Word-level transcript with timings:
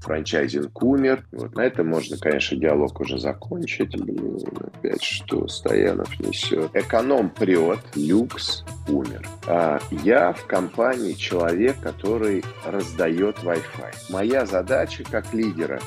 франчайзинг 0.00 0.82
умер. 0.82 1.26
Вот 1.32 1.54
на 1.54 1.62
этом 1.62 1.88
можно, 1.88 2.16
конечно, 2.18 2.56
диалог 2.56 3.00
уже 3.00 3.18
закончить. 3.18 3.98
Блин, 4.00 4.38
опять 4.60 5.02
что 5.02 5.46
Стоянов 5.48 6.18
несет. 6.20 6.70
Эконом 6.74 7.30
прет, 7.30 7.80
люкс 7.94 8.64
умер. 8.88 9.26
А 9.46 9.78
я 9.90 10.32
в 10.32 10.46
компании 10.46 11.12
человек, 11.12 11.80
который 11.80 12.44
раздает 12.64 13.38
Wi-Fi. 13.38 13.94
Моя 14.10 14.46
задача 14.46 15.04
как 15.04 15.32
лидера 15.34 15.80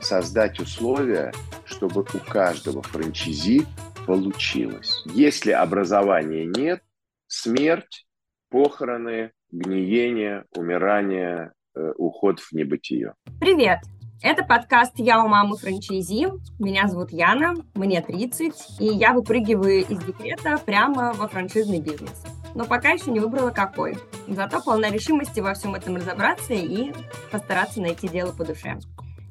создать 0.00 0.60
условия, 0.60 1.32
чтобы 1.64 2.02
у 2.02 2.18
каждого 2.30 2.82
франчайзи 2.82 3.66
получилось. 4.06 5.02
Если 5.06 5.50
образования 5.50 6.44
нет, 6.44 6.82
смерть, 7.26 8.06
похороны, 8.50 9.32
гниение, 9.50 10.44
умирание, 10.54 11.52
уход 11.74 12.40
в 12.40 12.52
небытие. 12.52 13.14
Привет! 13.40 13.80
Это 14.22 14.42
подкаст 14.42 14.92
«Я 14.96 15.22
у 15.22 15.28
мамы 15.28 15.56
франчайзи». 15.56 16.28
Меня 16.58 16.88
зовут 16.88 17.10
Яна, 17.12 17.56
мне 17.74 18.00
30, 18.00 18.80
и 18.80 18.86
я 18.86 19.12
выпрыгиваю 19.12 19.80
из 19.80 19.98
декрета 19.98 20.56
прямо 20.64 21.12
во 21.12 21.28
франшизный 21.28 21.80
бизнес. 21.80 22.24
Но 22.54 22.64
пока 22.64 22.90
еще 22.90 23.10
не 23.10 23.20
выбрала 23.20 23.50
какой. 23.50 23.98
Зато 24.26 24.62
полна 24.62 24.88
решимости 24.88 25.40
во 25.40 25.52
всем 25.52 25.74
этом 25.74 25.96
разобраться 25.96 26.54
и 26.54 26.92
постараться 27.30 27.82
найти 27.82 28.08
дело 28.08 28.32
по 28.32 28.46
душе. 28.46 28.78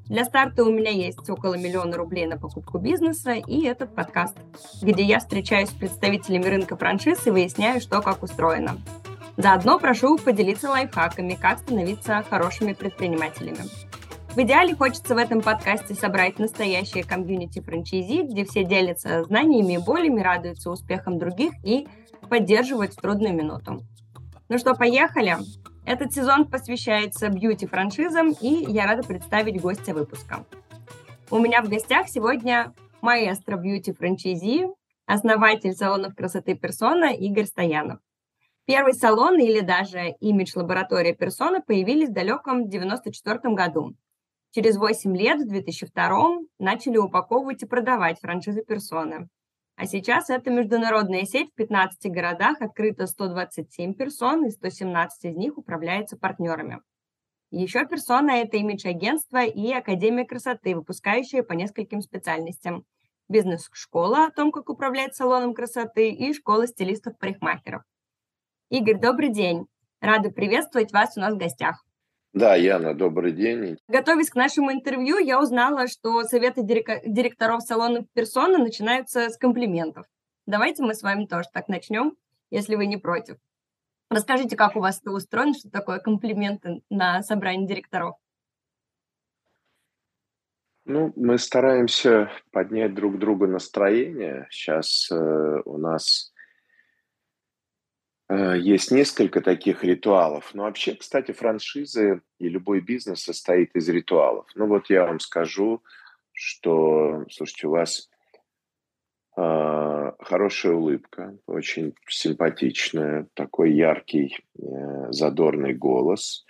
Для 0.05 0.25
старта 0.25 0.63
у 0.63 0.71
меня 0.71 0.91
есть 0.91 1.27
около 1.29 1.55
миллиона 1.55 1.95
рублей 1.97 2.27
на 2.27 2.37
покупку 2.37 2.77
бизнеса 2.77 3.31
и 3.31 3.63
этот 3.63 3.95
подкаст, 3.95 4.37
где 4.81 5.01
я 5.01 5.19
встречаюсь 5.19 5.69
с 5.69 5.73
представителями 5.73 6.43
рынка 6.43 6.75
франшиз 6.75 7.25
и 7.25 7.31
выясняю, 7.31 7.81
что 7.81 8.01
как 8.01 8.21
устроено. 8.21 8.77
Заодно 9.35 9.79
прошу 9.79 10.17
поделиться 10.17 10.69
лайфхаками, 10.69 11.33
как 11.33 11.59
становиться 11.59 12.23
хорошими 12.29 12.73
предпринимателями. 12.73 13.57
В 14.35 14.37
идеале 14.39 14.75
хочется 14.75 15.15
в 15.15 15.17
этом 15.17 15.41
подкасте 15.41 15.95
собрать 15.95 16.39
настоящее 16.39 17.03
комьюнити 17.03 17.59
франчайзи, 17.59 18.23
где 18.23 18.45
все 18.45 18.63
делятся 18.63 19.23
знаниями 19.23 19.73
и 19.73 19.77
болями, 19.77 20.21
радуются 20.21 20.69
успехам 20.69 21.17
других 21.17 21.53
и 21.63 21.87
поддерживают 22.29 22.93
в 22.93 23.01
трудную 23.01 23.35
минуту. 23.35 23.83
Ну 24.49 24.57
что, 24.57 24.75
поехали? 24.75 25.37
Этот 25.85 26.13
сезон 26.13 26.45
посвящается 26.45 27.29
бьюти-франшизам, 27.29 28.31
и 28.39 28.71
я 28.71 28.85
рада 28.85 29.03
представить 29.03 29.61
гостя 29.61 29.93
выпуска. 29.93 30.45
У 31.29 31.39
меня 31.39 31.61
в 31.61 31.69
гостях 31.69 32.07
сегодня 32.07 32.73
маэстро 33.01 33.57
бьюти-франчайзи, 33.57 34.67
основатель 35.05 35.73
салонов 35.73 36.15
красоты 36.15 36.55
«Персона» 36.55 37.13
Игорь 37.13 37.45
Стоянов. 37.45 37.99
Первый 38.65 38.93
салон 38.93 39.39
или 39.39 39.59
даже 39.59 40.11
имидж-лаборатория 40.21 41.13
«Персона» 41.13 41.59
появились 41.59 42.09
в 42.09 42.13
далеком 42.13 42.69
94 42.69 43.53
году. 43.53 43.93
Через 44.51 44.77
8 44.77 45.17
лет, 45.17 45.41
в 45.41 45.49
2002 45.49 46.37
начали 46.59 46.97
упаковывать 46.97 47.63
и 47.63 47.65
продавать 47.65 48.21
франшизы 48.21 48.63
«Персоны». 48.63 49.27
А 49.75 49.85
сейчас 49.85 50.29
это 50.29 50.49
международная 50.49 51.23
сеть 51.23 51.49
в 51.51 51.55
15 51.55 52.09
городах, 52.09 52.61
открыто 52.61 53.05
127 53.07 53.95
персон, 53.95 54.45
и 54.45 54.51
117 54.51 55.25
из 55.25 55.35
них 55.35 55.57
управляются 55.57 56.15
партнерами. 56.15 56.79
Еще 57.49 57.85
персона– 57.85 58.31
это 58.41 58.57
имидж-агентство 58.57 59.43
и 59.43 59.73
Академия 59.73 60.25
красоты, 60.25 60.75
выпускающие 60.75 61.43
по 61.43 61.53
нескольким 61.53 62.01
специальностям. 62.01 62.85
Бизнес-школа 63.27 64.25
о 64.25 64.31
том, 64.31 64.51
как 64.51 64.69
управлять 64.69 65.15
салоном 65.15 65.53
красоты, 65.53 66.11
и 66.11 66.33
школа 66.33 66.65
стилистов-парикмахеров. 66.65 67.83
Игорь, 68.73 68.99
добрый 68.99 69.29
день. 69.29 69.67
Рада 70.01 70.31
приветствовать 70.31 70.91
вас 70.91 71.15
у 71.15 71.19
нас 71.19 71.35
в 71.35 71.37
гостях. 71.37 71.85
Да, 72.33 72.55
Яна, 72.55 72.95
добрый 72.95 73.31
день. 73.31 73.77
Готовясь 73.87 74.31
к 74.31 74.35
нашему 74.35 74.71
интервью, 74.71 75.19
я 75.19 75.39
узнала, 75.39 75.85
что 75.87 76.23
советы 76.23 76.63
директоров 76.63 77.61
салонов 77.61 78.07
персоны 78.13 78.57
начинаются 78.57 79.29
с 79.29 79.37
комплиментов. 79.37 80.07
Давайте 80.47 80.81
мы 80.81 80.95
с 80.95 81.03
вами 81.03 81.27
тоже 81.27 81.49
так 81.53 81.67
начнем, 81.67 82.17
если 82.49 82.73
вы 82.75 82.87
не 82.87 82.97
против. 82.97 83.37
Расскажите, 84.09 84.55
как 84.55 84.75
у 84.75 84.79
вас 84.79 84.99
это 84.99 85.11
устроено, 85.11 85.53
что 85.53 85.69
такое 85.69 85.99
комплименты 85.99 86.81
на 86.89 87.21
собрании 87.21 87.67
директоров? 87.67 88.15
Ну, 90.85 91.13
мы 91.15 91.37
стараемся 91.37 92.31
поднять 92.51 92.95
друг 92.95 93.19
другу 93.19 93.45
настроение. 93.45 94.47
Сейчас 94.49 95.11
э, 95.11 95.61
у 95.63 95.77
нас 95.77 96.32
есть 98.35 98.91
несколько 98.91 99.41
таких 99.41 99.83
ритуалов. 99.83 100.53
Но 100.53 100.63
вообще, 100.63 100.95
кстати, 100.95 101.31
франшизы 101.31 102.21
и 102.39 102.49
любой 102.49 102.79
бизнес 102.81 103.23
состоит 103.23 103.75
из 103.75 103.89
ритуалов. 103.89 104.47
Ну 104.55 104.67
вот 104.67 104.89
я 104.89 105.05
вам 105.05 105.19
скажу, 105.19 105.83
что, 106.31 107.25
слушайте, 107.29 107.67
у 107.67 107.71
вас 107.71 108.09
э, 109.37 110.11
хорошая 110.19 110.73
улыбка, 110.73 111.37
очень 111.47 111.95
симпатичная, 112.07 113.27
такой 113.33 113.73
яркий, 113.73 114.37
э, 114.57 115.11
задорный 115.11 115.73
голос. 115.73 116.45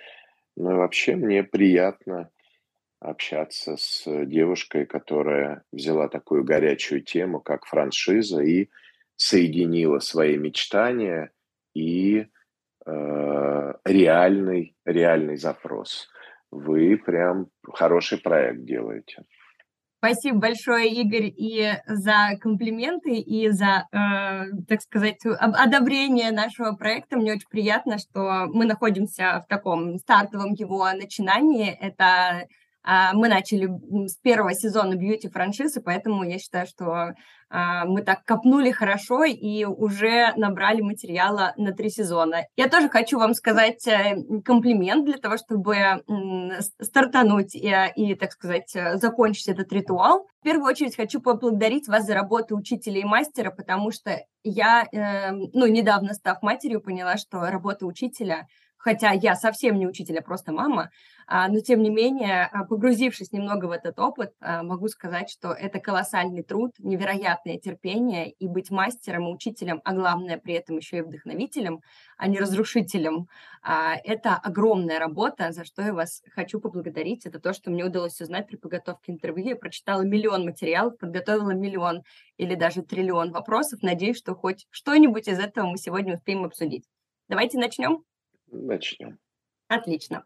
Ну 0.55 0.71
и 0.71 0.75
вообще 0.75 1.15
мне 1.15 1.44
приятно 1.44 2.29
общаться 3.00 3.75
с 3.77 4.03
девушкой, 4.25 4.85
которая 4.85 5.63
взяла 5.71 6.07
такую 6.07 6.44
горячую 6.44 7.01
тему, 7.01 7.41
как 7.41 7.65
франшиза, 7.65 8.41
и 8.41 8.69
соединила 9.15 10.00
свои 10.00 10.38
мечтания– 10.38 11.31
и 11.73 12.28
э, 12.85 13.73
реальный, 13.85 14.75
реальный 14.85 15.38
запрос. 15.38 16.07
Вы 16.51 16.97
прям 16.97 17.47
хороший 17.73 18.19
проект 18.19 18.63
делаете. 18.63 19.23
Спасибо 19.97 20.39
большое, 20.39 20.89
Игорь, 20.89 21.33
и 21.33 21.75
за 21.88 22.38
комплименты, 22.41 23.16
и 23.16 23.50
за, 23.50 23.88
э, 23.91 24.51
так 24.67 24.81
сказать, 24.81 25.25
одобрение 25.25 26.31
нашего 26.31 26.73
проекта. 26.73 27.16
Мне 27.16 27.33
очень 27.33 27.47
приятно, 27.50 27.97
что 27.97 28.47
мы 28.47 28.66
находимся 28.66 29.41
в 29.45 29.47
таком 29.47 29.97
стартовом 30.00 30.53
его 30.53 30.91
начинании. 30.91 31.72
Это 31.72 32.47
а, 32.83 33.13
мы 33.13 33.29
начали 33.29 33.69
с 34.07 34.17
первого 34.17 34.53
сезона 34.53 34.95
бьюти-франшизы, 34.95 35.81
поэтому 35.81 36.23
я 36.23 36.38
считаю, 36.38 36.67
что 36.67 37.13
мы 37.53 38.02
так 38.02 38.25
копнули 38.25 38.72
хорошо 38.72 39.24
и 39.25 39.64
уже 39.66 40.34
набрали 40.38 40.81
материала 40.81 41.53
на 41.56 41.72
три 41.72 41.90
сезона. 41.90 42.47
Я 42.58 42.68
тоже 42.68 42.90
хочу 42.90 43.19
вам 43.19 43.36
сказать 43.36 43.88
э, 43.88 44.16
комплимент 44.44 45.06
для 45.06 45.18
того, 45.18 45.38
чтобы 45.38 46.03
стартануть 46.81 47.53
и, 47.56 47.72
и 47.96 48.16
так 48.16 48.31
сказать, 48.31 48.75
э, 48.75 48.97
закончить 48.97 49.47
этот 49.50 49.72
ритуал. 49.72 50.25
В 50.42 50.44
первую 50.44 50.66
очередь 50.66 50.96
хочу 50.96 51.22
поблагодарить 51.22 51.88
вас 51.88 52.06
за 52.06 52.16
работу 52.16 52.58
учителя 52.58 53.00
и 53.00 53.06
мастера, 53.06 53.52
потому 53.52 53.92
что 53.92 54.19
я, 54.44 54.86
эм, 54.92 55.50
ну, 55.53 55.68
недавно 55.68 56.13
став 56.13 56.42
матерью, 56.42 56.81
поняла, 56.81 57.18
что 57.18 57.40
работа 57.40 57.86
учителя 57.86 58.47
хотя 58.83 59.11
я 59.11 59.35
совсем 59.35 59.79
не 59.79 59.88
учитель, 59.88 60.19
а 60.19 60.21
просто 60.21 60.51
мама, 60.51 60.91
а, 61.25 61.47
но 61.47 61.61
тем 61.61 61.81
не 61.81 61.89
менее, 61.89 62.49
а, 62.51 62.66
погрузившись 62.66 63.31
немного 63.31 63.67
в 63.67 63.71
этот 63.71 63.97
опыт, 63.97 64.33
а, 64.41 64.61
могу 64.61 64.89
сказать, 64.89 65.29
что 65.29 65.53
это 65.53 65.79
колоссальный 65.79 66.44
труд, 66.44 66.71
невероятное 66.79 67.57
терпение, 67.57 68.29
и 68.29 68.47
быть 68.47 68.71
мастером 68.71 69.29
и 69.29 69.33
учителем, 69.33 69.79
а 69.85 69.94
главное 69.94 70.38
при 70.38 70.55
этом 70.55 70.75
еще 70.77 70.97
и 70.97 71.01
вдохновителем, 71.01 71.79
а 72.17 72.27
не 72.27 72.38
разрушителем, 72.39 73.27
это 73.63 74.35
огромная 74.35 75.00
работа, 75.00 75.53
за 75.53 75.63
что 75.63 75.81
я 75.81 75.94
вас 75.94 76.21
хочу 76.31 76.59
поблагодарить. 76.59 77.25
Это 77.25 77.39
то, 77.39 77.53
что 77.53 77.71
мне 77.71 77.85
удалось 77.85 78.19
узнать 78.19 78.47
при 78.47 78.57
подготовке 78.57 79.13
интервью. 79.13 79.50
Я 79.50 79.55
прочитала 79.55 80.01
миллион 80.01 80.44
материалов, 80.44 80.97
подготовила 80.97 81.51
миллион 81.51 82.03
или 82.38 82.55
даже 82.55 82.81
триллион 82.81 83.31
вопросов. 83.31 83.81
Надеюсь, 83.81 84.17
что 84.17 84.35
хоть 84.35 84.67
что-нибудь 84.69 85.29
из 85.29 85.39
этого 85.39 85.67
мы 85.67 85.77
сегодня 85.77 86.15
успеем 86.15 86.44
обсудить. 86.44 86.85
Давайте 87.29 87.57
начнем. 87.57 88.03
Начнем. 88.53 89.18
Отлично. 89.68 90.24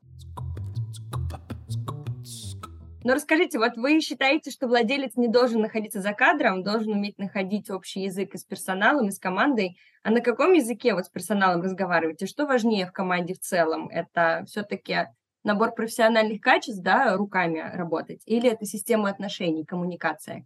Но 3.04 3.14
расскажите, 3.14 3.58
вот 3.58 3.78
вы 3.78 4.02
считаете, 4.02 4.52
что 4.52 4.68
владелец 4.68 5.16
не 5.16 5.30
должен 5.30 5.62
находиться 5.62 6.02
за 6.02 6.12
кадром, 6.12 6.62
должен 6.62 6.92
уметь 6.92 7.18
находить 7.18 7.70
общий 7.70 8.02
язык 8.02 8.36
и 8.36 8.38
с 8.38 8.44
персоналом, 8.44 9.08
и 9.08 9.12
с 9.12 9.20
командой. 9.20 9.78
А 10.04 10.12
на 10.12 10.20
каком 10.20 10.52
языке 10.52 10.94
вот 10.94 11.06
с 11.06 11.10
персоналом 11.10 11.62
разговариваете? 11.62 12.26
Что 12.26 12.46
важнее 12.46 12.86
в 12.86 12.92
команде 12.92 13.34
в 13.34 13.40
целом? 13.40 13.88
Это 13.88 14.44
все-таки 14.46 15.08
набор 15.46 15.74
профессиональных 15.74 16.42
качеств, 16.42 16.84
да, 16.84 17.16
руками 17.16 17.60
работать? 17.60 18.24
Или 18.26 18.52
это 18.52 18.66
система 18.66 19.10
отношений, 19.10 19.64
коммуникация? 19.64 20.46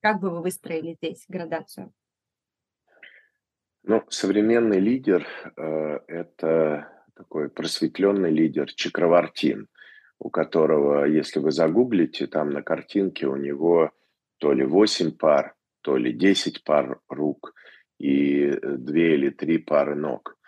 Как 0.00 0.18
бы 0.18 0.30
вы 0.30 0.42
выстроили 0.42 0.94
здесь 0.94 1.24
градацию? 1.28 1.92
Ну, 3.84 4.02
современный 4.08 4.80
лидер 4.80 5.26
э,– 5.56 6.00
это 6.08 6.99
такой 7.20 7.50
просветленный 7.50 8.30
лидер 8.30 8.72
Чакравартин, 8.72 9.68
у 10.18 10.30
которого, 10.30 11.04
если 11.04 11.38
вы 11.38 11.50
загуглите, 11.52 12.26
там 12.26 12.50
на 12.50 12.62
картинке 12.62 13.26
у 13.26 13.36
него 13.36 13.90
то 14.38 14.54
ли 14.54 14.64
8 14.64 15.10
пар, 15.18 15.54
то 15.82 15.98
ли 15.98 16.14
10 16.14 16.64
пар 16.64 16.98
рук 17.10 17.52
и 17.98 18.58
2 18.62 18.96
или 18.96 19.28
3 19.28 19.58
пары 19.58 19.94
ног. 19.96 20.38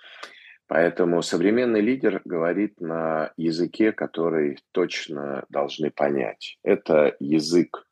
Поэтому 0.67 1.21
современный 1.21 1.83
лидер 1.83 2.23
говорит 2.25 2.81
на 2.81 3.33
языке, 3.37 3.93
который 3.93 4.59
точно 4.73 5.45
должны 5.51 5.91
понять. 5.91 6.57
Это 6.63 7.15
язык 7.21 7.87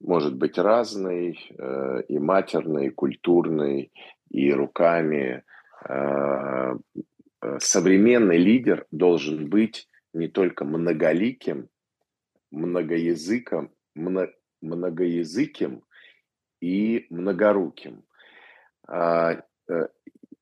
может 0.00 0.36
быть 0.36 0.56
разный, 0.56 1.36
э, 1.58 2.02
и 2.06 2.18
матерный, 2.20 2.86
и 2.86 2.90
культурный, 2.90 3.90
и 4.30 4.52
руками. 4.52 5.42
Э, 7.42 7.46
э, 7.46 7.58
современный 7.60 8.38
лидер 8.38 8.86
должен 8.90 9.48
быть 9.48 9.88
не 10.12 10.28
только 10.28 10.64
многоликим, 10.64 11.68
многоязыком, 12.50 13.72
многоязыким 13.94 15.84
и 16.60 17.06
многоруким. 17.10 18.04
А, 18.88 19.42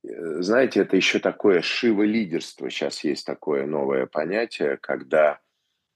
знаете, 0.03 0.81
это 0.81 0.97
еще 0.97 1.19
такое 1.19 1.61
шиво-лидерство. 1.61 2.71
Сейчас 2.71 3.05
есть 3.05 3.27
такое 3.27 3.67
новое 3.67 4.07
понятие, 4.07 4.79
когда 4.79 5.39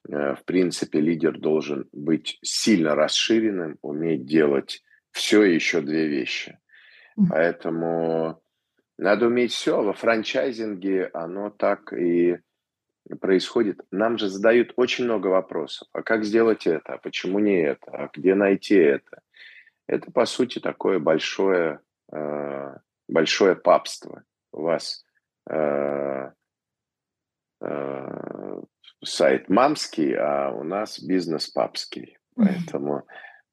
Э, 0.08 0.34
в 0.34 0.44
принципе, 0.44 1.00
лидер 1.00 1.38
должен 1.38 1.88
быть 1.92 2.38
сильно 2.42 2.94
расширенным, 2.94 3.78
уметь 3.82 4.26
делать 4.26 4.82
все 5.10 5.44
и 5.44 5.54
еще 5.54 5.80
две 5.80 6.08
вещи. 6.08 6.58
Поэтому 7.28 8.41
надо 9.02 9.26
уметь 9.26 9.52
все. 9.52 9.82
Во 9.82 9.92
франчайзинге 9.92 11.10
оно 11.12 11.50
так 11.50 11.92
и 11.92 12.38
происходит. 13.20 13.80
Нам 13.90 14.16
же 14.16 14.28
задают 14.28 14.72
очень 14.76 15.04
много 15.04 15.26
вопросов. 15.26 15.88
А 15.92 16.02
как 16.02 16.24
сделать 16.24 16.66
это? 16.66 16.94
А 16.94 16.98
почему 16.98 17.38
не 17.38 17.60
это? 17.60 17.90
А 17.90 18.10
где 18.12 18.34
найти 18.34 18.76
это? 18.76 19.20
Это, 19.86 20.10
по 20.12 20.24
сути, 20.24 20.60
такое 20.60 20.98
большое, 20.98 21.80
э, 22.12 22.76
большое 23.08 23.56
папство. 23.56 24.22
У 24.52 24.62
вас 24.62 25.04
э, 25.50 26.30
сайт 29.04 29.48
мамский, 29.48 30.14
а 30.14 30.50
у 30.52 30.62
нас 30.62 31.00
бизнес 31.00 31.48
папский. 31.48 32.18
Поэтому 32.36 33.04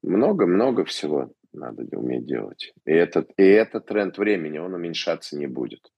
много-много 0.02 0.84
всего 0.84 1.32
надо 1.52 1.84
уметь 1.96 2.26
делать. 2.26 2.72
И 2.84 2.92
этот, 2.92 3.30
и 3.36 3.42
этот 3.42 3.86
тренд 3.86 4.16
времени, 4.18 4.58
он 4.58 4.74
уменьшаться 4.74 5.36
не 5.36 5.46
будет. 5.46 5.90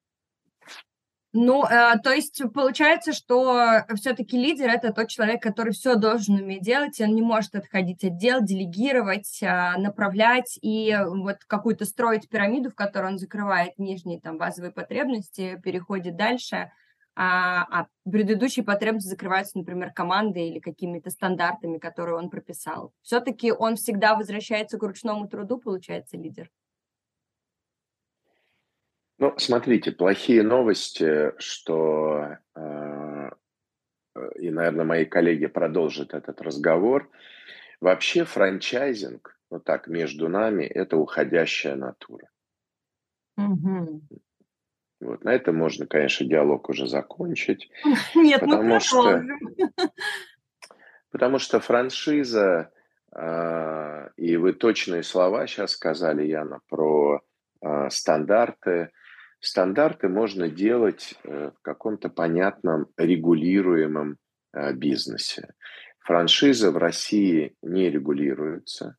Ну, 1.34 1.64
э, 1.64 1.99
то 2.04 2.12
есть 2.12 2.43
получается, 2.52 3.14
что 3.14 3.84
все-таки 3.94 4.37
лидер 4.37 4.69
это 4.69 4.93
тот 4.93 5.08
человек, 5.08 5.43
который 5.43 5.72
все 5.72 5.94
должен 5.94 6.34
уметь 6.34 6.60
делать, 6.60 7.00
и 7.00 7.04
он 7.04 7.14
не 7.14 7.22
может 7.22 7.54
отходить 7.54 8.04
от 8.04 8.19
дел, 8.19 8.43
делегировать, 8.43 9.38
э, 9.43 9.78
направлять 9.78 10.58
и 10.60 10.94
вот 11.06 11.38
какую-то 11.46 11.87
строить 11.87 12.28
пирамиду, 12.28 12.69
в 12.70 12.75
которой 12.75 13.12
он 13.12 13.19
закрывает 13.19 13.78
нижние 13.78 14.20
там 14.20 14.37
базовые 14.37 14.72
потребности, 14.72 15.58
переходит 15.64 16.16
дальше 16.16 16.70
а, 17.14 17.64
а 17.70 17.87
предыдущие 18.11 18.64
потребности 18.64 19.09
закрываются, 19.09 19.59
например, 19.59 19.93
командой 19.93 20.49
или 20.49 20.61
какими-то 20.61 21.11
стандартами, 21.11 21.79
которые 21.79 22.17
он 22.17 22.31
прописал. 22.31 22.93
Все-таки 23.03 23.53
он 23.53 23.76
всегда 23.76 24.14
возвращается 24.14 24.79
к 24.79 24.82
ручному 24.82 25.29
труду, 25.29 25.59
получается, 25.59 26.17
лидер. 26.17 26.50
Ну, 29.19 29.35
смотрите, 29.37 29.93
плохие 29.93 30.43
новости, 30.43 31.38
что, 31.38 32.38
э, 32.56 33.31
и, 34.37 34.50
наверное, 34.50 34.85
мои 34.85 35.05
коллеги 35.05 35.47
продолжат 35.47 36.14
этот 36.14 36.41
разговор. 36.41 37.11
Вообще 37.81 38.25
франчайзинг, 38.25 39.38
вот 39.50 39.64
так, 39.64 39.87
между 39.87 40.29
нами, 40.29 40.64
это 40.64 40.97
уходящая 40.97 41.76
натура. 41.76 42.29
Угу. 43.37 44.03
Вот, 45.02 45.25
на 45.25 45.31
этом 45.31 45.56
можно, 45.56 45.87
конечно, 45.87 46.25
диалог 46.25 46.69
уже 46.69 46.87
закончить. 46.87 47.69
Нет, 48.14 48.40
потому 48.40 48.78
что, 48.78 49.22
потому 51.10 51.38
что 51.40 51.58
франшиза, 51.58 52.70
э, 53.14 54.08
и 54.16 54.37
вы 54.37 54.52
точные 54.52 55.02
слова 55.02 55.46
сейчас 55.49 55.72
сказали, 55.72 56.25
Яна, 56.25 56.60
про 56.69 57.20
э, 57.60 57.90
стандарты. 57.90 58.90
Стандарты 59.40 60.08
можно 60.08 60.49
делать 60.49 61.14
э, 61.25 61.50
в 61.50 61.62
каком-то 61.62 62.08
понятном 62.08 62.87
регулируемом 62.96 64.19
э, 64.52 64.72
бизнесе. 64.72 65.52
Франшиза 65.99 66.70
в 66.70 66.76
России 66.76 67.56
не 67.60 67.90
регулируется. 67.90 68.96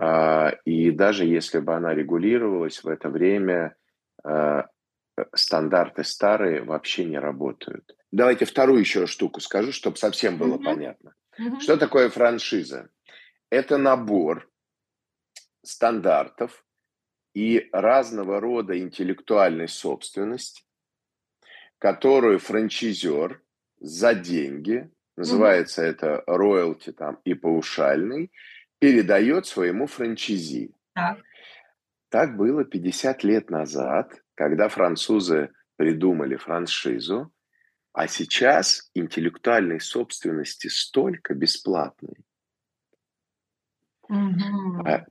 Э, 0.00 0.52
и 0.64 0.92
даже 0.92 1.24
если 1.24 1.58
бы 1.58 1.74
она 1.74 1.92
регулировалась, 1.92 2.84
в 2.84 2.88
это 2.88 3.08
время 3.08 3.74
стандарты 5.34 6.04
старые 6.04 6.62
вообще 6.62 7.04
не 7.04 7.18
работают. 7.18 7.96
Давайте 8.10 8.44
вторую 8.44 8.80
еще 8.80 9.06
штуку 9.06 9.40
скажу, 9.40 9.72
чтобы 9.72 9.96
совсем 9.96 10.38
было 10.38 10.56
mm-hmm. 10.56 10.64
понятно. 10.64 11.14
Mm-hmm. 11.38 11.60
Что 11.60 11.76
такое 11.76 12.08
франшиза? 12.08 12.88
Это 13.50 13.78
набор 13.78 14.50
стандартов 15.62 16.64
и 17.34 17.68
разного 17.72 18.40
рода 18.40 18.78
интеллектуальной 18.78 19.68
собственности, 19.68 20.64
которую 21.78 22.38
франчизер 22.38 23.42
за 23.78 24.14
деньги, 24.14 24.90
называется 25.16 25.82
mm-hmm. 25.82 25.90
это 25.90 26.24
роялти 26.26 26.92
там 26.92 27.20
и 27.24 27.34
паушальный, 27.34 28.32
передает 28.78 29.46
своему 29.46 29.86
франчизи. 29.86 30.74
Так. 30.94 31.18
так 32.08 32.36
было 32.36 32.64
50 32.64 33.22
лет 33.22 33.50
назад, 33.50 34.20
когда 34.38 34.68
французы 34.68 35.50
придумали 35.74 36.36
франшизу, 36.36 37.32
а 37.92 38.06
сейчас 38.06 38.88
интеллектуальной 38.94 39.80
собственности 39.80 40.68
столько 40.68 41.34
бесплатной. 41.34 42.24
Mm-hmm. 44.08 45.06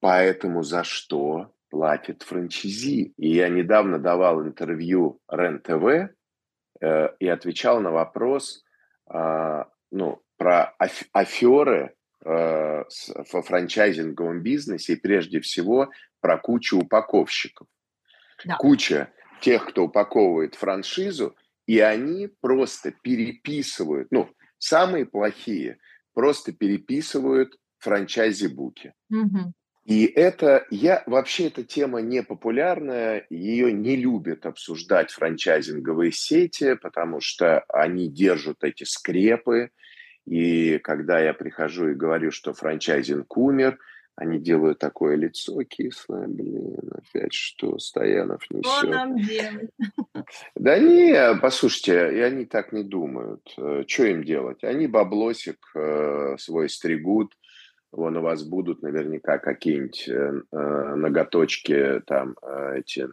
Поэтому 0.00 0.64
за 0.64 0.82
что 0.82 1.54
платит 1.70 2.24
франчизи? 2.24 3.14
И 3.16 3.28
я 3.32 3.48
недавно 3.48 4.00
давал 4.00 4.42
интервью 4.42 5.20
РЕН-ТВ 5.28 6.12
э, 6.80 7.08
и 7.20 7.28
отвечал 7.28 7.80
на 7.80 7.92
вопрос 7.92 8.64
э, 9.08 9.64
ну, 9.92 10.20
про 10.36 10.74
аф- 10.80 11.08
аферы 11.12 11.94
э, 12.24 12.84
во 13.32 13.42
франчайзинговом 13.42 14.42
бизнесе 14.42 14.94
и 14.94 15.00
прежде 15.00 15.38
всего 15.38 15.90
про 16.20 16.38
кучу 16.38 16.76
упаковщиков 16.76 17.68
да. 18.44 18.56
куча 18.56 19.12
тех, 19.40 19.66
кто 19.66 19.84
упаковывает 19.84 20.54
франшизу, 20.54 21.36
и 21.66 21.78
они 21.80 22.28
просто 22.40 22.92
переписывают, 23.02 24.08
ну, 24.10 24.30
самые 24.58 25.06
плохие, 25.06 25.78
просто 26.14 26.52
переписывают 26.52 27.56
франчайзи-буки. 27.78 28.92
Угу. 29.10 29.52
И 29.84 30.06
это, 30.06 30.66
я, 30.70 31.02
вообще 31.06 31.48
эта 31.48 31.62
тема 31.62 32.00
не 32.00 32.22
популярная, 32.22 33.26
ее 33.28 33.70
не 33.72 33.96
любят 33.96 34.46
обсуждать 34.46 35.10
франчайзинговые 35.10 36.10
сети, 36.10 36.74
потому 36.74 37.20
что 37.20 37.60
они 37.68 38.08
держат 38.08 38.64
эти 38.64 38.84
скрепы, 38.84 39.70
и 40.24 40.78
когда 40.78 41.20
я 41.20 41.34
прихожу 41.34 41.90
и 41.90 41.94
говорю, 41.94 42.30
что 42.30 42.54
франчайзинг 42.54 43.36
умер– 43.36 43.78
они 44.16 44.38
делают 44.38 44.78
такое 44.78 45.16
лицо 45.16 45.62
кислое, 45.64 46.28
блин, 46.28 46.78
опять 46.92 47.32
что, 47.32 47.78
Стоянов 47.78 48.42
несет. 48.50 48.66
Что 48.66 48.86
нам 48.86 49.16
делать? 49.18 49.70
Да 50.54 50.78
не, 50.78 51.36
послушайте, 51.40 52.16
и 52.16 52.20
они 52.20 52.44
так 52.44 52.72
не 52.72 52.84
думают. 52.84 53.42
Э, 53.58 53.82
что 53.86 54.04
им 54.04 54.24
делать? 54.24 54.62
Они 54.62 54.86
баблосик 54.86 55.58
э, 55.74 56.36
свой 56.38 56.68
стригут, 56.68 57.34
вон 57.90 58.16
у 58.16 58.22
вас 58.22 58.44
будут 58.44 58.82
наверняка 58.82 59.38
какие-нибудь 59.38 60.08
э, 60.08 60.32
ноготочки 60.94 62.00
там 62.06 62.36
эти, 62.74 63.08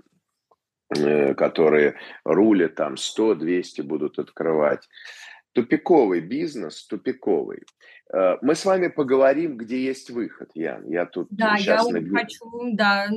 э, 0.95 1.33
которые 1.33 1.95
рулят 2.23 2.75
там 2.75 2.93
100-200 2.93 3.83
будут 3.83 4.19
открывать. 4.19 4.87
Тупиковый 5.53 6.21
бизнес, 6.21 6.85
тупиковый. 6.87 7.63
Э, 8.13 8.37
мы 8.41 8.55
с 8.55 8.65
вами 8.65 8.87
поговорим, 8.87 9.57
где 9.57 9.83
есть 9.83 10.09
выход, 10.09 10.51
Ян. 10.53 10.87
Я 10.87 11.05
тут 11.05 11.27
да, 11.29 11.57
сейчас 11.57 11.85
я 11.87 11.93
нагню... 11.93 12.17
хочу, 12.17 12.45
да, 12.73 13.07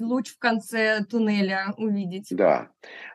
луч 0.00 0.34
в 0.34 0.38
конце 0.38 1.04
туннеля 1.04 1.72
увидеть. 1.76 2.28
Да, 2.30 2.70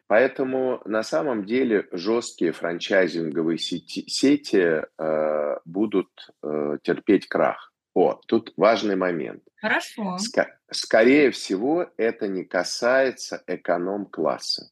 поэтому 0.07 0.81
на 0.85 1.03
самом 1.03 1.45
деле 1.45 1.87
жесткие 1.91 2.51
франчайзинговые 2.51 3.57
сети, 3.57 4.05
сети 4.07 4.83
э, 4.97 5.57
будут 5.65 6.09
э, 6.41 6.77
терпеть 6.83 7.27
крах. 7.27 7.73
О, 7.93 8.19
тут 8.27 8.53
важный 8.57 8.95
момент. 8.95 9.43
Хорошо. 9.57 10.17
Ск- 10.17 10.49
скорее 10.71 11.31
всего, 11.31 11.87
это 11.97 12.27
не 12.27 12.43
касается 12.43 13.43
эконом-класса. 13.45 14.71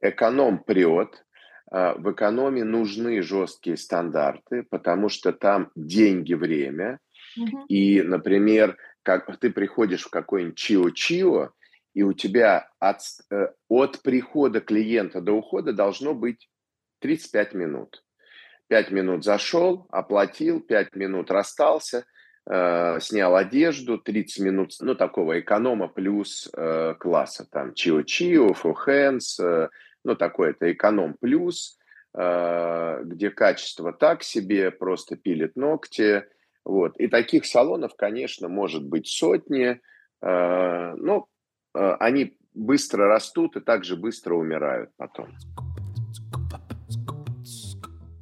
Эконом 0.00 0.64
прет, 0.64 1.24
в 1.70 2.12
экономе 2.12 2.64
нужны 2.64 3.22
жесткие 3.22 3.76
стандарты, 3.76 4.64
потому 4.68 5.08
что 5.08 5.32
там 5.32 5.70
деньги, 5.76 6.34
время. 6.34 6.98
Угу. 7.36 7.66
И, 7.68 8.02
например, 8.02 8.76
как 9.02 9.36
ты 9.38 9.50
приходишь 9.50 10.04
в 10.04 10.10
какой-нибудь 10.10 10.58
Чио-Чио, 10.58 11.50
и 11.94 12.02
у 12.02 12.12
тебя 12.12 12.68
от, 12.78 13.00
э, 13.30 13.48
от 13.68 14.02
прихода 14.02 14.60
клиента 14.60 15.20
до 15.20 15.32
ухода 15.32 15.72
должно 15.72 16.14
быть 16.14 16.48
35 17.00 17.54
минут. 17.54 18.04
5 18.68 18.90
минут 18.92 19.24
зашел, 19.24 19.86
оплатил, 19.90 20.60
5 20.60 20.94
минут 20.94 21.30
расстался, 21.30 22.04
э, 22.48 23.00
снял 23.00 23.34
одежду, 23.34 23.98
30 23.98 24.44
минут, 24.44 24.72
ну, 24.80 24.94
такого 24.94 25.40
эконома 25.40 25.88
плюс 25.88 26.48
э, 26.56 26.94
класса, 26.98 27.46
там, 27.50 27.74
чио-чио, 27.74 28.54
фухенс, 28.54 29.40
э, 29.40 29.68
ну, 30.04 30.16
такой 30.16 30.50
это 30.50 30.72
эконом 30.72 31.16
плюс, 31.20 31.78
э, 32.14 33.00
где 33.04 33.30
качество 33.30 33.92
так 33.92 34.22
себе, 34.22 34.70
просто 34.70 35.16
пилит 35.16 35.56
ногти, 35.56 36.24
вот. 36.64 36.96
И 36.98 37.08
таких 37.08 37.46
салонов, 37.46 37.94
конечно, 37.96 38.48
может 38.48 38.84
быть 38.84 39.08
сотни, 39.08 39.80
э, 40.22 40.94
но 40.96 41.26
э, 41.74 41.92
они 41.98 42.36
быстро 42.54 43.06
растут 43.06 43.56
и 43.56 43.60
также 43.60 43.96
быстро 43.96 44.34
умирают 44.34 44.90
потом. 44.96 45.28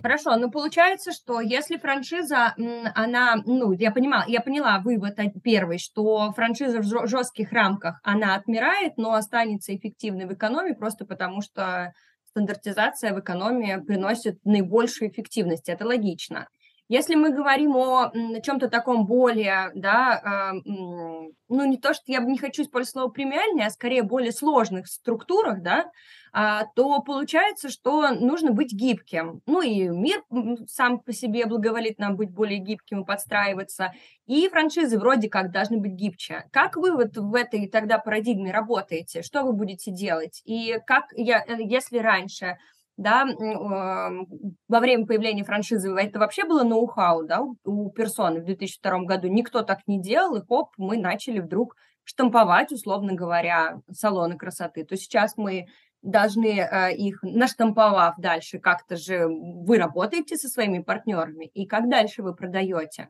Хорошо, 0.00 0.36
ну 0.36 0.48
получается, 0.48 1.10
что 1.12 1.40
если 1.40 1.76
франшиза, 1.76 2.54
она, 2.94 3.36
ну, 3.44 3.72
я 3.72 3.90
понимала, 3.90 4.24
я 4.28 4.40
поняла 4.40 4.78
вывод 4.78 5.18
первый, 5.42 5.78
что 5.78 6.30
франшиза 6.32 6.80
в 6.80 7.08
жестких 7.08 7.50
рамках, 7.52 7.98
она 8.04 8.36
отмирает, 8.36 8.96
но 8.96 9.14
останется 9.14 9.74
эффективной 9.74 10.26
в 10.26 10.32
экономии 10.32 10.72
просто 10.74 11.04
потому, 11.04 11.42
что 11.42 11.92
стандартизация 12.28 13.12
в 13.12 13.18
экономии 13.18 13.82
приносит 13.84 14.38
наибольшую 14.44 15.10
эффективность. 15.10 15.68
Это 15.68 15.84
логично. 15.84 16.46
Если 16.90 17.16
мы 17.16 17.32
говорим 17.32 17.76
о 17.76 18.12
чем-то 18.42 18.68
таком 18.68 19.04
более, 19.04 19.70
да, 19.74 20.52
э, 20.54 20.60
ну, 20.64 21.64
не 21.66 21.76
то, 21.76 21.92
что 21.92 22.04
я 22.06 22.20
не 22.20 22.38
хочу 22.38 22.62
использовать 22.62 22.92
слово 22.92 23.08
премиальное, 23.10 23.66
а 23.66 23.70
скорее 23.70 24.02
более 24.02 24.32
сложных 24.32 24.86
структурах, 24.86 25.62
да, 25.62 25.90
то 26.32 27.02
получается, 27.02 27.68
что 27.68 28.10
нужно 28.10 28.52
быть 28.52 28.72
гибким. 28.72 29.40
Ну, 29.46 29.60
и 29.62 29.88
мир 29.88 30.22
сам 30.66 31.00
по 31.00 31.12
себе 31.12 31.46
благоволит 31.46 31.98
нам 31.98 32.16
быть 32.16 32.30
более 32.30 32.58
гибким 32.58 33.02
и 33.02 33.06
подстраиваться, 33.06 33.92
и 34.26 34.48
франшизы 34.48 34.98
вроде 34.98 35.28
как 35.28 35.50
должны 35.50 35.78
быть 35.78 35.92
гибче. 35.92 36.44
Как 36.52 36.76
вы 36.76 36.92
вот 36.92 37.16
в 37.16 37.34
этой 37.34 37.68
тогда 37.68 37.98
парадигме 37.98 38.52
работаете? 38.52 39.22
Что 39.22 39.42
вы 39.42 39.52
будете 39.52 39.90
делать? 39.90 40.42
И 40.44 40.78
как, 40.86 41.06
я, 41.12 41.44
э, 41.46 41.56
если 41.60 41.98
раньше 41.98 42.58
да, 42.98 43.24
во 43.24 44.80
время 44.80 45.06
появления 45.06 45.44
франшизы 45.44 45.94
это 45.94 46.18
вообще 46.18 46.44
было 46.44 46.64
ноу-хау, 46.64 47.24
да, 47.24 47.42
у 47.64 47.90
персоны 47.90 48.40
в 48.40 48.44
2002 48.44 49.04
году. 49.04 49.28
Никто 49.28 49.62
так 49.62 49.78
не 49.86 50.02
делал, 50.02 50.34
и 50.34 50.44
хоп, 50.44 50.70
мы 50.76 50.98
начали 50.98 51.38
вдруг 51.38 51.76
штамповать, 52.02 52.72
условно 52.72 53.14
говоря, 53.14 53.80
салоны 53.92 54.36
красоты. 54.36 54.84
То 54.84 54.96
сейчас 54.96 55.36
мы 55.36 55.68
должны 56.02 56.60
э, 56.60 56.94
их, 56.94 57.22
наштамповав 57.22 58.14
дальше, 58.18 58.58
как-то 58.58 58.96
же 58.96 59.26
вы 59.28 59.78
работаете 59.78 60.36
со 60.36 60.48
своими 60.48 60.80
партнерами, 60.80 61.46
и 61.46 61.66
как 61.66 61.88
дальше 61.88 62.22
вы 62.22 62.34
продаете? 62.34 63.08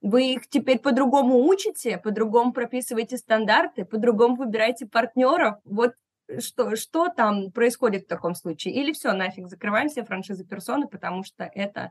Вы 0.00 0.34
их 0.34 0.48
теперь 0.48 0.78
по-другому 0.78 1.46
учите, 1.48 1.98
по-другому 1.98 2.52
прописываете 2.52 3.16
стандарты, 3.16 3.84
по-другому 3.84 4.36
выбираете 4.36 4.86
партнеров. 4.86 5.56
Вот 5.64 5.94
что, 6.38 6.76
что 6.76 7.08
там 7.08 7.50
происходит 7.50 8.04
в 8.04 8.08
таком 8.08 8.34
случае? 8.34 8.74
Или 8.74 8.92
все, 8.92 9.12
нафиг, 9.12 9.48
закрываем 9.48 9.88
все 9.88 10.04
франшизы 10.04 10.44
персоны, 10.44 10.86
потому 10.86 11.24
что 11.24 11.50
это 11.52 11.90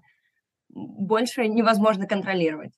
больше 0.70 1.48
невозможно 1.48 2.08
контролировать? 2.08 2.72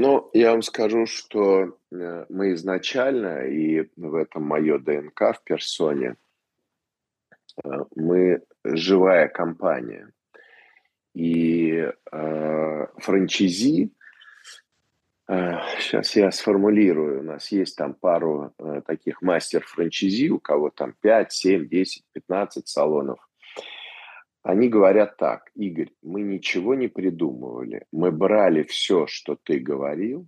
Ну, 0.00 0.30
я 0.32 0.52
вам 0.52 0.62
скажу, 0.62 1.06
что 1.06 1.76
э, 1.90 2.26
мы 2.28 2.52
изначально, 2.52 3.48
и 3.48 3.88
в 3.96 4.14
этом 4.14 4.44
мое 4.44 4.78
ДНК 4.78 5.34
в 5.34 5.42
персоне, 5.42 6.14
э, 7.64 7.68
мы 7.96 8.44
живая 8.62 9.26
компания. 9.26 10.12
И 11.14 11.90
э, 12.12 12.86
франчизи 12.98 13.90
Сейчас 15.26 16.16
я 16.16 16.30
сформулирую. 16.30 17.20
У 17.20 17.22
нас 17.22 17.52
есть 17.52 17.76
там 17.76 17.92
пару 17.92 18.54
э, 18.58 18.80
таких 18.86 19.20
мастер-франчизи, 19.20 20.30
у 20.30 20.38
кого 20.38 20.70
там 20.70 20.94
5, 21.02 21.32
7, 21.32 21.68
10, 21.68 22.04
15 22.14 22.66
салонов. 22.66 23.27
Они 24.48 24.70
говорят 24.70 25.18
так, 25.18 25.50
Игорь, 25.54 25.90
мы 26.00 26.22
ничего 26.22 26.74
не 26.74 26.88
придумывали. 26.88 27.84
Мы 27.92 28.10
брали 28.10 28.62
все, 28.62 29.06
что 29.06 29.36
ты 29.36 29.58
говорил, 29.58 30.26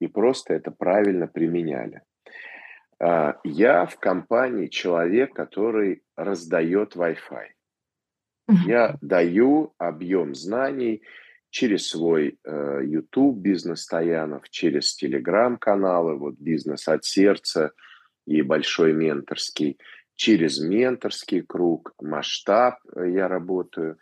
и 0.00 0.06
просто 0.06 0.54
это 0.54 0.70
правильно 0.70 1.26
применяли. 1.26 2.02
А, 3.00 3.40
я 3.42 3.86
в 3.86 3.98
компании 3.98 4.68
человек, 4.68 5.34
который 5.34 6.04
раздает 6.16 6.94
Wi-Fi. 6.94 7.46
Я 8.64 8.96
даю 9.00 9.74
объем 9.78 10.36
знаний– 10.36 11.02
через 11.54 11.88
свой 11.88 12.36
э, 12.42 12.80
YouTube 12.82 13.38
бизнес 13.38 13.82
Стоянов, 13.82 14.50
через 14.50 14.96
телеграм-каналы, 14.96 16.16
вот 16.16 16.34
бизнес 16.36 16.88
от 16.88 17.04
сердца 17.04 17.70
и 18.26 18.42
большой 18.42 18.92
менторский, 18.92 19.78
через 20.14 20.60
менторский 20.60 21.42
круг, 21.42 21.92
масштаб 22.00 22.78
э, 22.94 23.10
я 23.10 23.28
работаю. 23.28 23.98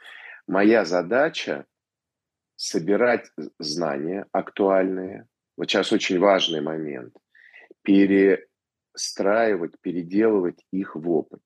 Моя 0.47 0.85
задача 0.85 1.67
собирать 2.57 3.31
знания 3.59 4.27
актуальные. 4.33 5.27
Вот 5.57 5.71
сейчас 5.71 5.93
очень 5.93 6.19
важный 6.19 6.61
момент. 6.61 7.15
Перестраивать, 7.83 9.75
переделывать 9.81 10.65
их 10.71 10.97
в 10.97 11.11
опыт. 11.11 11.41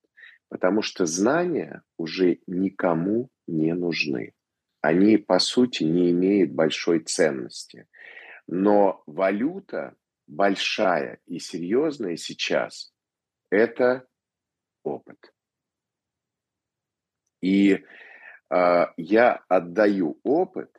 Потому 0.49 0.83
что 0.83 1.07
знания 1.07 1.83
уже 1.97 2.39
никому 2.47 3.31
не 3.47 3.75
нужны 3.75 4.35
они, 4.87 5.17
по 5.17 5.39
сути, 5.39 5.83
не 5.83 6.11
имеют 6.13 6.53
большой 6.53 7.01
ценности. 7.01 7.87
Но 8.47 9.03
валюта 9.07 9.97
большая 10.29 11.19
и 11.27 11.39
серьезная 11.39 12.17
сейчас– 12.17 12.93
это 13.51 14.07
опыт. 14.87 15.33
И 17.43 17.85
э, 18.51 18.87
я 18.97 19.45
отдаю 19.49 20.19
опыт, 20.23 20.71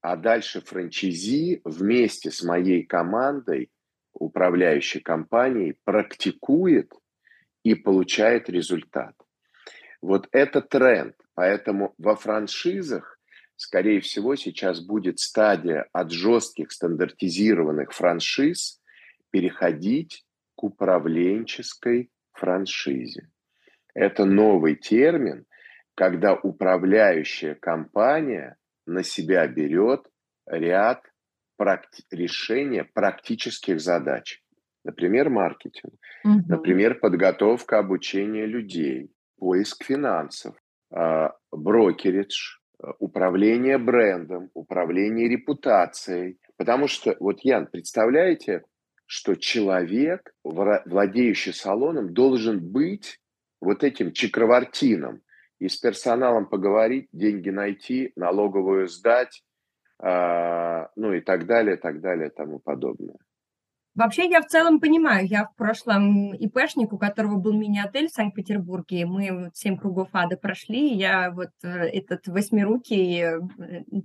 а 0.00 0.16
дальше 0.16 0.60
франчайзи 0.60 1.62
вместе 1.64 2.30
с 2.30 2.42
моей 2.42 2.84
командой, 2.84 3.70
управляющей 4.12 5.00
компанией, 5.00 5.78
практикует 5.84 6.92
и 7.64 7.74
получает 7.74 8.48
результат. 8.48 9.14
Вот 10.00 10.28
это 10.30 10.60
тренд. 10.60 11.16
Поэтому 11.34 11.94
во 11.98 12.14
франшизах 12.16 13.16
скорее 13.56 14.00
всего, 14.00 14.36
сейчас 14.36 14.80
будет 14.80 15.18
стадия 15.18 15.88
от 15.92 16.10
жестких 16.12 16.70
стандартизированных 16.70 17.92
франшиз 17.92 18.80
переходить 19.30 20.24
к 20.54 20.64
управленческой 20.64 22.10
франшизе. 22.32 23.30
Это 23.96 24.24
новый 24.24 24.74
термин, 24.74 25.46
когда 25.94 26.34
управляющая 26.34 27.54
компания 27.54 28.56
на 28.86 29.02
себя 29.02 29.46
берет 29.46 30.06
ряд 30.46 31.02
практи- 31.60 32.04
решения 32.10 32.84
практических 32.84 33.80
задач. 33.80 34.42
Например, 34.84 35.30
маркетинг, 35.30 35.94
угу. 36.24 36.42
например, 36.46 37.00
подготовка 37.00 37.78
обучения 37.78 38.46
людей, 38.46 39.10
поиск 39.38 39.84
финансов, 39.84 40.54
э, 40.94 41.30
брокеридж, 41.50 42.58
Э, 42.82 42.92
управление 42.98 43.78
брендом, 43.78 44.50
управление 44.54 45.28
репутацией. 45.28 46.38
Потому 46.56 46.88
что, 46.88 47.16
вот, 47.20 47.40
Ян, 47.40 47.66
представляете, 47.66 48.62
что 49.06 49.34
человек, 49.34 50.32
владеющий 50.42 51.52
салоном, 51.52 52.12
должен 52.12 52.60
быть 52.60 53.18
вот 53.60 53.84
этим 53.84 54.12
чакравартином 54.12 55.22
и 55.58 55.68
с 55.68 55.76
персоналом 55.76 56.46
поговорить, 56.46 57.08
деньги 57.12 57.50
найти, 57.50 58.12
налоговую 58.16 58.88
сдать, 58.88 59.42
э, 60.02 60.86
ну 60.96 61.12
и 61.12 61.20
так 61.20 61.46
далее, 61.46 61.76
так 61.76 62.00
далее, 62.00 62.30
тому 62.30 62.58
подобное. 62.58 63.16
Вообще, 63.96 64.28
я 64.28 64.42
в 64.42 64.46
целом 64.46 64.78
понимаю, 64.78 65.26
я 65.26 65.46
в 65.46 65.54
прошлом 65.56 66.34
ИПшник, 66.34 66.92
у 66.92 66.98
которого 66.98 67.36
был 67.36 67.54
мини-отель 67.54 68.08
в 68.08 68.12
Санкт-Петербурге, 68.12 69.06
мы 69.06 69.50
семь 69.54 69.78
кругов 69.78 70.08
ада 70.12 70.36
прошли, 70.36 70.92
я 70.92 71.30
вот 71.30 71.48
э, 71.62 71.68
этот 71.68 72.26
восьмирукий 72.26 73.22
э, 73.22 73.40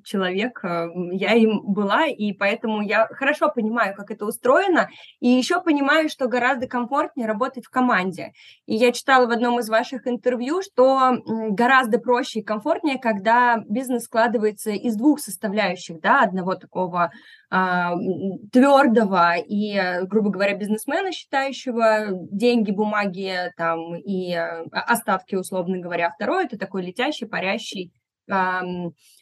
человек, 0.06 0.64
э, 0.64 0.88
я 1.12 1.34
им 1.34 1.60
была, 1.64 2.08
и 2.08 2.32
поэтому 2.32 2.82
я 2.82 3.06
хорошо 3.08 3.52
понимаю, 3.54 3.94
как 3.94 4.12
это 4.12 4.26
устроено, 4.26 4.88
и 5.20 5.28
еще 5.28 5.62
понимаю, 5.62 6.08
что 6.08 6.30
гораздо 6.30 6.68
комфортнее 6.68 7.28
работать 7.28 7.66
в 7.66 7.70
команде. 7.70 8.32
И 8.68 8.76
я 8.76 8.94
читала 8.94 9.28
в 9.28 9.32
одном 9.32 9.60
из 9.60 9.68
ваших 9.68 10.08
интервью, 10.08 10.62
что 10.62 11.18
гораздо 11.50 12.00
проще 12.00 12.40
и 12.40 12.44
комфортнее, 12.44 12.98
когда 12.98 13.58
бизнес 13.68 14.04
складывается 14.04 14.72
из 14.72 14.96
двух 14.96 15.20
составляющих, 15.20 16.00
да, 16.00 16.22
одного 16.22 16.56
такого 16.56 17.12
твердого 17.52 19.36
и 19.36 19.72
для, 19.72 20.04
грубо 20.04 20.30
говоря, 20.30 20.56
бизнесмена, 20.56 21.12
считающего 21.12 22.08
деньги, 22.32 22.72
бумаги 22.72 23.52
там 23.58 23.96
и 23.96 24.34
э, 24.34 24.64
остатки, 24.72 25.36
условно 25.36 25.78
говоря. 25.78 26.12
Второй– 26.12 26.46
это 26.46 26.58
такой 26.58 26.84
летящий, 26.84 27.28
парящий 27.28 27.92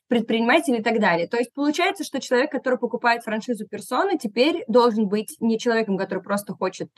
предприниматель 0.07 0.75
и 0.75 0.83
так 0.83 1.00
далее. 1.00 1.27
То 1.27 1.38
есть 1.38 1.51
получается, 1.53 2.03
что 2.03 2.19
человек, 2.19 2.51
который 2.51 2.77
покупает 2.77 3.24
франшизу 3.24 3.65
персоны, 3.65 4.19
теперь 4.19 4.63
должен 4.67 5.07
быть 5.07 5.36
не 5.39 5.57
человеком, 5.57 5.98
который 5.98 6.21
просто 6.21 6.53
хочет 6.53 6.89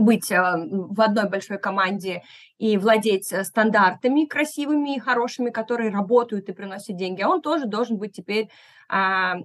быть 0.00 0.32
а, 0.32 0.56
в 0.56 1.00
одной 1.00 1.28
большой 1.28 1.58
команде 1.58 2.22
и 2.58 2.76
владеть 2.76 3.32
э, 3.32 3.44
стандартами 3.44 4.24
красивыми 4.24 4.96
и 4.96 4.98
хорошими, 4.98 5.50
которые 5.50 5.90
работают 5.90 6.48
и 6.48 6.52
приносят 6.52 6.96
деньги, 6.96 7.22
а 7.22 7.28
он 7.28 7.42
тоже 7.42 7.66
должен 7.66 7.98
быть 7.98 8.12
теперь 8.12 8.44
а, 8.44 8.50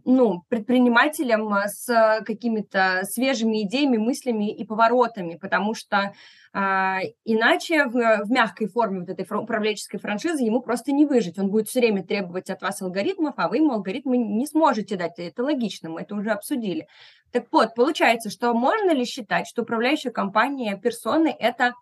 ну, 0.05 0.43
предпринимателем 0.49 1.53
с 1.67 2.23
какими-то 2.25 3.01
свежими 3.03 3.61
идеями, 3.63 3.97
мыслями 3.97 4.51
и 4.51 4.65
поворотами, 4.65 5.35
потому 5.35 5.75
что 5.75 6.13
а, 6.57 6.99
иначе 7.25 7.83
в, 7.85 8.23
в 8.23 8.31
мягкой 8.31 8.67
форме 8.67 9.01
вот 9.01 9.09
этой 9.09 9.25
управленческой 9.29 9.99
франшизы 9.99 10.41
ему 10.41 10.61
просто 10.61 10.93
не 10.93 11.05
выжить. 11.05 11.37
Он 11.37 11.49
будет 11.49 11.67
все 11.67 11.81
время 11.81 12.01
требовать 12.01 12.49
от 12.49 12.61
вас 12.61 12.81
алгоритмов, 12.81 13.33
а 13.35 13.49
вы 13.49 13.57
ему 13.57 13.73
алгоритмы 13.73 14.17
не 14.17 14.47
сможете 14.47 14.95
дать. 14.95 15.19
Это 15.19 15.43
логично, 15.43 15.89
мы 15.89 16.01
это 16.01 16.15
уже 16.15 16.31
обсудили. 16.31 16.87
Так 17.31 17.47
вот, 17.51 17.75
получается, 17.75 18.29
что 18.29 18.53
можно 18.53 18.91
ли 18.91 19.03
считать, 19.03 19.47
что 19.47 19.63
управляющая 19.63 20.11
компания 20.11 20.79
персоны– 20.81 21.35
это 21.39 21.73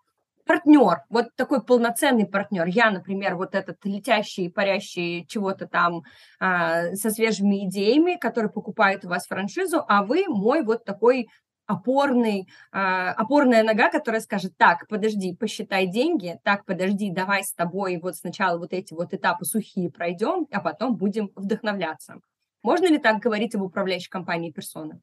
партнер, 0.46 1.02
вот 1.08 1.28
такой 1.36 1.62
полноценный 1.62 2.26
партнер. 2.26 2.66
Я, 2.66 2.90
например, 2.90 3.36
вот 3.36 3.54
этот 3.54 3.84
летящий, 3.84 4.50
парящий 4.50 5.26
чего-то 5.26 5.66
там 5.66 6.02
а, 6.38 6.94
со 6.94 7.10
свежими 7.10 7.66
идеями, 7.66 8.16
который 8.16 8.50
покупает 8.50 9.04
у 9.04 9.08
вас 9.08 9.26
франшизу, 9.26 9.84
а 9.88 10.04
вы 10.04 10.24
мой 10.28 10.62
вот 10.62 10.84
такой 10.84 11.28
опорный, 11.66 12.46
а, 12.72 13.12
опорная 13.12 13.62
нога, 13.62 13.90
которая 13.90 14.20
скажет, 14.20 14.52
так, 14.56 14.86
подожди, 14.88 15.34
посчитай 15.34 15.86
деньги, 15.86 16.38
так, 16.44 16.64
подожди, 16.64 17.10
давай 17.10 17.42
с 17.42 17.54
тобой 17.54 17.98
вот 18.02 18.16
сначала 18.16 18.58
вот 18.58 18.72
эти 18.72 18.92
вот 18.92 19.14
этапы 19.14 19.44
сухие 19.44 19.90
пройдем, 19.90 20.46
а 20.50 20.60
потом 20.60 20.96
будем 20.96 21.30
вдохновляться. 21.34 22.20
Можно 22.62 22.86
ли 22.86 22.98
так 22.98 23.18
говорить 23.18 23.54
об 23.54 23.62
управляющей 23.62 24.10
компании 24.10 24.50
персоны? 24.50 25.00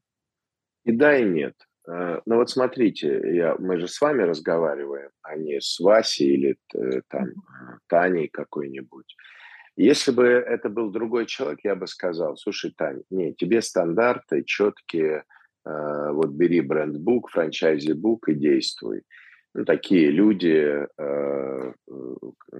И 0.84 0.92
да, 0.92 1.16
и 1.16 1.24
нет. 1.24 1.54
Э, 1.88 2.20
ну 2.26 2.36
вот 2.36 2.50
смотрите, 2.50 3.20
я, 3.34 3.56
мы 3.58 3.78
же 3.78 3.88
с 3.88 4.00
вами 4.00 4.22
разговариваем, 4.22 5.10
а 5.22 5.36
не 5.36 5.60
с 5.60 5.80
Васей 5.80 6.34
или 6.34 6.56
э, 6.74 7.00
там 7.08 7.28
Таней 7.88 8.28
какой-нибудь. 8.28 9.16
Если 9.76 10.12
бы 10.12 10.24
это 10.24 10.68
был 10.68 10.90
другой 10.90 11.26
человек, 11.26 11.60
я 11.64 11.74
бы 11.74 11.86
сказал, 11.86 12.36
слушай, 12.36 12.72
Таня, 12.76 13.02
не, 13.10 13.34
тебе 13.34 13.62
стандарты 13.62 14.44
четкие, 14.44 15.24
э, 15.64 16.10
вот 16.12 16.30
бери 16.30 16.60
бренд-бук, 16.60 17.30
франчайзи-бук 17.30 18.28
и 18.28 18.34
действуй. 18.34 19.02
Ну, 19.54 19.66
такие 19.66 20.08
люди, 20.10 20.86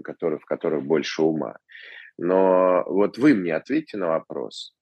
которые, 0.05 0.39
в 0.39 0.45
которых 0.45 0.85
больше 0.85 1.23
ума. 1.23 1.57
Но 2.19 2.85
вот 2.87 3.17
вы 3.17 3.33
мне 3.33 3.55
ответьте 3.55 3.97
на 3.97 4.09
вопрос. 4.09 4.77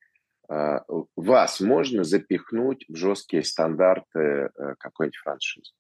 А, 0.50 0.83
вас 1.14 1.61
можно 1.61 2.02
запихнуть 2.02 2.85
в 2.88 2.97
жесткие 2.97 3.45
стандарты 3.45 4.19
э, 4.19 4.75
какой-нибудь 4.80 5.16
франшизы? 5.19 5.71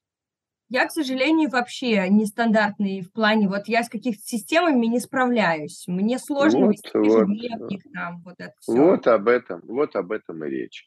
Я, 0.68 0.86
к 0.86 0.92
сожалению, 0.92 1.50
вообще 1.50 2.08
нестандартный 2.08 3.00
в 3.00 3.12
плане, 3.12 3.48
вот 3.48 3.66
я 3.66 3.82
с 3.82 3.88
каких-то 3.88 4.22
системами 4.24 4.86
не 4.86 5.00
справляюсь. 5.00 5.84
Мне 5.88 6.20
сложно 6.20 6.66
вот, 6.66 6.76
вот, 6.94 7.04
ежедневник 7.04 7.82
там, 7.92 8.22
вот 8.24 8.36
это 8.38 8.54
все. 8.60 8.72
Вот 8.72 9.08
об 9.08 9.26
этом, 9.26 9.60
вот 9.64 9.96
об 9.96 10.12
этом 10.12 10.44
и 10.44 10.48
речь. 10.48 10.86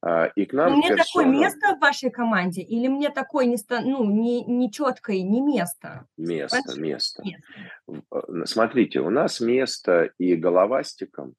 А, 0.00 0.26
и 0.26 0.44
к 0.44 0.52
нам 0.52 0.70
Но 0.70 0.76
мне 0.76 0.88
персона... 0.90 1.04
такое 1.04 1.26
место 1.26 1.74
в 1.74 1.80
вашей 1.80 2.10
команде 2.10 2.62
или 2.62 2.86
мне 2.86 3.10
такое 3.10 3.46
не, 3.46 3.56
ну, 3.68 4.04
не, 4.04 4.44
не 4.44 4.70
четкое, 4.70 5.22
не 5.22 5.40
место? 5.40 6.06
Место, 6.16 6.78
место, 6.78 7.22
место. 7.24 8.02
Э, 8.12 8.44
смотрите, 8.44 9.00
у 9.00 9.10
нас 9.10 9.40
место 9.40 10.10
и 10.18 10.36
головастиком, 10.36 11.34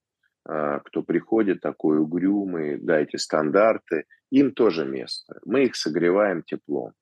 кто 0.46 1.02
приходит 1.02 1.62
такой 1.62 1.98
угрюмый, 1.98 2.80
эти 3.02 3.16
стандарты, 3.16 4.06
им 4.30 4.54
тоже 4.54 4.86
место. 4.86 5.40
Мы 5.44 5.66
их 5.66 5.76
согреваем 5.76 6.44
теплом. 6.44 6.94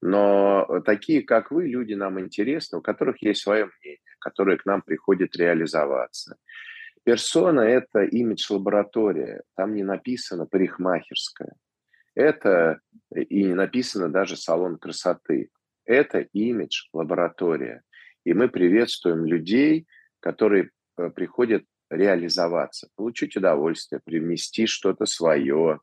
Но 0.00 0.66
такие, 0.84 1.22
как 1.22 1.52
вы, 1.52 1.68
люди 1.68 1.94
нам 1.94 2.18
интересны, 2.18 2.78
у 2.78 2.82
которых 2.82 3.22
есть 3.22 3.42
свое 3.42 3.70
мнение, 3.80 4.00
которые 4.18 4.58
к 4.58 4.66
нам 4.66 4.82
приходят 4.82 5.36
реализоваться. 5.36 6.36
Персона– 7.04 7.60
это 7.60 8.02
имидж-лаборатория. 8.02 9.42
Там 9.56 9.74
не 9.74 9.84
написано 9.84 10.46
парикмахерская. 10.46 11.54
Это 12.14 12.80
и 13.14 13.44
не 13.44 13.54
написано 13.54 14.08
даже 14.08 14.36
салон 14.36 14.78
красоты. 14.78 15.50
Это 15.84 16.20
имидж-лаборатория. 16.20 17.82
И 18.24 18.34
мы 18.34 18.48
приветствуем 18.48 19.24
людей, 19.24 19.86
которые 20.20 20.70
э, 20.96 21.10
приходят 21.10 21.64
реализоваться, 21.92 22.88
получить 22.96 23.36
удовольствие, 23.36 24.00
привнести 24.04 24.66
что-то 24.66 25.06
свое, 25.06 25.80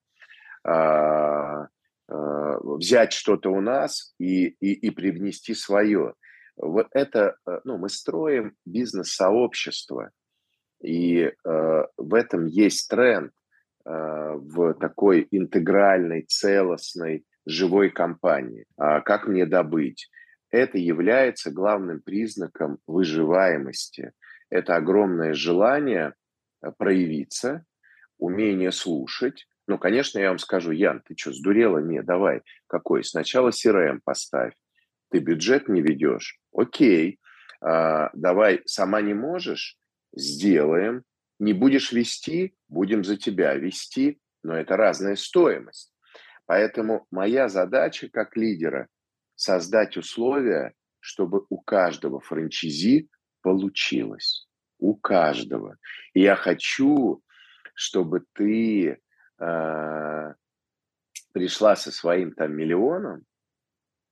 а, 0.64 1.68
а, 2.08 2.60
взять 2.64 3.14
что-то 3.14 3.52
у 3.52 3.62
нас 3.62 4.14
и, 4.20 4.48
и, 4.48 4.74
и 4.74 4.90
привнести 4.90 5.54
свое. 5.54 6.16
Вот 6.58 6.88
это, 6.92 7.38
э, 7.48 7.62
ну, 7.64 7.78
мы 7.78 7.88
строим 7.88 8.54
бизнес-сообщество, 8.66 10.12
и 10.82 11.22
э, 11.22 11.32
в 11.96 12.14
этом 12.14 12.48
есть 12.48 12.90
тренд 12.90 13.32
э, 13.86 13.90
в 13.90 14.74
такой 14.74 15.26
интегральной, 15.32 16.24
целостной, 16.24 17.24
живой 17.46 17.92
компании. 17.92 18.66
А 18.76 19.00
как 19.00 19.28
мне 19.28 19.46
добыть? 19.46 20.10
Это 20.52 20.78
является 20.78 21.50
главным 21.50 22.02
признаком 22.02 22.80
выживаемости– 22.88 24.12
это 24.50 24.76
огромное 24.76 25.34
желание 25.34 26.14
э, 26.62 26.72
проявиться, 26.78 27.66
умение 28.18 28.72
слушать. 28.72 29.48
Ну, 29.68 29.78
конечно, 29.78 30.20
я 30.20 30.30
вам 30.30 30.40
скажу, 30.40 30.72
Ян, 30.72 31.02
ты 31.06 31.16
что, 31.16 31.32
сдурела? 31.32 31.80
Не, 31.80 32.02
давай. 32.02 32.42
Какой? 32.68 33.04
Сначала 33.04 33.50
CRM 33.50 34.00
поставь. 34.04 34.54
Ты 35.12 35.20
бюджет 35.20 35.70
не 35.70 35.82
ведешь? 35.82 36.40
Окей. 36.54 37.20
А, 37.62 38.10
давай, 38.14 38.62
сама 38.66 39.02
не 39.02 39.14
можешь? 39.14 39.78
Сделаем. 40.16 41.04
Не 41.40 41.54
будешь 41.54 41.92
вести? 41.92 42.56
Будем 42.68 43.04
за 43.04 43.18
тебя 43.18 43.54
вести. 43.56 44.20
Но 44.44 44.56
это 44.56 44.76
разная 44.76 45.16
стоимость. 45.16 45.94
Поэтому 46.46 47.06
моя 47.12 47.48
задача 47.48 48.10
как 48.10 48.36
лидера 48.36 48.88
создать 49.36 49.98
условия, 49.98 50.74
чтобы 51.00 51.46
у 51.50 51.62
каждого 51.62 52.20
франчизи 52.20 53.08
получилось. 53.50 54.48
У 54.78 54.96
каждого. 54.96 55.78
И 56.14 56.22
я 56.22 56.36
хочу, 56.36 57.22
чтобы 57.74 58.24
ты 58.34 58.98
э, 59.40 60.34
пришла 61.34 61.76
со 61.76 61.92
своим 61.92 62.32
там 62.34 62.56
миллионом, 62.56 63.24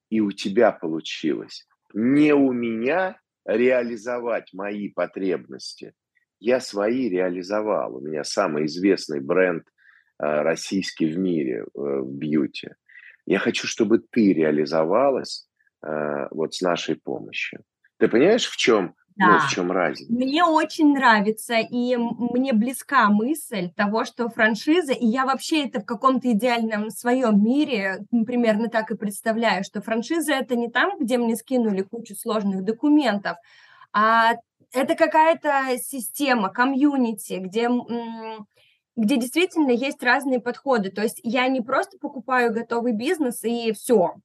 и 0.10 0.22
у 0.22 0.32
тебя 0.32 0.72
получилось. 0.72 1.68
Не 1.94 2.34
у 2.34 2.52
меня 2.52 3.20
реализовать 3.46 4.54
мои 4.54 4.90
потребности. 4.90 5.94
Я 6.40 6.60
свои 6.60 7.10
реализовал. 7.10 7.98
У 7.98 8.02
меня 8.02 8.24
самый 8.24 8.66
известный 8.66 9.20
бренд 9.20 9.64
э, 9.64 10.42
российский 10.42 11.06
в 11.14 11.18
мире 11.18 11.60
э, 11.60 11.66
в 11.76 12.12
бьюти. 12.12 12.70
Я 13.26 13.40
хочу, 13.40 13.68
чтобы 13.68 14.00
ты 14.00 14.34
реализовалась 14.34 15.48
э, 15.86 16.28
вот 16.32 16.56
с 16.56 16.62
нашей 16.62 16.96
помощью. 16.96 17.62
Ты 18.00 18.08
понимаешь, 18.10 18.48
в 18.48 18.58
чем 18.58 18.97
да. 19.18 19.34
Ну, 19.34 19.40
в 19.40 19.50
чем 19.50 19.72
разница? 19.72 20.12
Мне 20.12 20.44
очень 20.44 20.94
нравится, 20.94 21.56
и 21.58 21.96
мне 21.98 22.54
близка 22.54 23.10
мысль 23.10 23.72
того, 23.76 24.06
что 24.06 24.30
франшиза, 24.30 24.94
и 24.94 25.06
я 25.06 25.26
вообще 25.26 25.66
это 25.66 25.80
в 25.80 25.86
каком-то 25.86 26.32
идеальном 26.32 26.90
своем 26.90 27.44
мире 27.44 28.06
примерно 28.26 28.70
так 28.70 28.92
и 28.92 28.98
представляю, 28.98 29.64
что 29.64 29.82
франшиза 29.82 30.34
это 30.34 30.56
не 30.56 30.70
там, 30.70 31.00
где 31.00 31.18
мне 31.18 31.36
скинули 31.36 31.82
кучу 31.82 32.16
сложных 32.16 32.64
документов, 32.64 33.38
а 33.92 34.34
это 34.74 34.96
какая-то 34.96 35.78
система, 35.78 36.50
комьюнити, 36.50 37.40
где 37.40 37.70
где 38.98 39.18
действительно 39.18 39.70
есть 39.70 40.02
разные 40.02 40.42
подходы. 40.42 40.90
То 40.90 41.04
есть 41.04 41.20
я 41.24 41.48
не 41.48 41.62
просто 41.62 41.98
покупаю 42.00 42.52
готовый 42.52 42.94
бизнес 42.94 43.44
и 43.44 43.72
все, 43.72 44.16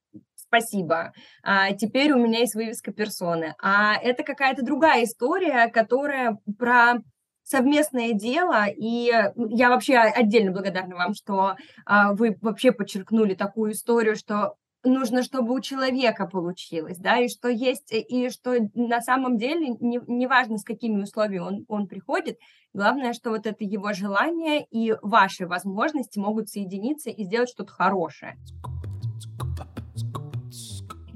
спасибо, 0.53 1.13
а, 1.43 1.73
теперь 1.73 2.13
у 2.13 2.19
меня 2.19 2.41
есть 2.41 2.55
вывеска 2.55 2.93
персоны. 2.93 3.55
А 3.61 3.97
это 3.97 4.23
какая-то 4.23 4.63
другая 4.63 5.05
история, 5.05 5.69
которая 5.69 6.39
про 6.59 6.97
совместное 7.43 8.13
дело, 8.13 8.67
и 8.69 9.11
я 9.37 9.69
вообще 9.71 9.97
отдельно 9.97 10.53
благодарна 10.53 10.97
вам, 10.97 11.15
что 11.15 11.57
а, 11.87 12.13
вы 12.13 12.37
вообще 12.43 12.71
подчеркнули 12.73 13.35
такую 13.35 13.73
историю, 13.73 14.15
что 14.15 14.57
нужно, 14.85 15.23
чтобы 15.23 15.55
у 15.55 15.61
человека 15.61 16.27
получилось, 16.27 16.99
да, 16.99 17.19
и 17.19 17.29
что 17.29 17.49
есть, 17.49 17.93
и 17.93 18.29
что 18.29 18.57
на 18.75 19.01
самом 19.01 19.39
деле 19.39 19.69
не, 19.81 20.01
не 20.07 20.27
важно, 20.27 20.59
с 20.59 20.65
какими 20.65 21.03
условиями 21.03 21.39
он, 21.39 21.65
он 21.69 21.87
приходит, 21.89 22.37
главное, 22.75 23.15
что 23.15 23.31
вот 23.31 23.47
это 23.47 23.65
его 23.65 23.93
желание 23.93 24.67
и 24.71 24.95
ваши 25.01 25.47
возможности 25.47 26.19
могут 26.19 26.49
соединиться 26.49 27.11
и 27.11 27.25
сделать 27.25 27.49
что-то 27.49 27.73
хорошее. 27.73 28.37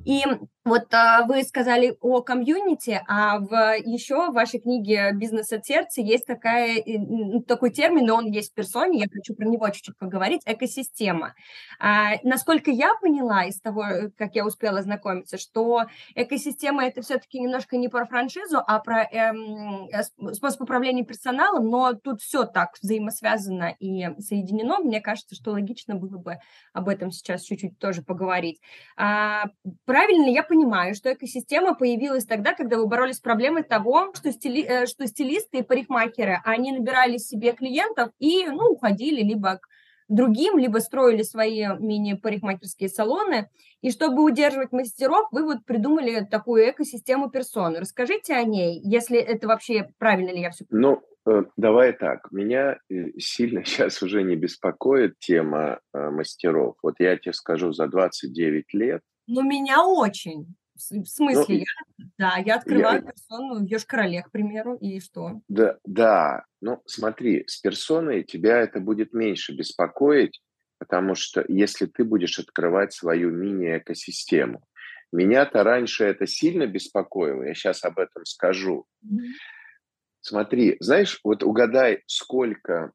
И 0.07 0.25
вот 0.67 0.93
а, 0.93 1.25
вы 1.27 1.45
сказали 1.45 1.97
о 2.01 2.23
комьюнити, 2.23 3.01
а 3.07 3.39
в, 3.39 3.77
еще 3.85 4.31
в 4.31 4.35
вашей 4.35 4.59
книге 4.59 5.13
«Бизнес 5.13 5.53
от 5.53 5.65
сердца» 5.65 6.01
есть 6.01 6.27
такая, 6.27 6.83
такой 7.47 7.71
термин, 7.71 8.05
но 8.07 8.17
он 8.17 8.27
есть 8.27 8.51
в 8.51 8.55
персоне, 8.55 8.99
я 8.99 9.07
хочу 9.09 9.37
про 9.37 9.47
него 9.47 9.69
чуть-чуть 9.69 9.97
поговорить, 9.97 10.43
экосистема. 10.45 11.35
А, 11.79 12.15
насколько 12.25 12.73
я 12.73 12.95
поняла 13.01 13.45
из 13.45 13.61
того, 13.61 13.85
как 14.19 14.35
я 14.35 14.45
успела 14.45 14.83
знакомиться, 14.83 15.39
что 15.39 15.85
экосистема– 16.17 16.85
это 16.87 17.01
все-таки 17.01 17.39
немножко 17.39 17.77
не 17.77 17.89
про 17.89 18.05
франшизу, 18.05 18.59
а 18.67 18.81
про 18.81 19.05
эм, 19.05 19.89
способ 20.33 20.63
управления 20.63 21.05
персоналом, 21.05 21.71
но 21.71 21.95
тут 21.95 22.23
все 22.23 22.45
так 22.45 22.71
взаимосвязано 22.83 23.77
и 23.79 24.09
соединено. 24.21 24.81
Мне 24.81 25.01
кажется, 25.01 25.37
что 25.37 25.53
логично 25.53 25.95
было 25.95 26.19
бы 26.19 26.39
об 26.73 26.89
этом 26.89 27.13
сейчас 27.13 27.43
чуть-чуть 27.43 27.79
тоже 27.79 28.03
поговорить. 28.03 28.61
А, 28.97 29.45
правильно 29.85 30.29
я 30.29 30.43
понимаю, 30.43 30.56
понимаю, 30.57 30.95
что 30.95 31.13
экосистема 31.13 31.75
появилась 31.75 32.25
тогда, 32.25 32.55
когда 32.55 32.79
вы 32.79 32.87
боролись 32.87 33.17
с 33.17 33.21
проблемой 33.21 33.63
того, 33.63 34.13
что, 34.15 34.33
стили, 34.33 34.65
э, 34.65 34.87
что 34.87 35.07
стилисты 35.07 35.59
и 35.59 35.63
парикмахеры, 35.63 36.41
они 36.45 36.73
набирали 36.73 37.19
себе 37.19 37.53
клиентов 37.53 38.11
и, 38.19 38.47
ну, 38.47 38.73
уходили 38.73 39.23
либо 39.23 39.57
к 39.57 39.69
другим, 40.09 40.57
либо 40.57 40.79
строили 40.79 41.23
свои 41.23 41.67
мини-парикмахерские 41.79 42.89
салоны. 42.89 43.51
И 43.83 43.91
чтобы 43.91 44.23
удерживать 44.23 44.73
мастеров, 44.73 45.29
вы 45.31 45.45
вот 45.45 45.65
придумали 45.67 46.25
такую 46.25 46.71
экосистему 46.71 47.29
персоны. 47.29 47.81
Расскажите 47.81 48.35
о 48.35 48.45
ней, 48.45 48.81
если 48.83 49.19
это 49.19 49.47
вообще 49.49 49.91
правильно 49.99 50.31
ли 50.31 50.41
я 50.41 50.51
все 50.51 50.65
понимаю. 50.65 51.03
Ну, 51.27 51.33
э, 51.33 51.45
давай 51.57 51.93
так. 51.93 52.31
Меня 52.33 52.79
э, 52.89 53.11
сильно 53.19 53.63
сейчас 53.67 54.03
уже 54.03 54.23
не 54.23 54.37
беспокоит 54.37 55.19
тема 55.19 55.81
мастеров. 55.93 56.77
Вот 56.83 56.95
я 56.99 57.17
тебе 57.19 57.33
скажу, 57.33 57.73
за 57.73 57.89
29 57.89 58.73
лет 58.73 59.03
ну, 59.27 59.43
меня 59.43 59.85
очень. 59.85 60.55
В 60.75 60.93
ну, 60.95 61.05
смысле, 61.05 61.45
ну, 61.49 61.55
я, 61.55 62.07
да, 62.19 62.37
я 62.45 62.57
открываю 62.57 63.03
я, 63.03 63.11
персону 63.11 63.61
в 63.61 63.65
Йошкар-Оле, 63.65 64.23
к 64.23 64.31
примеру, 64.31 64.77
и 64.77 65.01
что? 65.01 65.41
Да, 65.49 65.79
да, 65.85 66.45
ну 66.61 66.83
смотри, 66.85 67.45
с 67.47 67.59
персоной 67.61 68.25
тебя 68.25 68.59
это 68.59 68.79
будет 68.79 69.15
меньше 69.15 69.57
беспокоить, 69.57 70.43
потому 70.79 71.15
что 71.15 71.45
если 71.49 71.87
ты 71.87 72.05
будешь 72.05 72.39
открывать 72.39 72.93
свою 72.93 73.31
мини-экосистему, 73.31 74.63
меня-то 75.13 75.65
раньше 75.65 76.05
это 76.05 76.27
сильно 76.27 76.67
беспокоило, 76.67 77.45
я 77.45 77.55
сейчас 77.55 77.83
об 77.85 77.99
этом 77.99 78.27
скажу. 78.27 78.87
Mm-hmm. 79.05 79.31
Смотри, 80.21 80.77
знаешь, 80.81 81.21
вот 81.25 81.43
угадай, 81.43 82.03
сколько 82.07 82.93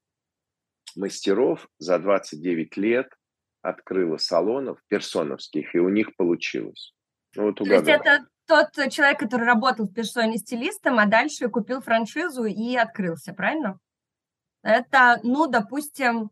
мастеров 0.96 1.68
за 1.80 1.98
29 1.98 2.78
лет 2.78 3.08
открыла 3.62 4.18
салонов 4.18 4.80
персоновских, 4.88 5.76
и 5.76 5.80
у 5.80 5.90
них 5.90 6.16
получилось. 6.16 6.94
Ну, 7.36 7.46
вот 7.46 7.56
То 7.56 7.66
есть 7.66 7.88
это 7.88 8.26
тот 8.46 8.72
человек, 8.92 9.20
который 9.20 9.46
работал 9.46 9.88
в 9.88 9.94
персоне 9.94 10.38
стилистом, 10.38 11.00
а 11.00 11.06
дальше 11.06 11.50
купил 11.50 11.82
франшизу 11.82 12.46
и 12.46 12.76
открылся, 12.76 13.34
правильно? 13.34 13.80
Это, 14.64 15.20
ну, 15.24 15.48
допустим, 15.48 16.32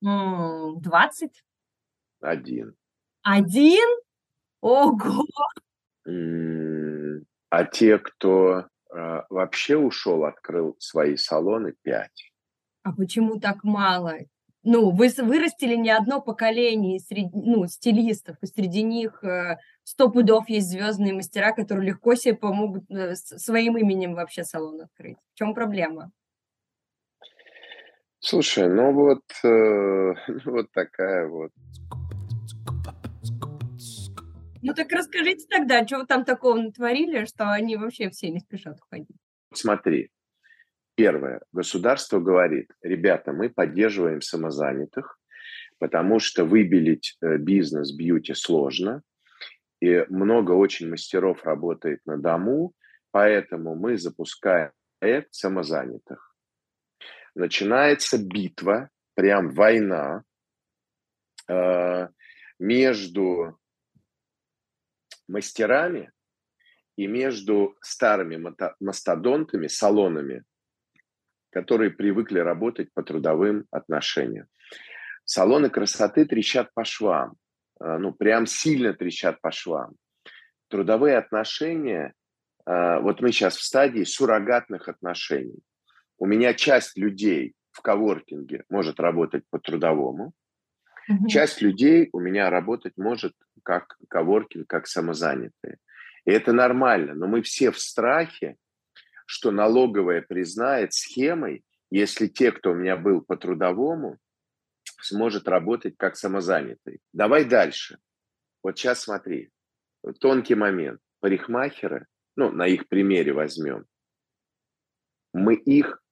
20? 0.00 1.44
Один. 2.20 2.74
Один? 3.22 3.88
Ого! 4.60 5.24
А 7.50 7.64
те, 7.64 7.98
кто 7.98 8.58
э, 8.58 9.22
вообще 9.30 9.76
ушел, 9.76 10.24
открыл 10.24 10.76
свои 10.78 11.16
салоны, 11.16 11.74
пять. 11.82 12.32
А 12.82 12.92
почему 12.92 13.40
так 13.40 13.64
мало? 13.64 14.16
Ну, 14.70 14.90
вы 14.90 15.08
вырастили 15.16 15.76
не 15.76 15.90
одно 15.90 16.20
поколение 16.20 16.98
среди, 17.00 17.30
ну, 17.32 17.66
стилистов, 17.66 18.36
и 18.42 18.46
среди 18.46 18.82
них 18.82 19.24
э, 19.24 19.56
сто 19.82 20.10
пудов 20.10 20.50
есть 20.50 20.68
звездные 20.68 21.14
мастера, 21.14 21.52
которые 21.52 21.86
легко 21.86 22.14
себе 22.14 22.34
помогут 22.34 22.84
э, 22.90 23.14
своим 23.14 23.78
именем 23.78 24.14
вообще 24.14 24.44
салон 24.44 24.82
открыть. 24.82 25.16
В 25.32 25.38
чем 25.38 25.54
проблема? 25.54 26.12
Слушай, 28.20 28.68
ну 28.68 28.92
вот, 28.92 29.22
э, 29.42 30.14
вот 30.44 30.70
такая 30.72 31.26
вот. 31.28 31.50
Ну 34.60 34.74
так 34.74 34.92
расскажите 34.92 35.46
тогда, 35.48 35.86
что 35.86 36.00
вы 36.00 36.06
там 36.06 36.26
такого 36.26 36.56
натворили, 36.56 37.24
что 37.24 37.50
они 37.50 37.76
вообще 37.76 38.10
все 38.10 38.28
не 38.28 38.40
спешат 38.40 38.78
уходить? 38.82 39.16
Смотри, 39.54 40.10
Первое. 40.98 41.40
Государство 41.52 42.18
говорит, 42.18 42.72
ребята, 42.82 43.32
мы 43.32 43.50
поддерживаем 43.50 44.20
самозанятых, 44.20 45.16
потому 45.78 46.18
что 46.18 46.44
выбелить 46.44 47.16
э, 47.22 47.36
бизнес 47.36 47.92
бьюти 47.92 48.34
сложно, 48.34 49.02
и 49.80 50.04
много 50.08 50.50
очень 50.50 50.90
мастеров 50.90 51.44
работает 51.44 52.00
на 52.04 52.16
дому, 52.16 52.72
поэтому 53.12 53.76
мы 53.76 53.96
запускаем 53.96 54.72
проект 54.98 55.34
самозанятых. 55.34 56.34
Начинается 57.36 58.18
битва, 58.18 58.90
прям 59.14 59.50
война 59.50 60.24
э, 61.48 62.08
между 62.58 63.56
мастерами 65.28 66.10
и 66.96 67.06
между 67.06 67.76
старыми 67.82 68.52
мастодонтами, 68.80 69.68
салонами, 69.68 70.42
которые 71.50 71.90
привыкли 71.90 72.38
работать 72.38 72.92
по 72.94 73.02
трудовым 73.02 73.66
отношениям. 73.70 74.46
Салоны 75.24 75.70
красоты 75.70 76.24
трещат 76.24 76.72
по 76.74 76.84
швам, 76.84 77.34
а, 77.80 77.98
ну, 77.98 78.12
прям 78.12 78.46
сильно 78.46 78.94
трещат 78.94 79.40
по 79.40 79.50
швам. 79.50 79.94
Трудовые 80.68 81.16
отношения, 81.16 82.14
а, 82.64 83.00
вот 83.00 83.20
мы 83.20 83.32
сейчас 83.32 83.56
в 83.56 83.62
стадии 83.62 84.04
суррогатных 84.04 84.88
отношений. 84.88 85.60
У 86.18 86.26
меня 86.26 86.54
часть 86.54 86.96
людей 86.96 87.54
в 87.70 87.80
коворкинге 87.80 88.64
может 88.68 89.00
работать 89.00 89.44
по 89.50 89.58
трудовому, 89.58 90.32
угу. 91.08 91.28
часть 91.28 91.62
людей 91.62 92.08
у 92.12 92.20
меня 92.20 92.50
работать 92.50 92.94
может 92.96 93.34
как 93.62 93.96
коворкинг, 94.08 94.66
как 94.66 94.86
самозанятые. 94.86 95.78
И 96.24 96.30
это 96.30 96.52
нормально, 96.52 97.14
но 97.14 97.26
мы 97.26 97.42
все 97.42 97.70
в 97.70 97.78
страхе, 97.78 98.56
что 99.28 99.50
налоговая 99.50 100.22
признает 100.22 100.94
схемой, 100.94 101.62
если 101.90 102.28
те, 102.28 102.50
кто 102.50 102.70
у 102.70 102.74
меня 102.74 102.96
был 102.96 103.20
по 103.20 103.36
трудовому, 103.36 104.18
сможет 105.02 105.46
работать 105.48 105.98
как 105.98 106.16
самозанятый. 106.16 107.00
Давай 107.12 107.44
дальше. 107.44 107.98
Вот 108.62 108.78
сейчас 108.78 109.02
смотри. 109.02 109.50
Тонкий 110.18 110.54
момент. 110.54 111.02
Парикмахеры, 111.20 112.06
ну, 112.36 112.50
на 112.50 112.66
их 112.66 112.88
примере 112.88 113.34
возьмем. 113.34 113.84
Мы 115.34 115.56
их 115.56 116.02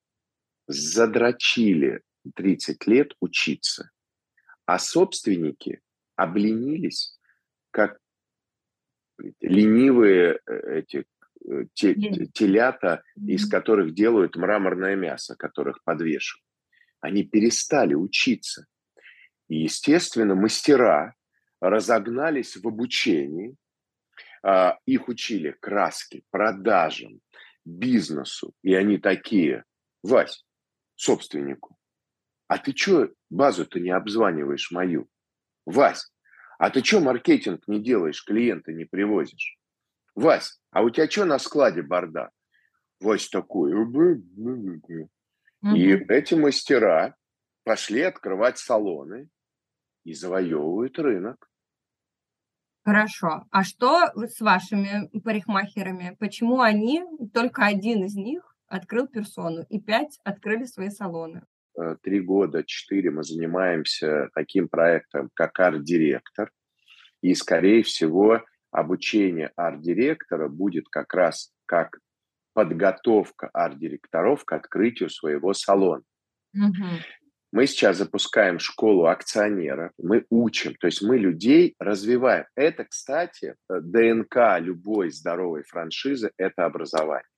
задрочили 0.66 2.02
30 2.34 2.86
лет 2.86 3.14
учиться, 3.20 3.90
а 4.66 4.78
собственники 4.78 5.80
обленились, 6.16 7.18
как 7.70 7.98
ленивые 9.40 10.38
э, 10.44 10.80
эти 10.80 11.06
те, 11.74 11.94
телята, 11.94 13.02
из 13.16 13.48
которых 13.48 13.94
делают 13.94 14.36
мраморное 14.36 14.96
мясо, 14.96 15.36
которых 15.36 15.82
подвешивают. 15.84 16.44
Они 17.00 17.24
перестали 17.24 17.94
учиться. 17.94 18.66
И, 19.48 19.62
естественно, 19.62 20.34
мастера 20.34 21.14
разогнались 21.60 22.56
в 22.56 22.66
обучении. 22.66 23.56
А, 24.42 24.78
их 24.86 25.08
учили 25.08 25.56
краске, 25.60 26.22
продажам, 26.30 27.20
бизнесу. 27.64 28.52
И 28.62 28.74
они 28.74 28.98
такие, 28.98 29.64
Вась, 30.02 30.44
собственнику, 30.94 31.76
а 32.48 32.58
ты 32.58 32.74
что 32.76 33.10
базу-то 33.28 33.80
не 33.80 33.90
обзваниваешь 33.90 34.70
мою? 34.70 35.08
Вась, 35.64 36.12
а 36.58 36.70
ты 36.70 36.82
что 36.84 37.00
маркетинг 37.00 37.66
не 37.66 37.82
делаешь, 37.82 38.24
клиента 38.24 38.72
не 38.72 38.84
привозишь? 38.84 39.58
Вась, 40.16 40.58
а 40.70 40.82
у 40.82 40.90
тебя 40.90 41.08
что 41.08 41.26
на 41.26 41.38
складе 41.38 41.82
бардак? 41.82 42.30
Вась 43.00 43.28
такой. 43.28 43.72
И 45.74 45.90
эти 46.08 46.34
мастера 46.34 47.14
пошли 47.64 48.00
открывать 48.00 48.58
салоны 48.58 49.28
и 50.04 50.14
завоевывают 50.14 50.98
рынок. 50.98 51.48
Хорошо. 52.84 53.44
А 53.50 53.64
что 53.64 54.06
с 54.14 54.40
вашими 54.40 55.10
парикмахерами? 55.18 56.16
Почему 56.18 56.60
они, 56.60 57.02
только 57.34 57.66
один 57.66 58.04
из 58.04 58.14
них 58.14 58.56
открыл 58.68 59.08
персону, 59.08 59.66
и 59.68 59.80
пять 59.80 60.20
открыли 60.24 60.64
свои 60.64 60.88
салоны? 60.88 61.42
Э, 61.76 61.96
три 62.00 62.20
года, 62.20 62.62
четыре 62.64 63.10
мы 63.10 63.22
занимаемся 63.22 64.30
таким 64.34 64.68
проектом, 64.68 65.30
как 65.34 65.58
арт-директор. 65.58 66.52
И, 67.22 67.34
скорее 67.34 67.82
всего, 67.82 68.42
обучение 68.70 69.52
арт-директора 69.56 70.48
будет 70.48 70.88
как 70.88 71.14
раз 71.14 71.52
как 71.66 71.98
подготовка 72.54 73.50
арт-директоров 73.52 74.44
к 74.44 74.52
открытию 74.52 75.10
своего 75.10 75.52
салона. 75.52 76.02
Угу. 76.54 76.84
Мы 77.52 77.66
сейчас 77.66 77.98
запускаем 77.98 78.58
школу 78.58 79.06
акционеров, 79.06 79.92
мы 79.98 80.24
учим, 80.30 80.74
то 80.74 80.86
есть 80.86 81.00
мы 81.02 81.16
людей 81.16 81.74
развиваем. 81.78 82.46
Это, 82.54 82.84
кстати, 82.84 83.54
ДНК 83.68 84.58
любой 84.58 85.10
здоровой 85.10 85.62
франшизы– 85.62 86.32
это 86.36 86.64
образование. 86.64 87.28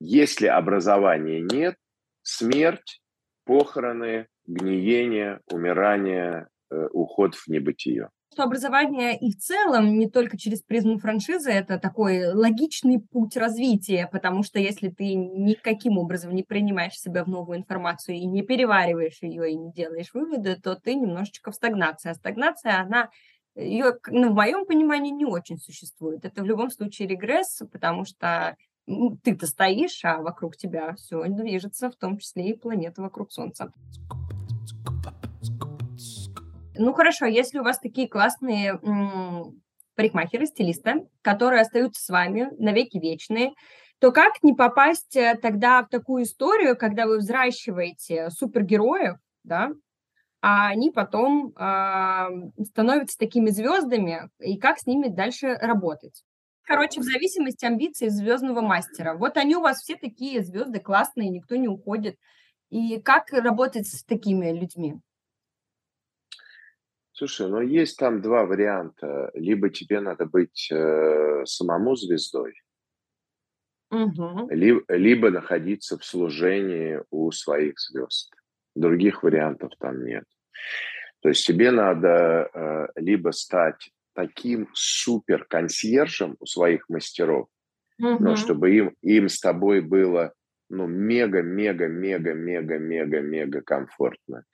Если 0.00 0.46
образования 0.46 1.40
нет, 1.40 1.76
смерть, 2.22 3.02
похороны, 3.44 4.28
гниение, 4.46 5.40
умирание, 5.50 6.48
э, 6.70 6.88
уход 6.92 7.34
в 7.34 7.48
небытие 7.48 8.10
что 8.38 8.44
образование 8.44 9.18
и 9.18 9.32
в 9.32 9.38
целом, 9.38 9.98
не 9.98 10.08
только 10.08 10.38
через 10.38 10.62
призму 10.62 11.00
франшизы, 11.00 11.50
это 11.50 11.76
такой 11.76 12.32
логичный 12.32 13.00
путь 13.00 13.36
развития, 13.36 14.08
потому 14.12 14.44
что 14.44 14.60
если 14.60 14.90
ты 14.90 15.14
никаким 15.14 15.98
образом 15.98 16.32
не 16.32 16.44
принимаешь 16.44 16.92
себя 16.92 17.24
в 17.24 17.26
новую 17.26 17.58
информацию 17.58 18.16
и 18.16 18.26
не 18.26 18.42
перевариваешь 18.42 19.18
ее 19.22 19.50
и 19.50 19.56
не 19.56 19.72
делаешь 19.72 20.14
выводы, 20.14 20.54
то 20.54 20.76
ты 20.76 20.94
немножечко 20.94 21.50
в 21.50 21.56
стагнации. 21.56 22.10
А 22.10 22.14
стагнация, 22.14 22.80
она 22.80 23.08
ее, 23.56 23.94
ну, 24.06 24.30
в 24.30 24.34
моем 24.36 24.66
понимании, 24.66 25.10
не 25.10 25.24
очень 25.24 25.58
существует. 25.58 26.24
Это 26.24 26.42
в 26.42 26.46
любом 26.46 26.70
случае 26.70 27.08
регресс, 27.08 27.60
потому 27.72 28.04
что 28.04 28.56
ты-то 29.24 29.48
стоишь, 29.48 30.04
а 30.04 30.18
вокруг 30.18 30.56
тебя 30.56 30.94
все 30.94 31.24
движется, 31.26 31.90
в 31.90 31.96
том 31.96 32.18
числе 32.18 32.50
и 32.50 32.56
планета 32.56 33.02
вокруг 33.02 33.32
Солнца. 33.32 33.72
Ну 36.78 36.92
хорошо, 36.92 37.26
если 37.26 37.58
у 37.58 37.64
вас 37.64 37.78
такие 37.78 38.08
классные 38.08 38.78
парикмахеры, 39.96 40.46
стилисты, 40.46 41.08
которые 41.22 41.62
остаются 41.62 42.02
с 42.04 42.08
вами 42.08 42.48
навеки 42.58 42.98
вечные, 42.98 43.50
то 43.98 44.12
как 44.12 44.34
не 44.44 44.54
попасть 44.54 45.16
э, 45.16 45.36
тогда 45.42 45.82
в 45.82 45.88
такую 45.88 46.22
историю, 46.22 46.76
когда 46.76 47.06
вы 47.06 47.18
взращиваете 47.18 48.30
супергероев, 48.30 49.16
да, 49.42 49.70
а 50.40 50.68
они 50.68 50.90
потом 50.90 51.52
э, 51.56 52.64
становятся 52.64 53.18
такими 53.18 53.50
звездами, 53.50 54.30
и 54.40 54.58
как 54.58 54.78
с 54.78 54.86
ними 54.86 55.08
дальше 55.08 55.54
работать? 55.60 56.24
Короче, 56.62 57.00
в 57.00 57.04
зависимости 57.04 57.64
амбиций 57.64 58.10
звездного 58.10 58.60
мастера. 58.60 59.14
Вот 59.14 59.36
они 59.36 59.56
у 59.56 59.62
вас 59.62 59.78
все 59.82 59.96
такие 59.96 60.42
звезды 60.42 60.80
классные, 60.80 61.30
никто 61.30 61.56
не 61.56 61.68
уходит. 61.68 62.16
И 62.70 63.00
как 63.00 63.32
работать 63.32 63.88
с 63.88 64.04
такими 64.04 64.52
людьми? 64.52 65.00
Слушай, 67.18 67.48
ну 67.48 67.60
есть 67.60 67.98
там 67.98 68.22
два 68.22 68.44
варианта. 68.44 69.32
Либо 69.34 69.70
тебе 69.70 69.98
надо 69.98 70.24
быть 70.24 70.68
э, 70.70 71.44
самому 71.46 71.96
звездой, 71.96 72.54
угу. 73.90 74.48
либо, 74.50 74.84
либо 74.86 75.30
находиться 75.30 75.98
в 75.98 76.04
служении 76.04 77.02
у 77.10 77.32
своих 77.32 77.80
звезд. 77.80 78.32
Других 78.76 79.24
вариантов 79.24 79.72
там 79.80 80.04
нет. 80.04 80.22
То 81.20 81.30
есть 81.30 81.44
тебе 81.44 81.72
надо 81.72 82.50
э, 82.54 82.86
либо 82.94 83.32
стать 83.32 83.90
таким 84.14 84.68
супер 84.72 85.44
консьержем 85.44 86.36
у 86.38 86.46
своих 86.46 86.88
мастеров, 86.88 87.48
но 87.98 88.36
чтобы 88.36 88.70
им, 88.72 88.94
им 89.02 89.28
с 89.28 89.40
тобой 89.40 89.80
было 89.80 90.34
ну, 90.70 90.86
мега, 90.86 91.42
мега, 91.42 91.88
мега, 91.88 92.34
мега, 92.34 92.78
мега, 92.78 93.20
мега 93.20 93.62
комфортно. 93.62 94.44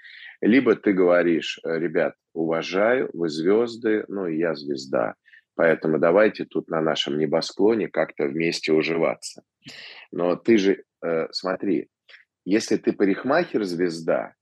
Либо 0.41 0.77
ты 0.77 0.93
говоришь, 0.93 1.59
«Э, 1.65 1.79
ребят, 1.79 2.15
уважаю, 2.33 3.11
вы 3.13 3.29
звезды, 3.29 4.05
ну 4.09 4.27
и 4.27 4.39
я 4.39 4.55
звезда. 4.55 5.15
Поэтому 5.57 5.99
давайте 5.99 6.45
тут 6.45 6.69
на 6.69 6.81
нашем 6.81 7.19
небосклоне 7.19 7.89
как-то 7.89 8.27
вместе 8.27 8.73
уживаться. 8.73 9.43
Но 10.11 10.37
ты 10.37 10.59
же, 10.59 10.85
э, 11.05 11.29
смотри, 11.31 11.89
если 12.45 12.77
ты 12.77 12.93
парикмахер-звезда, 12.93 14.35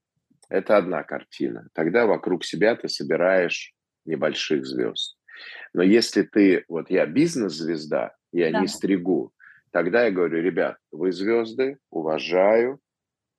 это 0.49 0.77
одна 0.77 1.03
картина. 1.03 1.67
Тогда 1.73 2.05
вокруг 2.05 2.43
себя 2.45 2.75
ты 2.75 2.89
собираешь 2.89 3.73
небольших 4.05 4.65
звезд. 4.65 5.17
Но 5.73 5.81
если 5.83 6.23
ты, 6.23 6.65
вот 6.67 6.89
я 6.89 7.05
бизнес-звезда, 7.05 8.15
я 8.31 8.51
да. 8.51 8.61
не 8.61 8.67
стригу, 8.67 9.33
тогда 9.73 10.05
я 10.05 10.11
говорю, 10.11 10.41
ребят, 10.41 10.77
вы 10.91 11.11
звезды, 11.11 11.77
уважаю, 11.89 12.79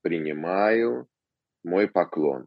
принимаю, 0.03 1.07
мой 1.63 1.89
поклон 1.89 2.47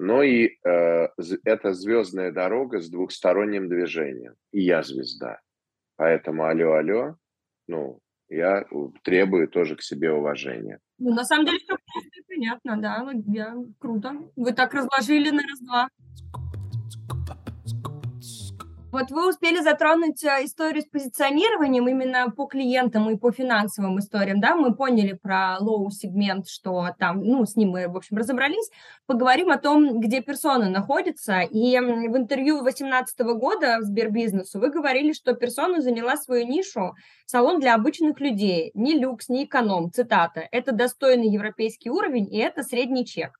но 0.00 0.22
и 0.22 0.56
э, 0.64 1.08
это 1.44 1.74
звездная 1.74 2.32
дорога 2.32 2.80
с 2.80 2.88
двухсторонним 2.88 3.68
движением. 3.68 4.32
И 4.50 4.62
я 4.62 4.82
звезда. 4.82 5.40
Поэтому 5.96 6.44
алло, 6.44 6.72
алло, 6.72 7.16
ну, 7.68 8.00
я 8.30 8.64
требую 9.02 9.46
тоже 9.48 9.76
к 9.76 9.82
себе 9.82 10.10
уважения. 10.10 10.78
Ну, 10.98 11.12
на 11.12 11.24
самом 11.24 11.44
деле 11.44 11.58
все 11.58 11.76
просто 11.92 12.22
понятно, 12.26 12.80
да, 12.80 13.12
я, 13.26 13.54
круто. 13.78 14.14
Вы 14.36 14.52
так 14.54 14.72
разложили 14.72 15.28
на 15.28 15.42
раз-два. 15.42 15.88
Вот 18.92 19.12
вы 19.12 19.28
успели 19.28 19.60
затронуть 19.60 20.24
э, 20.24 20.44
историю 20.44 20.82
с 20.82 20.86
позиционированием 20.86 21.88
именно 21.88 22.28
по 22.28 22.46
клиентам 22.46 23.08
и 23.08 23.16
по 23.16 23.30
финансовым 23.30 24.00
историям, 24.00 24.40
да? 24.40 24.56
Мы 24.56 24.74
поняли 24.74 25.12
про 25.12 25.58
лоу-сегмент, 25.60 26.48
что 26.48 26.88
там, 26.98 27.22
ну, 27.22 27.46
с 27.46 27.54
ним 27.54 27.70
мы, 27.70 27.86
в 27.86 27.96
общем, 27.96 28.16
разобрались. 28.16 28.68
Поговорим 29.06 29.52
о 29.52 29.58
том, 29.58 30.00
где 30.00 30.20
персона 30.22 30.68
находится. 30.68 31.42
И 31.42 31.78
в 31.78 32.16
интервью 32.16 32.62
2018 32.62 33.20
года 33.20 33.78
в 33.78 33.84
Сбербизнесу 33.84 34.58
вы 34.58 34.70
говорили, 34.70 35.12
что 35.12 35.34
персона 35.34 35.80
заняла 35.80 36.16
свою 36.16 36.44
нишу 36.48 36.94
салон 37.26 37.60
для 37.60 37.76
обычных 37.76 38.18
людей. 38.18 38.72
Не 38.74 38.98
люкс, 38.98 39.28
не 39.28 39.44
эконом, 39.44 39.92
цитата. 39.92 40.48
Это 40.50 40.72
достойный 40.72 41.28
европейский 41.28 41.90
уровень, 41.90 42.26
и 42.34 42.38
это 42.38 42.64
средний 42.64 43.06
чек. 43.06 43.39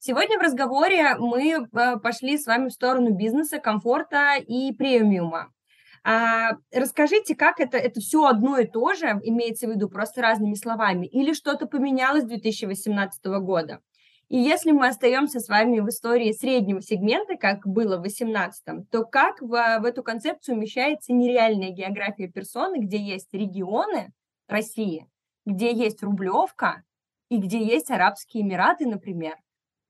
Сегодня 0.00 0.38
в 0.38 0.42
разговоре 0.42 1.16
мы 1.18 1.66
э, 1.66 1.96
пошли 1.98 2.38
с 2.38 2.46
вами 2.46 2.68
в 2.68 2.72
сторону 2.72 3.10
бизнеса, 3.10 3.58
комфорта 3.58 4.36
и 4.36 4.72
премиума. 4.72 5.52
А, 6.04 6.52
расскажите, 6.72 7.34
как 7.34 7.58
это, 7.58 7.76
это 7.76 7.98
все 8.00 8.24
одно 8.24 8.58
и 8.58 8.66
то 8.66 8.94
же, 8.94 9.06
имеется 9.24 9.66
в 9.66 9.70
виду 9.70 9.88
просто 9.88 10.22
разными 10.22 10.54
словами, 10.54 11.06
или 11.06 11.32
что-то 11.32 11.66
поменялось 11.66 12.22
с 12.22 12.28
2018 12.28 13.24
года? 13.40 13.80
И 14.28 14.36
если 14.36 14.70
мы 14.70 14.86
остаемся 14.86 15.40
с 15.40 15.48
вами 15.48 15.80
в 15.80 15.88
истории 15.88 16.30
среднего 16.30 16.80
сегмента, 16.80 17.36
как 17.36 17.66
было 17.66 17.96
в 17.96 18.02
2018, 18.02 18.88
то 18.90 19.04
как 19.04 19.42
в, 19.42 19.48
в 19.48 19.84
эту 19.84 20.04
концепцию 20.04 20.56
умещается 20.58 21.12
нереальная 21.12 21.70
география 21.70 22.28
персоны, 22.28 22.78
где 22.78 22.98
есть 22.98 23.34
регионы 23.34 24.12
России, 24.46 25.08
где 25.44 25.72
есть 25.72 26.04
Рублевка 26.04 26.84
и 27.30 27.38
где 27.38 27.64
есть 27.64 27.90
Арабские 27.90 28.44
Эмираты, 28.44 28.86
например? 28.86 29.34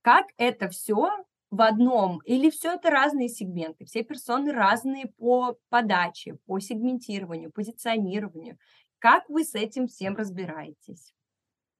Как 0.02 0.26
это 0.36 0.68
все 0.68 1.10
в 1.50 1.62
одном 1.62 2.20
или 2.24 2.50
все 2.50 2.74
это 2.74 2.90
разные 2.90 3.28
сегменты, 3.28 3.84
все 3.84 4.02
персоны 4.02 4.52
разные 4.52 5.06
по 5.18 5.58
подаче, 5.70 6.38
по 6.46 6.58
сегментированию, 6.60 7.50
позиционированию. 7.50 8.58
Как 8.98 9.28
вы 9.28 9.44
с 9.44 9.54
этим 9.54 9.86
всем 9.86 10.16
разбираетесь? 10.16 11.14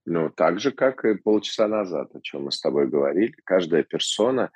Ну, 0.04 0.31
так 0.31 0.59
же, 0.59 0.72
как 0.72 1.04
и 1.04 1.18
полчаса 1.18 1.68
назад, 1.68 2.14
о 2.14 2.20
чем 2.20 2.44
мы 2.44 2.52
с 2.52 2.61
тобой 2.61 2.88
говорили. 2.88 3.35
Каждая 3.44 3.83
персона, 3.83 4.50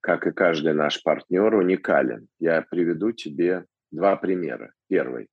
как 0.00 0.26
и 0.26 0.32
каждый 0.32 0.72
наш 0.72 1.02
партнер, 1.02 1.54
уникален. 1.54 2.28
Я 2.38 2.62
приведу 2.62 3.12
тебе 3.12 3.66
два 3.90 4.16
примера. 4.16 4.72
Первый. 4.88 5.28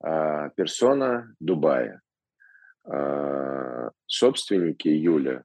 А, 0.00 0.48
персона 0.50 1.32
Дубая. 1.38 2.02
А, 2.84 3.90
собственники 4.06 4.88
Юля 4.88 5.44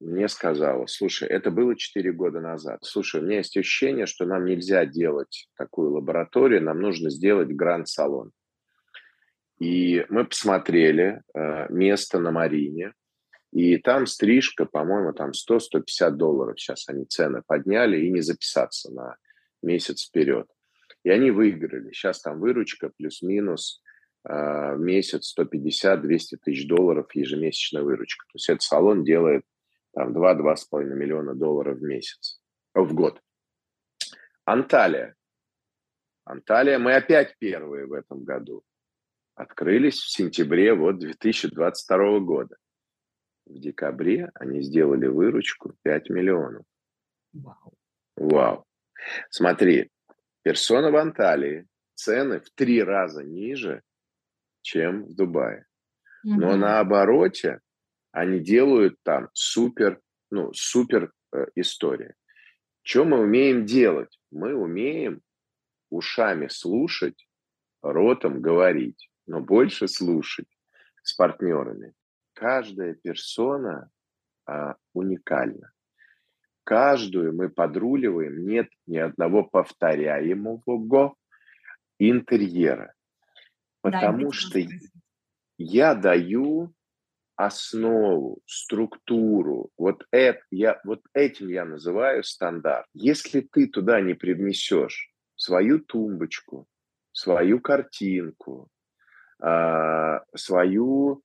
мне 0.00 0.28
сказала, 0.28 0.86
слушай, 0.86 1.28
это 1.28 1.50
было 1.50 1.76
4 1.76 2.12
года 2.12 2.40
назад. 2.40 2.78
Слушай, 2.82 3.20
у 3.20 3.24
меня 3.24 3.38
есть 3.38 3.56
ощущение, 3.56 4.06
что 4.06 4.24
нам 4.24 4.44
нельзя 4.44 4.86
делать 4.86 5.48
такую 5.56 5.92
лабораторию, 5.92 6.62
нам 6.62 6.80
нужно 6.80 7.10
сделать 7.10 7.48
гранд-салон. 7.48 8.30
И 9.58 10.06
мы 10.08 10.24
посмотрели 10.24 11.22
э, 11.34 11.72
место 11.72 12.20
на 12.20 12.30
Марине, 12.30 12.92
и 13.52 13.78
там 13.78 14.06
стрижка, 14.06 14.66
по-моему, 14.66 15.12
там 15.12 15.30
100-150 15.30 16.10
долларов. 16.12 16.60
Сейчас 16.60 16.88
они 16.88 17.06
цены 17.06 17.42
подняли, 17.46 17.98
и 17.98 18.10
не 18.10 18.20
записаться 18.20 18.92
на 18.92 19.16
месяц 19.62 20.06
вперед. 20.06 20.46
И 21.02 21.10
они 21.10 21.30
выиграли. 21.30 21.90
Сейчас 21.92 22.20
там 22.20 22.40
выручка 22.40 22.90
плюс-минус 22.96 23.82
в 24.24 24.76
месяц 24.78 25.34
150-200 25.38 26.36
тысяч 26.42 26.66
долларов 26.66 27.14
ежемесячная 27.14 27.82
выручка. 27.82 28.24
То 28.26 28.36
есть 28.36 28.48
этот 28.48 28.62
салон 28.62 29.04
делает 29.04 29.44
там 29.94 30.16
2-2,5 30.16 30.84
миллиона 30.84 31.34
долларов 31.34 31.78
в 31.78 31.82
месяц, 31.82 32.40
в 32.74 32.94
год. 32.94 33.20
Анталия. 34.44 35.14
Анталия, 36.24 36.78
мы 36.78 36.94
опять 36.94 37.36
первые 37.38 37.86
в 37.86 37.92
этом 37.92 38.24
году. 38.24 38.62
Открылись 39.34 39.98
в 39.98 40.10
сентябре 40.10 40.74
вот 40.74 40.98
2022 40.98 42.20
года. 42.20 42.56
В 43.46 43.58
декабре 43.58 44.30
они 44.34 44.60
сделали 44.62 45.06
выручку 45.06 45.74
5 45.82 46.10
миллионов. 46.10 46.64
Вау. 47.32 47.72
Вау. 48.16 48.64
Смотри, 49.30 49.90
Персона 50.42 50.90
в 50.90 50.96
Анталии. 50.96 51.66
Цены 51.94 52.40
в 52.40 52.50
три 52.50 52.82
раза 52.82 53.24
ниже, 53.24 53.82
чем 54.68 55.04
в 55.04 55.14
Дубае. 55.14 55.64
Но 56.24 56.56
на 56.56 56.80
обороте 56.80 57.60
они 58.12 58.38
делают 58.38 58.96
там 59.02 59.30
супер, 59.32 60.00
ну, 60.30 60.52
супер 60.52 61.10
э, 61.32 61.46
история. 61.54 62.14
Что 62.82 63.04
мы 63.04 63.20
умеем 63.20 63.64
делать? 63.64 64.20
Мы 64.30 64.54
умеем 64.54 65.22
ушами 65.90 66.48
слушать, 66.48 67.26
ротом 67.82 68.42
говорить, 68.42 69.10
но 69.26 69.40
больше 69.40 69.88
слушать 69.88 70.48
с 71.02 71.14
партнерами. 71.14 71.94
Каждая 72.34 72.94
персона 72.94 73.90
а, 74.46 74.74
уникальна. 74.92 75.72
Каждую 76.64 77.34
мы 77.34 77.48
подруливаем, 77.48 78.46
нет 78.46 78.68
ни 78.86 78.98
одного 78.98 79.44
повторяемого 79.44 81.14
интерьера. 81.98 82.92
Потому 83.90 84.26
да, 84.26 84.32
что 84.32 84.60
я 85.58 85.94
даю 85.94 86.72
основу, 87.36 88.40
структуру, 88.46 89.70
вот, 89.78 90.04
это, 90.10 90.40
я, 90.50 90.80
вот 90.84 91.02
этим 91.14 91.48
я 91.48 91.64
называю 91.64 92.24
стандарт. 92.24 92.86
Если 92.94 93.40
ты 93.40 93.68
туда 93.68 94.00
не 94.00 94.14
привнесешь 94.14 95.12
свою 95.36 95.78
тумбочку, 95.78 96.66
свою 97.12 97.60
картинку, 97.60 98.68
а, 99.40 100.22
свою 100.34 101.22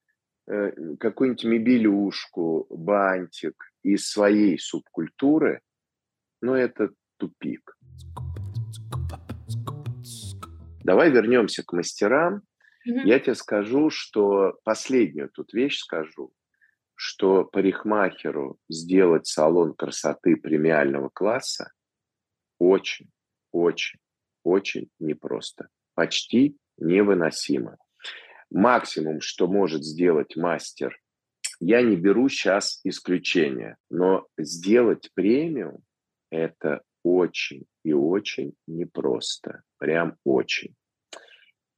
э, 0.47 0.95
какую-нибудь 0.99 1.45
мебелюшку, 1.45 2.67
бантик 2.69 3.71
из 3.81 4.07
своей 4.07 4.59
субкультуры, 4.59 5.61
ну, 6.41 6.53
это 6.53 6.91
тупик. 7.17 7.75
Давай 10.83 11.09
вернемся 11.09 11.63
к 11.63 11.73
мастерам. 11.73 12.43
Mm-hmm. 12.87 13.05
Я 13.05 13.19
тебе 13.19 13.35
скажу, 13.35 13.89
что 13.89 14.59
последнюю 14.63 15.29
тут 15.29 15.53
вещь 15.53 15.77
скажу, 15.77 16.33
что 16.95 17.43
парикмахеру 17.45 18.57
сделать 18.69 19.27
салон 19.27 19.73
красоты 19.73 20.35
премиального 20.35 21.09
класса 21.09 21.71
очень, 22.59 23.09
очень, 23.51 23.99
очень 24.43 24.89
непросто. 24.99 25.69
Почти 25.95 26.57
невыносимо. 26.77 27.77
Максимум, 28.49 29.21
что 29.21 29.47
может 29.47 29.83
сделать 29.83 30.35
мастер, 30.35 30.97
я 31.59 31.81
не 31.81 31.95
беру 31.95 32.29
сейчас 32.29 32.79
исключения, 32.83 33.77
но 33.89 34.27
сделать 34.37 35.09
премиум– 35.13 35.83
это 36.29 36.81
очень 37.03 37.65
и 37.83 37.93
очень 37.93 38.53
непросто. 38.67 39.63
Прям 39.77 40.17
очень. 40.23 40.75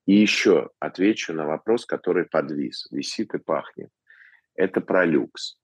И 0.06 0.13
еще 0.13 0.70
отвечу 0.80 1.34
на 1.34 1.46
вопрос, 1.46 1.86
который 1.86 2.26
подвис, 2.26 2.88
висит 2.91 3.34
и 3.34 3.39
пахнет. 3.39 3.89
Это 4.54 4.82
про 4.82 5.06
люкс. 5.06 5.58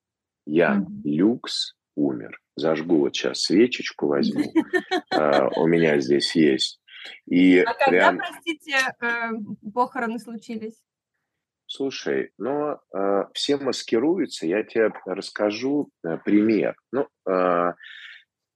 Я 0.45 0.77
mm-hmm. 0.77 1.01
люкс 1.03 1.75
умер. 1.95 2.39
Зажгу 2.55 2.97
вот 2.97 3.15
сейчас 3.15 3.41
свечечку 3.41 4.07
возьму. 4.07 4.53
А, 5.13 5.49
у 5.57 5.67
меня 5.67 5.99
здесь 5.99 6.35
есть. 6.35 6.79
И 7.25 7.59
а 7.59 7.73
когда, 7.73 8.13
простите, 8.13 8.77
э, 9.01 9.31
похороны 9.73 10.19
случились? 10.19 10.81
Слушай, 11.65 12.31
ну, 12.37 12.77
э, 12.95 13.25
все 13.33 13.57
маскируются. 13.57 14.47
Я 14.47 14.63
тебе 14.63 14.93
расскажу 15.05 15.89
э, 16.03 16.17
пример. 16.23 16.75
Ну, 16.91 17.07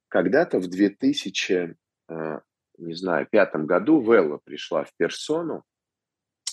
когда-то 0.08 0.60
в 0.60 0.68
2000, 0.68 1.76
не 2.78 2.94
знаю, 2.94 3.28
пятом 3.30 3.66
году 3.66 4.00
Велла 4.02 4.40
пришла 4.46 4.86
в 4.86 4.94
персону, 4.96 5.64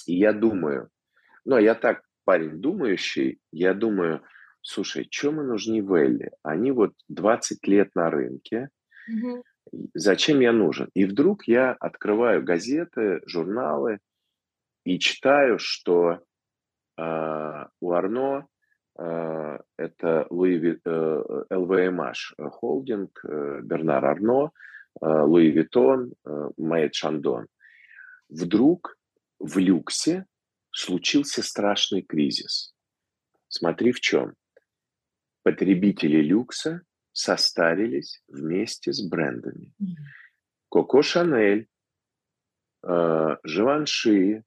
и 0.07 0.15
я 0.15 0.33
думаю, 0.33 0.89
ну, 1.45 1.59
я 1.59 1.75
так 1.75 2.03
парень 2.25 2.61
думающий, 2.61 3.41
я 3.51 3.75
думаю, 3.75 4.23
слушай, 4.61 5.07
что 5.11 5.33
мы 5.33 5.43
нужны 5.43 5.81
Велли? 5.81 6.31
Они 6.43 6.71
вот 6.71 6.93
20 7.09 7.67
лет 7.67 7.91
на 7.95 8.11
рынке, 8.11 8.69
угу. 9.09 9.43
зачем 9.95 10.41
я 10.41 10.53
нужен? 10.53 10.89
И 10.95 11.05
вдруг 11.05 11.45
я 11.49 11.73
открываю 11.73 12.43
газеты, 12.43 13.21
журналы 13.27 13.99
и 14.85 14.99
читаю, 14.99 15.59
что 15.59 16.21
э, 16.99 17.65
у 17.81 17.93
Арно 17.93 18.47
э, 18.99 19.59
это 19.77 20.27
Луи, 20.31 20.81
э, 20.85 21.45
LVMH 21.51 22.51
холдинг, 22.51 23.21
э, 23.25 23.61
Бернар 23.63 24.05
Арно, 24.05 24.51
э, 25.01 25.07
Louis 25.07 25.51
Vuitton, 25.51 26.13
э, 26.25 26.49
Moët 26.57 26.95
Chandon. 26.95 27.47
Вдруг 28.29 28.97
в 29.43 29.59
люксе 29.59 30.27
случился 30.71 31.43
страшный 31.43 32.03
кризис. 32.03 32.75
Смотри 33.49 33.93
в 33.93 34.01
чем. 34.01 34.35
Потребители 35.43 36.23
люкса 36.23 36.83
состарились 37.13 38.23
вместе 38.29 38.93
с 38.93 39.03
брендами. 39.03 39.73
Коко 40.71 41.03
Шанель, 41.03 41.67
э, 42.87 43.37
Живанши, 43.43 44.45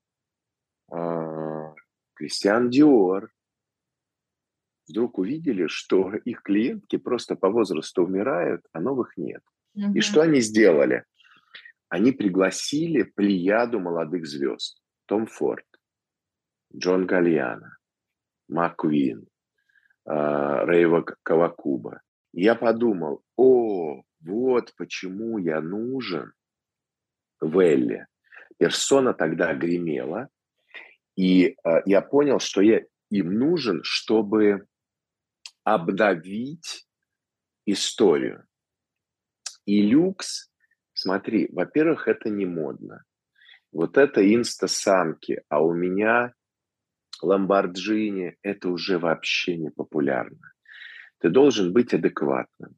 э, 0.91 1.73
Кристиан 2.13 2.69
Диор 2.69 3.31
вдруг 4.87 5.19
увидели, 5.19 5.67
что 5.67 6.15
их 6.15 6.41
клиентки 6.41 6.95
просто 6.95 7.35
по 7.35 7.49
возрасту 7.49 8.03
умирают, 8.03 8.65
а 8.71 8.79
новых 8.79 9.17
нет. 9.17 9.43
Угу. 9.75 9.93
И 9.93 9.99
что 9.99 10.21
они 10.21 10.39
сделали? 10.39 11.03
Они 11.89 12.13
пригласили 12.13 13.03
плеяду 13.03 13.79
молодых 13.79 14.25
звезд. 14.25 14.81
Том 15.05 15.27
Форд, 15.27 15.65
Джон 16.75 17.05
Гальяна, 17.05 17.77
Маквин, 18.47 19.27
Рейва 20.05 21.01
Кавакуба. 21.23 22.01
Я 22.33 22.55
подумал, 22.55 23.23
о, 23.35 24.03
вот 24.21 24.73
почему 24.77 25.37
я 25.37 25.61
нужен 25.61 26.33
Велли. 27.41 28.07
Персона 28.57 29.13
тогда 29.13 29.53
гремела, 29.53 30.29
и 31.15 31.47
э, 31.47 31.81
я 31.85 32.01
понял, 32.01 32.39
что 32.39 32.61
я 32.61 32.81
им 33.09 33.33
нужен, 33.33 33.81
чтобы 33.83 34.65
обновить 35.63 36.87
историю. 37.65 38.45
И 39.65 39.81
люкс, 39.81 40.51
смотри, 40.93 41.49
во-первых, 41.51 42.07
это 42.07 42.29
не 42.29 42.45
модно. 42.45 43.03
Вот 43.75 43.97
это 43.97 44.21
инстасамки, 44.33 45.41
а 45.49 45.61
у 45.61 45.73
меня 45.73 46.31
Ламборджини– 47.21 48.37
это 48.41 48.69
уже 48.69 48.99
вообще 48.99 49.57
не 49.57 49.69
популярно. 49.69 50.53
Ты 51.19 51.29
должен 51.29 51.73
быть 51.73 51.93
адекватным, 51.93 52.77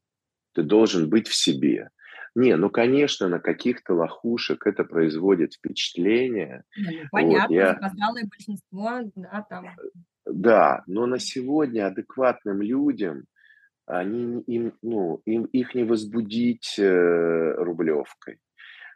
ты 0.54 0.64
должен 0.64 1.08
быть 1.08 1.28
в 1.28 1.36
себе. 1.36 1.90
Не, 2.34 2.56
ну, 2.56 2.68
конечно, 2.68 3.28
на 3.28 3.38
каких-то 3.38 3.94
лохушек 3.94 4.66
это 4.66 4.82
производит 4.82 5.54
впечатление. 5.54 6.64
Ну, 6.76 6.90
понятно, 7.12 7.46
вот, 7.46 7.54
я... 7.54 7.78
большинство, 8.24 9.00
да, 9.14 9.46
там. 9.48 9.66
Да, 10.26 10.82
но 10.88 11.06
на 11.06 11.20
сегодня 11.20 11.86
адекватным 11.86 12.60
людям 12.60 13.22
они, 13.86 14.40
им, 14.48 14.72
ну, 14.82 15.22
им, 15.26 15.44
их 15.44 15.76
не 15.76 15.84
возбудить 15.84 16.76
э, 16.76 17.54
рублевкой 17.56 18.40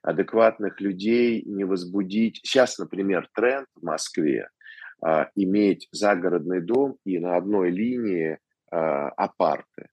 адекватных 0.02 0.80
людей 0.80 1.42
не 1.44 1.64
возбудить. 1.64 2.40
Сейчас, 2.42 2.78
например, 2.78 3.28
тренд 3.34 3.66
в 3.74 3.84
Москве 3.84 4.48
а, 5.00 5.30
иметь 5.34 5.88
загородный 5.92 6.60
дом 6.60 6.96
и 7.04 7.18
на 7.18 7.36
одной 7.36 7.70
линии 7.70 8.38
а, 8.70 9.08
апарты. 9.10 9.88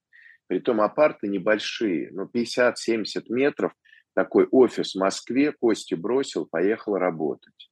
Притом 0.46 0.80
апарты 0.80 1.28
небольшие, 1.28 2.10
но 2.12 2.28
50-70 2.32 3.24
метров. 3.28 3.72
Такой 4.14 4.46
офис 4.50 4.94
в 4.94 4.98
Москве 4.98 5.52
Кости 5.52 5.94
бросил, 5.94 6.46
поехал 6.50 6.96
работать. 6.96 7.70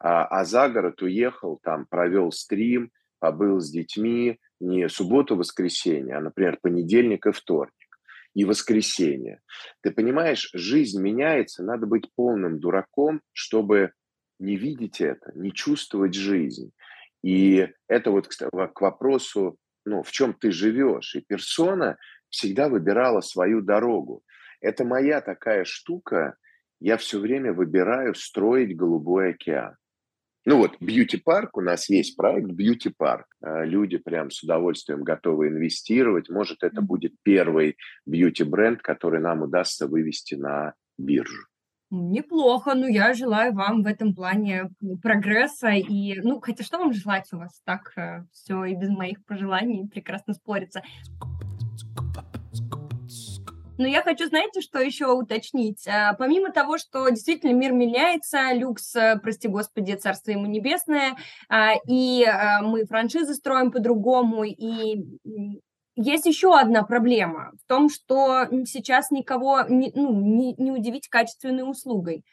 А, 0.00 0.24
а 0.24 0.44
за 0.44 0.68
город 0.68 1.00
уехал, 1.02 1.60
там 1.62 1.86
провел 1.86 2.32
стрим, 2.32 2.90
побыл 3.20 3.60
с 3.60 3.70
детьми 3.70 4.38
не 4.60 4.88
субботу-воскресенье, 4.88 6.16
а, 6.16 6.20
например, 6.20 6.58
понедельник 6.60 7.26
и 7.26 7.30
вторник 7.30 7.77
и 8.38 8.44
воскресенье. 8.44 9.40
Ты 9.82 9.90
понимаешь, 9.90 10.50
жизнь 10.54 11.02
меняется, 11.02 11.64
надо 11.64 11.86
быть 11.86 12.08
полным 12.14 12.60
дураком, 12.60 13.20
чтобы 13.32 13.90
не 14.38 14.56
видеть 14.56 15.00
это, 15.00 15.32
не 15.34 15.52
чувствовать 15.52 16.14
жизнь. 16.14 16.70
И 17.24 17.68
это 17.88 18.12
вот 18.12 18.28
к 18.28 18.80
вопросу, 18.80 19.56
ну, 19.84 20.04
в 20.04 20.12
чем 20.12 20.34
ты 20.34 20.52
живешь. 20.52 21.16
И 21.16 21.20
персона 21.20 21.96
всегда 22.28 22.68
выбирала 22.68 23.22
свою 23.22 23.60
дорогу. 23.60 24.22
Это 24.60 24.84
моя 24.84 25.20
такая 25.20 25.64
штука, 25.64 26.36
я 26.78 26.96
все 26.96 27.18
время 27.18 27.52
выбираю 27.52 28.14
строить 28.14 28.76
голубой 28.76 29.30
океан. 29.30 29.74
Ну 30.48 30.56
вот, 30.56 30.78
бьюти-парк, 30.80 31.58
у 31.58 31.60
нас 31.60 31.90
есть 31.90 32.16
проект 32.16 32.48
бьюти-парк. 32.48 33.26
А, 33.42 33.66
люди 33.66 33.98
прям 33.98 34.30
с 34.30 34.42
удовольствием 34.42 35.02
готовы 35.02 35.48
инвестировать. 35.48 36.30
Может, 36.30 36.62
это 36.62 36.80
будет 36.80 37.12
первый 37.22 37.76
бьюти-бренд, 38.06 38.80
который 38.80 39.20
нам 39.20 39.42
удастся 39.42 39.86
вывести 39.86 40.36
на 40.36 40.72
биржу. 40.96 41.44
Неплохо, 41.90 42.74
ну 42.74 42.86
я 42.86 43.12
желаю 43.12 43.52
вам 43.52 43.82
в 43.82 43.86
этом 43.86 44.14
плане 44.14 44.70
прогресса 45.02 45.68
и, 45.68 46.18
ну, 46.22 46.40
хотя 46.40 46.64
что 46.64 46.78
вам 46.78 46.94
желать 46.94 47.30
у 47.34 47.36
вас 47.36 47.60
так 47.66 47.92
э, 47.98 48.24
все 48.32 48.64
и 48.64 48.74
без 48.74 48.88
моих 48.88 49.22
пожеланий 49.26 49.86
прекрасно 49.86 50.32
спорится. 50.32 50.80
Но 53.78 53.86
я 53.86 54.02
хочу, 54.02 54.26
знаете, 54.26 54.60
что 54.60 54.80
еще 54.80 55.06
уточнить? 55.12 55.86
А, 55.86 56.12
помимо 56.14 56.50
того, 56.50 56.78
что 56.78 57.08
действительно 57.08 57.52
мир 57.52 57.72
меняется, 57.72 58.52
люкс, 58.52 58.94
э, 58.96 59.18
прости 59.22 59.46
господи, 59.46 59.94
царство 59.94 60.32
ему 60.32 60.46
небесное, 60.46 61.16
а, 61.48 61.74
и 61.86 62.24
а, 62.24 62.60
мы 62.62 62.84
франшизы 62.86 63.34
строим 63.34 63.70
по-другому, 63.70 64.42
и 64.42 65.20
есть 65.94 66.26
еще 66.26 66.56
одна 66.56 66.82
проблема 66.82 67.52
в 67.64 67.68
том, 67.68 67.88
что 67.88 68.46
сейчас 68.66 69.12
никого 69.12 69.62
не, 69.68 69.92
ну, 69.94 70.12
не, 70.20 70.54
не 70.54 70.72
удивить 70.72 71.08
качественной 71.08 71.68
услугой. 71.68 72.24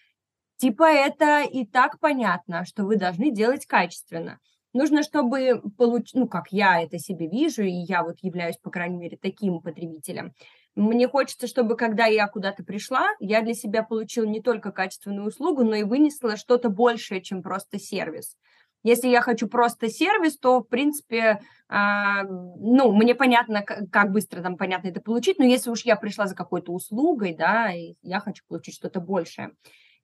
Типа 0.58 0.84
это 0.84 1.42
и 1.44 1.66
так 1.66 2.00
понятно, 2.00 2.66
что 2.66 2.86
вы 2.86 2.96
должны 2.96 3.30
делать 3.30 3.68
качественно. 3.68 4.40
Нужно, 4.76 5.04
чтобы 5.04 5.62
получить, 5.78 6.16
ну, 6.16 6.28
как 6.28 6.52
я 6.52 6.82
это 6.82 7.00
себе 7.00 7.30
вижу, 7.30 7.64
и 7.64 7.72
я 7.72 8.04
вот 8.04 8.18
являюсь, 8.22 8.58
по 8.58 8.70
крайней 8.70 8.98
мере, 8.98 9.18
таким 9.20 9.62
потребителем, 9.62 10.34
мне 10.76 11.08
хочется, 11.08 11.48
чтобы 11.48 11.78
когда 11.78 12.08
я 12.08 12.28
куда-то 12.28 12.62
пришла, 12.66 13.08
я 13.22 13.42
для 13.42 13.54
себя 13.54 13.84
получила 13.84 14.26
не 14.26 14.42
только 14.42 14.74
качественную 14.74 15.28
услугу, 15.28 15.64
но 15.64 15.76
и 15.76 15.84
вынесла 15.84 16.36
что-то 16.36 16.68
большее, 16.68 17.22
чем 17.22 17.42
просто 17.42 17.80
сервис. 17.80 18.36
Если 18.84 19.08
я 19.08 19.22
хочу 19.22 19.48
просто 19.48 19.88
сервис, 19.88 20.38
то, 20.38 20.60
в 20.60 20.68
принципе, 20.68 21.40
э, 21.70 22.24
ну, 22.28 22.92
мне 22.92 23.16
понятно, 23.16 23.64
как 23.64 24.12
быстро 24.12 24.42
там 24.42 24.58
понятно 24.58 24.90
это 24.90 25.00
получить, 25.00 25.40
но 25.40 25.46
если 25.46 25.70
уж 25.70 25.86
я 25.86 25.96
пришла 25.96 26.28
за 26.28 26.36
какой-то 26.36 26.74
услугой, 26.74 27.34
да, 27.34 27.72
я 28.02 28.20
хочу 28.20 28.44
получить 28.46 28.76
что-то 28.76 29.00
большее. 29.00 29.52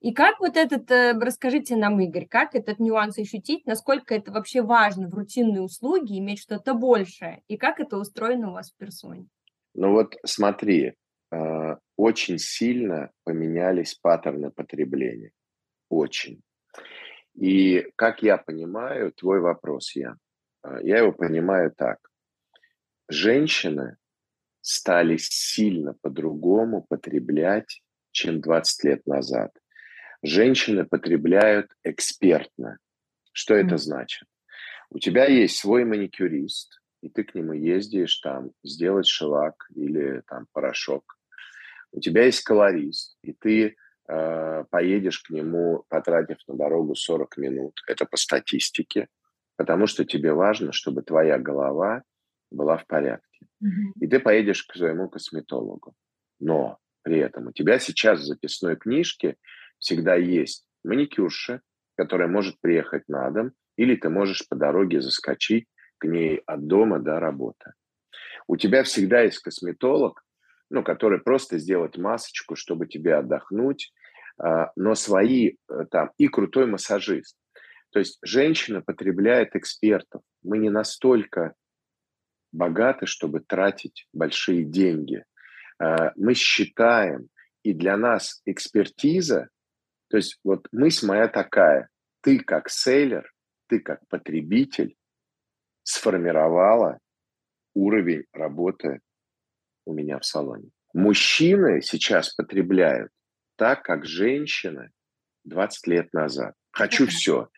И 0.02 0.12
как 0.12 0.40
вот 0.40 0.56
этот, 0.56 0.90
э, 0.90 1.12
расскажите 1.12 1.76
нам, 1.76 2.00
Игорь, 2.00 2.26
как 2.26 2.56
этот 2.56 2.80
нюанс 2.80 3.18
ощутить, 3.18 3.66
насколько 3.66 4.16
это 4.16 4.32
вообще 4.32 4.60
важно 4.60 5.08
в 5.08 5.14
рутинной 5.14 5.64
услуге 5.64 6.18
иметь 6.18 6.40
что-то 6.40 6.74
большее, 6.74 7.42
и 7.46 7.56
как 7.56 7.78
это 7.78 7.96
устроено 7.98 8.50
у 8.50 8.52
вас 8.54 8.72
в 8.72 8.76
персоне? 8.76 9.28
Ну 9.74 9.92
вот 9.92 10.16
смотри, 10.24 10.94
э, 11.30 11.76
очень 11.96 12.38
сильно 12.38 13.12
поменялись 13.22 13.94
паттерны 13.94 14.50
потребления. 14.50 15.30
Очень. 15.88 16.42
И 17.34 17.86
как 17.94 18.24
я 18.24 18.38
понимаю 18.38 19.12
твой 19.12 19.38
вопрос, 19.38 19.94
я, 19.94 20.16
э, 20.64 20.80
я 20.82 20.98
его 20.98 21.12
понимаю 21.12 21.70
так. 21.70 21.98
Женщины 23.08 23.98
стали 24.62 25.16
сильно 25.16 25.94
по-другому 26.02 26.84
потреблять, 26.88 27.82
чем 28.10 28.40
20 28.40 28.84
лет 28.84 29.06
назад. 29.06 29.52
Женщины 30.22 30.84
потребляют 30.84 31.72
экспертно. 31.82 32.78
Что 33.32 33.54
это 33.54 33.76
значит? 33.76 34.28
У 34.90 34.98
тебя 34.98 35.24
есть 35.26 35.56
свой 35.56 35.84
маникюрист, 35.84 36.80
и 37.02 37.08
ты 37.08 37.24
к 37.24 37.34
нему 37.34 37.52
ездишь 37.52 38.18
там 38.18 38.52
сделать 38.62 39.06
шелак 39.06 39.66
или 39.74 40.22
там 40.28 40.46
порошок. 40.52 41.18
У 41.90 42.00
тебя 42.00 42.24
есть 42.24 42.42
колорист, 42.42 43.16
и 43.22 43.32
ты 43.32 43.76
э, 44.08 44.64
поедешь 44.70 45.20
к 45.20 45.30
нему, 45.30 45.84
потратив 45.88 46.38
на 46.46 46.56
дорогу 46.56 46.94
40 46.94 47.36
минут. 47.38 47.80
Это 47.88 48.06
по 48.06 48.16
статистике, 48.16 49.08
потому 49.56 49.86
что 49.86 50.04
тебе 50.04 50.32
важно, 50.32 50.72
чтобы 50.72 51.02
твоя 51.02 51.38
голова 51.38 52.02
была 52.50 52.76
в 52.76 52.86
порядке. 52.86 53.46
Mm-hmm. 53.62 53.92
И 54.00 54.06
ты 54.06 54.20
поедешь 54.20 54.62
к 54.62 54.74
своему 54.74 55.08
косметологу. 55.08 55.94
Но 56.38 56.78
при 57.02 57.18
этом 57.18 57.48
у 57.48 57.52
тебя 57.52 57.78
сейчас 57.78 58.20
в 58.20 58.24
записной 58.24 58.76
книжке 58.76 59.36
всегда 59.82 60.14
есть 60.14 60.64
маникюрша, 60.84 61.60
которая 61.96 62.28
может 62.28 62.60
приехать 62.60 63.08
на 63.08 63.30
дом, 63.30 63.52
или 63.76 63.96
ты 63.96 64.08
можешь 64.08 64.48
по 64.48 64.56
дороге 64.56 65.00
заскочить 65.00 65.66
к 65.98 66.06
ней 66.06 66.42
от 66.46 66.66
дома 66.66 67.00
до 67.00 67.18
работы. 67.20 67.72
У 68.46 68.56
тебя 68.56 68.84
всегда 68.84 69.22
есть 69.22 69.40
косметолог, 69.40 70.22
ну, 70.70 70.82
который 70.82 71.20
просто 71.20 71.58
сделает 71.58 71.98
масочку, 71.98 72.56
чтобы 72.56 72.86
тебе 72.86 73.16
отдохнуть, 73.16 73.92
а, 74.38 74.70
но 74.76 74.94
свои 74.94 75.50
э, 75.50 75.84
там 75.90 76.12
и 76.16 76.28
крутой 76.28 76.66
массажист. 76.66 77.36
То 77.90 77.98
есть 77.98 78.18
женщина 78.22 78.80
потребляет 78.80 79.54
экспертов. 79.54 80.22
Мы 80.42 80.58
не 80.58 80.70
настолько 80.70 81.54
богаты, 82.52 83.06
чтобы 83.06 83.40
тратить 83.40 84.06
большие 84.12 84.64
деньги. 84.64 85.24
А, 85.78 86.12
мы 86.16 86.34
считаем, 86.34 87.28
и 87.62 87.74
для 87.74 87.96
нас 87.96 88.42
экспертиза, 88.44 89.48
то 90.12 90.18
есть 90.18 90.38
вот 90.44 90.68
мысль 90.72 91.06
моя 91.06 91.26
такая, 91.26 91.88
ты 92.20 92.38
как 92.38 92.68
сейлер, 92.68 93.32
ты 93.66 93.80
как 93.80 94.06
потребитель 94.08 94.94
сформировала 95.84 96.98
уровень 97.72 98.24
работы 98.34 99.00
у 99.86 99.94
меня 99.94 100.18
в 100.18 100.26
салоне. 100.26 100.68
Мужчины 100.92 101.80
сейчас 101.80 102.34
потребляют 102.34 103.10
так, 103.56 103.84
как 103.84 104.04
женщины 104.04 104.90
20 105.44 105.86
лет 105.86 106.12
назад. 106.12 106.52
Хочу 106.72 107.06
все. 107.06 107.48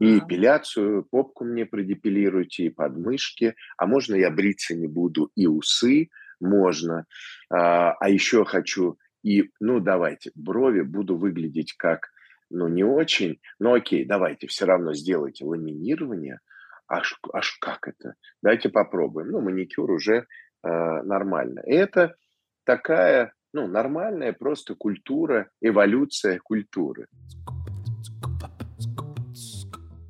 И 0.00 0.18
эпиляцию, 0.18 1.04
попку 1.10 1.44
мне 1.44 1.66
продепилируйте, 1.66 2.64
и 2.64 2.70
подмышки. 2.70 3.54
А 3.76 3.86
можно 3.86 4.14
я 4.14 4.30
бриться 4.30 4.74
не 4.74 4.86
буду, 4.86 5.30
и 5.34 5.46
усы 5.46 6.08
можно. 6.40 7.04
А, 7.50 7.92
а 7.92 8.08
еще 8.08 8.46
хочу 8.46 8.98
и, 9.28 9.50
ну, 9.60 9.80
давайте, 9.80 10.30
брови 10.34 10.82
буду 10.82 11.16
выглядеть 11.16 11.74
как, 11.74 12.10
ну, 12.50 12.68
не 12.68 12.84
очень, 12.84 13.40
но 13.58 13.74
окей, 13.74 14.04
давайте, 14.04 14.46
все 14.46 14.64
равно 14.64 14.94
сделайте 14.94 15.44
ламинирование– 15.44 16.40
аж, 16.88 17.20
аж 17.32 17.58
как 17.60 17.86
это? 17.86 18.14
Давайте 18.42 18.70
попробуем. 18.70 19.30
Ну, 19.30 19.40
маникюр 19.40 19.90
уже 19.90 20.16
э, 20.16 20.22
нормально. 20.62 21.60
И 21.66 21.72
это 21.72 22.16
такая, 22.64 23.32
ну, 23.52 23.66
нормальная 23.66 24.32
просто 24.32 24.74
культура, 24.74 25.50
эволюция 25.60 26.38
культуры. 26.38 27.06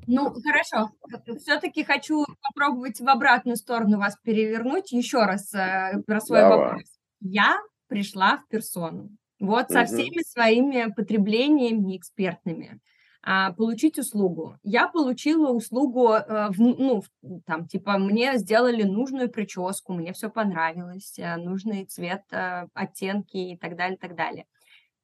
Ну, 0.07 0.33
хорошо. 0.33 0.91
Все-таки 1.37 1.83
хочу 1.83 2.25
попробовать 2.41 2.99
в 2.99 3.07
обратную 3.07 3.57
сторону 3.57 3.99
вас 3.99 4.17
перевернуть. 4.23 4.91
Еще 4.91 5.19
раз 5.19 5.53
э, 5.53 6.01
про 6.07 6.19
свой 6.19 6.39
Давай. 6.39 6.57
вопрос. 6.57 6.99
Я 7.19 7.59
пришла 7.89 8.37
в 8.37 8.47
персону. 8.47 9.09
Вот 9.39 9.69
со 9.69 9.85
всеми 9.85 10.23
своими 10.23 10.91
потреблениями 10.93 11.97
экспертными. 11.97 12.79
А, 13.21 13.51
получить 13.51 13.99
услугу. 13.99 14.57
Я 14.63 14.87
получила 14.87 15.51
услугу, 15.51 16.13
э, 16.13 16.49
ну, 16.57 17.03
там, 17.45 17.67
типа, 17.67 17.97
мне 17.97 18.37
сделали 18.37 18.83
нужную 18.83 19.29
прическу, 19.29 19.93
мне 19.93 20.13
все 20.13 20.29
понравилось, 20.29 21.19
э, 21.19 21.35
нужный 21.35 21.85
цвет, 21.85 22.21
э, 22.31 22.67
оттенки 22.73 23.35
и 23.35 23.57
так 23.57 23.75
далее, 23.75 23.97
так 23.97 24.15
далее. 24.15 24.45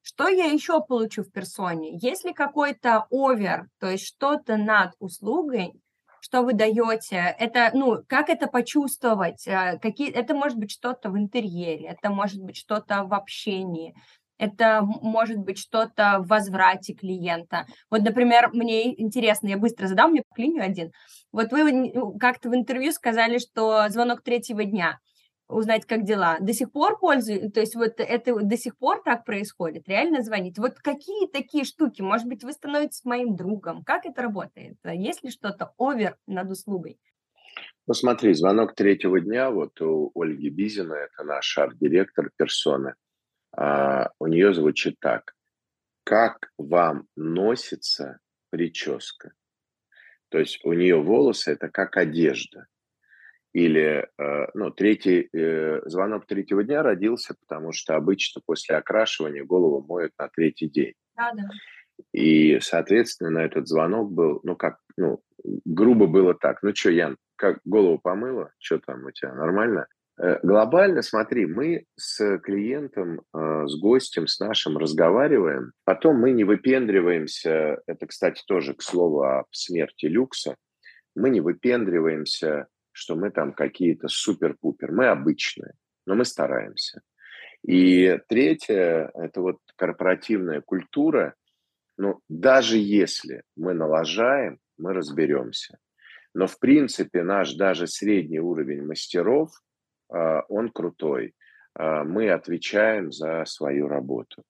Что 0.00 0.28
я 0.28 0.46
еще 0.46 0.80
получу 0.80 1.24
в 1.24 1.30
персоне? 1.30 1.98
Если 2.00 2.32
какой-то 2.32 3.06
овер, 3.10 3.68
то 3.78 3.90
есть 3.90 4.06
что-то 4.06 4.56
над 4.56 4.94
услугой, 4.98 5.74
что 6.26 6.42
вы 6.42 6.54
даете, 6.54 7.36
это, 7.38 7.70
ну, 7.72 8.02
как 8.08 8.30
это 8.30 8.48
почувствовать, 8.48 9.44
какие, 9.80 10.10
это 10.10 10.34
может 10.34 10.58
быть 10.58 10.72
что-то 10.72 11.08
в 11.08 11.16
интерьере, 11.16 11.86
это 11.86 12.10
может 12.10 12.42
быть 12.42 12.56
что-то 12.56 13.04
в 13.04 13.14
общении, 13.14 13.94
это 14.36 14.82
может 14.82 15.38
быть 15.38 15.56
что-то 15.56 16.18
в 16.18 16.26
возврате 16.26 16.94
клиента. 16.94 17.64
Вот, 17.90 18.02
например, 18.02 18.50
мне 18.52 19.00
интересно, 19.00 19.46
я 19.46 19.56
быстро 19.56 19.86
задам, 19.86 20.10
мне 20.10 20.24
клинию 20.34 20.64
один. 20.64 20.90
Вот 21.30 21.52
вы 21.52 21.92
как-то 22.18 22.50
в 22.50 22.56
интервью 22.56 22.90
сказали, 22.90 23.38
что 23.38 23.88
звонок 23.88 24.22
третьего 24.22 24.64
дня, 24.64 24.98
узнать, 25.48 25.86
как 25.86 26.04
дела. 26.04 26.38
До 26.40 26.52
сих 26.52 26.72
пор 26.72 26.98
пользуюсь, 26.98 27.52
то 27.52 27.60
есть 27.60 27.74
вот 27.74 27.94
это 27.98 28.40
до 28.40 28.56
сих 28.56 28.76
пор 28.76 29.02
так 29.04 29.24
происходит, 29.24 29.88
реально 29.88 30.22
звонить. 30.22 30.58
Вот 30.58 30.74
какие 30.78 31.28
такие 31.28 31.64
штуки, 31.64 32.02
может 32.02 32.26
быть, 32.26 32.42
вы 32.42 32.52
становитесь 32.52 33.04
моим 33.04 33.36
другом, 33.36 33.84
как 33.84 34.06
это 34.06 34.22
работает? 34.22 34.76
Есть 34.84 35.22
ли 35.22 35.30
что-то 35.30 35.72
овер 35.78 36.16
над 36.26 36.50
услугой? 36.50 36.98
Ну, 37.86 37.94
звонок 37.94 38.74
третьего 38.74 39.20
дня, 39.20 39.50
вот 39.50 39.80
у 39.80 40.10
Ольги 40.14 40.50
Бизина, 40.50 40.94
это 40.94 41.22
наш 41.22 41.56
арт-директор 41.56 42.30
персоны, 42.36 42.94
а, 43.56 44.10
у 44.18 44.26
нее 44.26 44.52
звучит 44.52 44.96
так. 45.00 45.34
Как 46.04 46.50
вам 46.58 47.06
носится 47.16 48.18
прическа? 48.50 49.32
То 50.28 50.38
есть 50.38 50.60
у 50.64 50.72
нее 50.72 51.00
волосы 51.00 51.52
это 51.52 51.68
как 51.68 51.96
одежда. 51.96 52.66
Или, 53.56 54.06
э, 54.18 54.46
ну, 54.52 54.70
третий, 54.70 55.30
э, 55.32 55.80
звонок 55.86 56.26
третьего 56.26 56.62
дня 56.62 56.82
родился, 56.82 57.34
потому 57.40 57.72
что 57.72 57.96
обычно 57.96 58.42
после 58.44 58.76
окрашивания 58.76 59.46
голову 59.46 59.82
моют 59.82 60.12
на 60.18 60.28
третий 60.28 60.68
день. 60.68 60.92
Да, 61.16 61.32
да. 61.32 61.44
И, 62.12 62.60
соответственно, 62.60 63.38
этот 63.38 63.66
звонок 63.66 64.12
был, 64.12 64.40
ну, 64.42 64.56
как, 64.56 64.76
ну, 64.98 65.22
грубо 65.64 66.06
было 66.06 66.34
так. 66.34 66.62
Ну, 66.62 66.74
что, 66.74 66.90
Ян, 66.90 67.16
как 67.36 67.60
голову 67.64 67.98
помыла? 67.98 68.50
Что 68.58 68.78
там 68.78 69.06
у 69.06 69.10
тебя, 69.10 69.32
нормально? 69.32 69.86
Э, 70.20 70.38
глобально, 70.42 71.00
смотри, 71.00 71.46
мы 71.46 71.86
с 71.98 72.38
клиентом, 72.40 73.22
с 73.32 73.74
гостем, 73.80 74.26
с 74.26 74.38
нашим 74.38 74.76
разговариваем, 74.76 75.72
потом 75.84 76.16
мы 76.20 76.32
не 76.32 76.44
выпендриваемся, 76.44 77.80
это, 77.86 78.06
кстати, 78.06 78.42
тоже 78.46 78.74
к 78.74 78.82
слову 78.82 79.22
о 79.22 79.44
смерти 79.50 80.04
люкса, 80.04 80.56
мы 81.14 81.30
не 81.30 81.40
выпендриваемся, 81.40 82.66
что 82.96 83.14
мы 83.14 83.30
там 83.30 83.52
какие-то 83.52 84.08
супер-пупер, 84.08 84.90
мы 84.90 85.08
обычные, 85.08 85.72
но 86.06 86.14
мы 86.14 86.24
стараемся. 86.24 87.02
И 87.62 88.18
третье– 88.28 89.10
это 89.14 89.40
вот 89.40 89.58
корпоративная 89.76 90.60
культура. 90.60 91.34
Ну, 91.98 92.20
даже 92.28 92.78
если 92.78 93.42
мы 93.56 93.74
налажаем, 93.74 94.58
мы 94.78 94.92
разберемся. 94.94 95.78
Но, 96.34 96.46
в 96.46 96.58
принципе, 96.58 97.22
наш 97.22 97.54
даже 97.54 97.86
средний 97.86 98.40
уровень 98.40 98.84
мастеров– 98.84 99.50
а, 100.08 100.42
он 100.48 100.70
крутой. 100.70 101.34
А, 101.74 102.04
мы 102.04 102.30
отвечаем 102.30 103.12
за 103.12 103.44
свою 103.44 103.88
работу. 103.88 104.44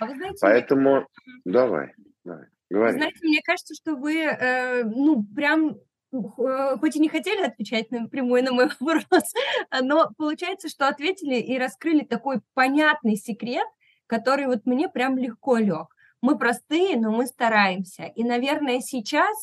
А 0.00 0.06
вы 0.06 0.14
знаете, 0.14 0.38
Поэтому 0.40 1.06
мне... 1.26 1.40
давай, 1.44 1.94
давай, 2.24 2.46
говори. 2.70 2.96
Знаете, 2.96 3.18
мне 3.22 3.40
кажется, 3.44 3.74
что 3.74 3.94
вы, 3.94 4.18
э, 4.18 4.84
ну, 4.84 5.24
прям 5.34 5.76
хоть 6.12 6.96
и 6.96 7.00
не 7.00 7.08
хотели 7.08 7.42
отвечать 7.42 7.90
напрямую 7.90 8.44
на 8.44 8.52
мой 8.52 8.68
вопрос, 8.80 9.32
но 9.80 10.10
получается, 10.16 10.68
что 10.68 10.88
ответили 10.88 11.36
и 11.36 11.58
раскрыли 11.58 12.04
такой 12.04 12.40
понятный 12.54 13.16
секрет, 13.16 13.66
который 14.06 14.46
вот 14.46 14.66
мне 14.66 14.88
прям 14.88 15.16
легко 15.16 15.56
лег. 15.56 15.86
Мы 16.20 16.38
простые, 16.38 16.96
но 16.98 17.10
мы 17.10 17.26
стараемся. 17.26 18.04
И, 18.04 18.22
наверное, 18.22 18.80
сейчас 18.80 19.36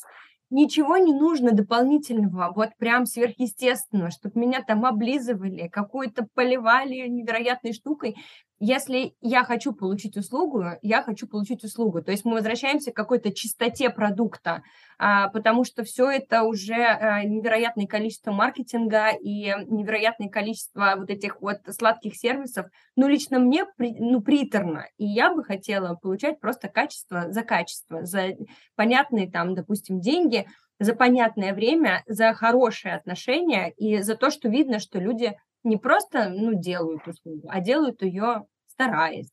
ничего 0.49 0.97
не 0.97 1.13
нужно 1.13 1.51
дополнительного, 1.51 2.51
вот 2.55 2.69
прям 2.77 3.05
сверхъестественного, 3.05 4.11
чтобы 4.11 4.39
меня 4.39 4.63
там 4.63 4.85
облизывали, 4.85 5.67
какую-то 5.67 6.27
поливали 6.33 7.07
невероятной 7.07 7.73
штукой. 7.73 8.15
Если 8.59 9.15
я 9.21 9.45
хочу 9.45 9.73
получить 9.73 10.17
услугу, 10.17 10.65
я 10.81 11.01
хочу 11.01 11.27
получить 11.27 11.63
услугу. 11.63 12.01
То 12.01 12.11
есть 12.11 12.25
мы 12.25 12.33
возвращаемся 12.33 12.91
к 12.91 12.95
какой-то 12.95 13.33
чистоте 13.33 13.89
продукта, 13.89 14.63
а, 14.97 15.29
потому 15.29 15.63
что 15.63 15.83
все 15.83 16.09
это 16.09 16.43
уже 16.43 16.73
а, 16.75 17.23
невероятное 17.23 17.87
количество 17.87 18.31
маркетинга 18.31 19.11
и 19.11 19.53
невероятное 19.67 20.27
количество 20.27 20.95
вот 20.97 21.09
этих 21.09 21.41
вот 21.41 21.59
сладких 21.69 22.15
сервисов. 22.15 22.65
Ну, 22.97 23.07
лично 23.07 23.39
мне 23.39 23.65
ну, 23.77 24.21
приторно. 24.21 24.87
И 24.97 25.05
я 25.05 25.33
бы 25.33 25.43
хотела 25.45 25.95
получать 25.95 26.41
просто 26.41 26.67
качество 26.67 27.31
за 27.31 27.43
качество, 27.43 28.03
за 28.03 28.35
понятные 28.75 29.31
там, 29.31 29.55
допустим, 29.55 30.01
деньги, 30.01 30.47
за 30.79 30.95
понятное 30.95 31.53
время, 31.53 32.03
за 32.07 32.33
хорошие 32.33 32.95
отношения 32.95 33.69
и 33.77 34.01
за 34.01 34.15
то, 34.15 34.29
что 34.31 34.49
видно, 34.49 34.79
что 34.79 34.99
люди 34.99 35.37
не 35.63 35.77
просто 35.77 36.29
ну, 36.29 36.53
делают 36.53 37.07
услугу, 37.07 37.47
а 37.49 37.59
делают 37.59 38.01
ее 38.01 38.45
стараясь. 38.67 39.29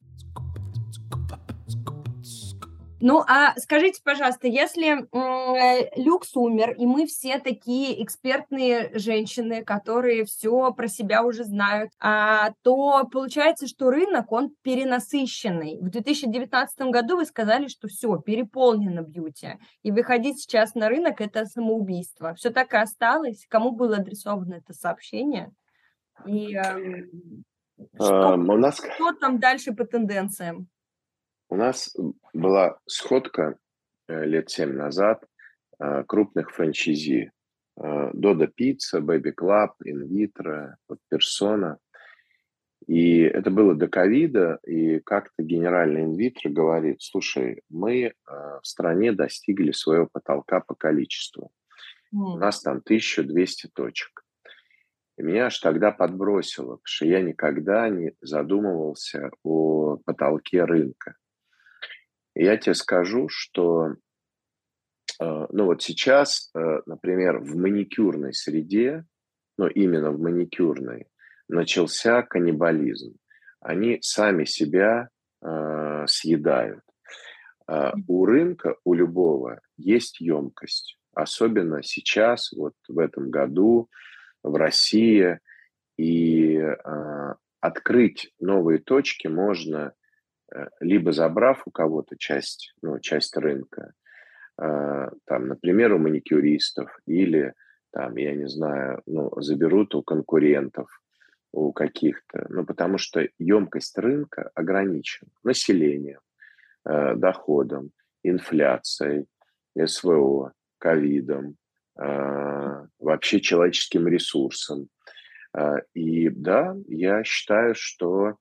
Ну, 2.98 3.22
а 3.28 3.54
скажите, 3.58 4.00
пожалуйста, 4.02 4.48
если 4.48 5.04
э, 5.04 5.90
люкс 5.96 6.34
умер, 6.34 6.72
и 6.72 6.86
мы 6.86 7.06
все 7.06 7.38
такие 7.38 8.02
экспертные 8.02 8.90
женщины, 8.98 9.62
которые 9.62 10.24
все 10.24 10.72
про 10.72 10.88
себя 10.88 11.22
уже 11.22 11.44
знают, 11.44 11.90
а, 12.00 12.52
то 12.62 13.06
получается, 13.12 13.66
что 13.66 13.90
рынок, 13.90 14.32
он 14.32 14.50
перенасыщенный. 14.62 15.78
В 15.78 15.90
2019 15.90 16.80
году 16.90 17.16
вы 17.16 17.26
сказали, 17.26 17.68
что 17.68 17.86
все, 17.86 18.16
переполнено 18.18 19.02
бьюти, 19.02 19.58
и 19.82 19.92
выходить 19.92 20.40
сейчас 20.40 20.74
на 20.74 20.88
рынок– 20.88 21.20
это 21.20 21.44
самоубийство. 21.44 22.34
Все 22.34 22.48
так 22.48 22.72
и 22.72 22.78
осталось? 22.78 23.44
Кому 23.48 23.72
было 23.72 23.98
адресовано 23.98 24.54
это 24.54 24.72
сообщение? 24.72 25.52
И 26.24 26.54
э, 26.54 27.06
что, 27.94 28.34
um, 28.34 28.54
у 28.54 28.56
нас... 28.56 28.76
что 28.76 29.12
там 29.12 29.38
дальше 29.38 29.72
по 29.72 29.84
тенденциям? 29.84 30.68
У 31.48 31.56
нас 31.56 31.94
была 32.32 32.78
сходка 32.86 33.58
э, 34.08 34.24
лет 34.24 34.50
семь 34.50 34.72
назад 34.72 35.24
э, 35.78 36.04
крупных 36.04 36.52
франчайзи. 36.52 37.32
Дода 38.14 38.46
Пицца, 38.46 39.00
Baby 39.00 39.34
Club, 39.38 39.72
Invitro, 39.84 40.76
Персона. 41.10 41.76
И 42.86 43.20
это 43.20 43.50
было 43.50 43.74
до 43.74 43.86
ковида, 43.86 44.60
и 44.66 44.98
как-то 45.00 45.42
генеральный 45.42 46.04
инвитро 46.04 46.48
говорит, 46.48 47.02
слушай, 47.02 47.60
мы 47.68 48.14
в 48.24 48.66
стране 48.66 49.12
достигли 49.12 49.72
своего 49.72 50.08
потолка 50.10 50.60
по 50.60 50.74
количеству. 50.74 51.50
Mm. 52.14 52.18
У 52.18 52.36
нас 52.38 52.62
там 52.62 52.78
1200 52.78 53.68
точек. 53.74 54.25
И 55.16 55.22
меня 55.22 55.46
аж 55.46 55.58
тогда 55.58 55.92
подбросило, 55.92 56.76
потому 56.76 56.82
что 56.84 57.06
я 57.06 57.22
никогда 57.22 57.88
не 57.88 58.14
задумывался 58.20 59.30
о 59.42 59.96
потолке 60.04 60.64
рынка. 60.64 61.16
И 62.34 62.44
я 62.44 62.56
тебе 62.58 62.74
скажу, 62.74 63.28
что 63.30 63.94
э, 65.20 65.46
ну 65.50 65.64
вот 65.64 65.82
сейчас, 65.82 66.50
э, 66.54 66.80
например, 66.84 67.38
в 67.38 67.56
маникюрной 67.56 68.34
среде, 68.34 69.06
ну 69.56 69.66
именно 69.68 70.10
в 70.10 70.20
маникюрной, 70.20 71.06
начался 71.48 72.22
каннибализм. 72.22 73.16
Они 73.60 73.98
сами 74.02 74.44
себя 74.44 75.08
э, 75.42 76.04
съедают. 76.06 76.84
Э, 77.68 77.92
у 78.06 78.26
рынка, 78.26 78.76
у 78.84 78.92
любого, 78.92 79.60
есть 79.78 80.20
емкость. 80.20 80.98
Особенно 81.14 81.82
сейчас, 81.82 82.52
вот 82.52 82.74
в 82.86 82.98
этом 82.98 83.30
году, 83.30 83.88
в 84.46 84.54
России. 84.56 85.38
И 85.96 86.56
э, 86.56 87.34
открыть 87.60 88.32
новые 88.38 88.78
точки 88.78 89.28
можно 89.28 89.92
э, 90.54 90.66
либо 90.80 91.12
забрав 91.12 91.62
у 91.66 91.70
кого-то 91.70 92.16
часть, 92.18 92.74
ну, 92.82 92.98
часть 93.00 93.36
рынка, 93.36 93.92
э, 94.60 95.08
там, 95.24 95.48
например, 95.48 95.94
у 95.94 95.98
маникюристов, 95.98 96.98
или 97.06 97.54
там, 97.92 98.16
я 98.16 98.34
не 98.34 98.48
знаю, 98.48 99.02
ну, 99.06 99.32
заберут 99.40 99.94
у 99.94 100.02
конкурентов, 100.02 100.88
у 101.52 101.72
каких-то, 101.72 102.46
ну, 102.50 102.66
потому 102.66 102.98
что 102.98 103.26
емкость 103.38 103.96
рынка 103.98 104.50
ограничена 104.54 105.30
населением, 105.42 106.20
э, 106.84 107.14
доходом, 107.16 107.90
инфляцией, 108.22 109.26
СВО, 109.82 110.52
ковидом, 110.78 111.52
а, 111.52 111.65
вообще 111.96 113.40
человеческим 113.40 114.06
ресурсом. 114.08 114.88
А, 115.56 115.78
и 115.94 116.28
да, 116.28 116.76
я 116.86 117.24
считаю, 117.24 117.74
что 117.74 118.36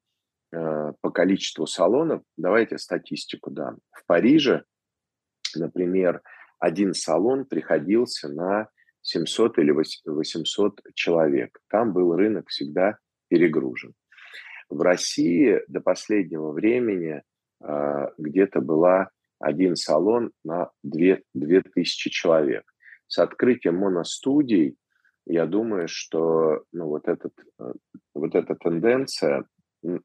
а, 0.53 0.91
по 1.01 1.11
количеству 1.11 1.65
салонов, 1.65 2.23
давайте 2.35 2.77
статистику 2.77 3.51
дам. 3.51 3.77
В 3.91 4.05
Париже, 4.05 4.65
например, 5.55 6.21
один 6.59 6.93
салон 6.93 7.45
приходился 7.45 8.27
на 8.27 8.67
700 9.01 9.59
или 9.59 9.71
800 9.71 10.81
человек. 10.93 11.57
Там 11.69 11.93
был 11.93 12.15
рынок 12.15 12.49
всегда 12.49 12.97
перегружен. 13.29 13.93
В 14.69 14.81
России 14.81 15.61
до 15.67 15.79
последнего 15.79 16.51
времени 16.51 17.21
где-то 18.17 18.61
была 18.61 19.09
один 19.39 19.75
салон 19.75 20.31
на 20.43 20.71
2, 20.83 21.19
2000 21.35 22.09
человек 22.09 22.63
с 23.07 23.19
открытием 23.19 23.75
моностудий, 23.75 24.77
я 25.25 25.45
думаю, 25.45 25.87
что 25.87 26.63
ну, 26.71 26.87
вот, 26.87 27.07
этот, 27.07 27.33
э, 27.59 27.73
вот 28.13 28.35
эта 28.35 28.55
тенденция, 28.55 29.45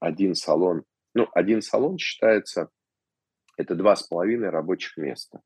один 0.01 0.35
салон, 0.35 0.85
ну, 1.15 1.29
один 1.33 1.63
салон 1.63 1.99
считается, 1.99 2.69
это 3.57 3.75
два 3.75 3.97
с 3.97 4.03
половиной 4.07 4.51
рабочих 4.51 4.97
места. 4.97 5.41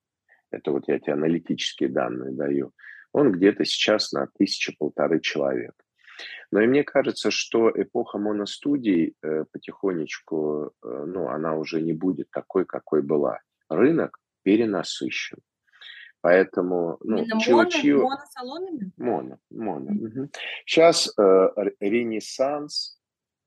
Это 0.50 0.70
вот 0.70 0.84
я 0.86 0.98
тебе 0.98 1.14
аналитические 1.14 1.88
данные 1.88 2.32
даю. 2.32 2.72
Он 3.12 3.32
где-то 3.32 3.64
сейчас 3.64 4.12
на 4.12 4.28
тысяча-полторы 4.38 5.20
человек. 5.20 5.72
Но 6.52 6.61
и 6.61 6.66
мне 6.66 6.84
кажется, 6.84 7.30
что 7.30 7.70
эпоха 7.70 8.18
моностудий 8.18 9.14
э, 9.22 9.44
потихонечку, 9.50 10.72
э, 10.82 11.05
ну, 11.07 11.28
она 11.28 11.57
уже 11.57 11.80
не 11.80 11.92
будет 11.92 12.30
такой, 12.30 12.64
какой 12.64 13.02
была. 13.02 13.40
Рынок 13.68 14.18
перенасыщен. 14.42 15.38
Поэтому, 16.24 16.96
ну, 17.02 17.18
Именно 17.18 17.38
чего, 17.38 17.64
чего... 17.66 18.08
моносалонами? 18.08 18.92
Моно, 18.96 19.36
моно. 19.50 19.90
Mm-hmm. 19.90 20.20
Угу. 20.20 20.30
Сейчас 20.64 21.12
э, 21.18 21.48
ренессанс, 21.80 22.98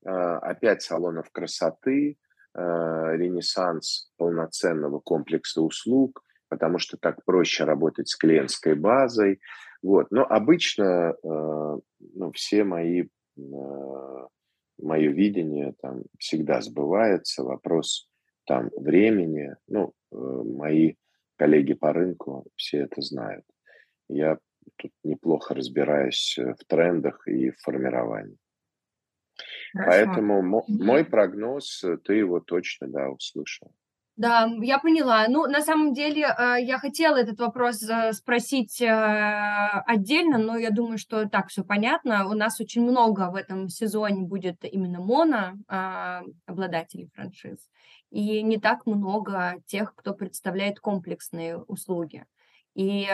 э, 0.06 0.12
опять 0.12 0.84
салонов 0.84 1.32
красоты, 1.32 2.20
э, 2.54 2.60
ренессанс 2.62 4.12
полноценного 4.18 5.00
комплекса 5.00 5.64
услуг, 5.64 6.22
потому 6.50 6.78
что 6.78 6.98
так 6.98 7.26
проще 7.26 7.64
работать 7.64 8.10
с 8.10 8.16
клиентской 8.16 8.76
базой. 8.76 9.40
Вот. 9.82 10.12
Но 10.12 10.24
обычно 10.24 11.16
э, 11.16 11.18
ну, 11.24 12.32
все 12.34 12.64
мои, 12.64 13.06
э, 13.06 14.28
мое 14.78 15.10
видение 15.10 15.74
там 15.82 16.04
всегда 16.20 16.62
сбывается. 16.62 17.42
Вопрос 17.42 18.08
там 18.46 18.70
времени. 18.78 19.56
Ну, 19.68 19.94
э, 20.12 20.16
мои 20.16 20.94
коллеги 21.38 21.74
по 21.74 21.94
рынку 21.94 22.46
все 22.56 22.80
это 22.80 23.02
знают. 23.02 23.46
Я 24.10 24.38
тут 24.78 24.92
неплохо 25.04 25.54
разбираюсь 25.54 26.38
э, 26.38 26.54
в 26.54 26.66
трендах 26.66 27.28
и 27.28 27.52
в 27.52 27.58
формировании. 27.62 28.38
Хорошо. 29.74 29.90
Поэтому 29.90 30.64
мой 30.68 31.06
прогноз, 31.06 31.84
ты 32.04 32.16
его 32.16 32.40
точно, 32.40 32.88
да, 32.88 33.10
услышал. 33.10 33.72
Да, 34.18 34.50
я 34.62 34.80
поняла. 34.80 35.28
Ну, 35.28 35.46
на 35.46 35.62
самом 35.62 35.94
деле, 35.94 36.24
э, 36.24 36.58
я 36.64 36.80
хотела 36.80 37.18
этот 37.18 37.40
вопрос 37.40 37.84
э, 37.84 38.14
спросить 38.14 38.82
э, 38.82 38.88
отдельно, 39.86 40.40
но 40.40 40.58
я 40.58 40.72
думаю, 40.72 40.98
что 40.98 41.30
так 41.30 41.50
все 41.50 41.64
понятно. 41.64 42.28
У 42.28 42.34
нас 42.34 42.60
очень 42.60 42.82
много 42.82 43.30
в 43.30 43.36
этом 43.36 43.70
сезоне 43.70 44.24
будет 44.24 44.66
именно 44.66 45.00
моно 45.02 45.54
а, 45.68 46.24
обладателей 46.48 47.12
франшиз, 47.14 47.70
и 48.10 48.42
не 48.42 48.58
так 48.58 48.88
много 48.88 49.62
тех, 49.68 49.94
кто 49.94 50.16
представляет 50.16 50.80
комплексные 50.80 51.60
услуги. 51.60 52.26
И 52.74 53.08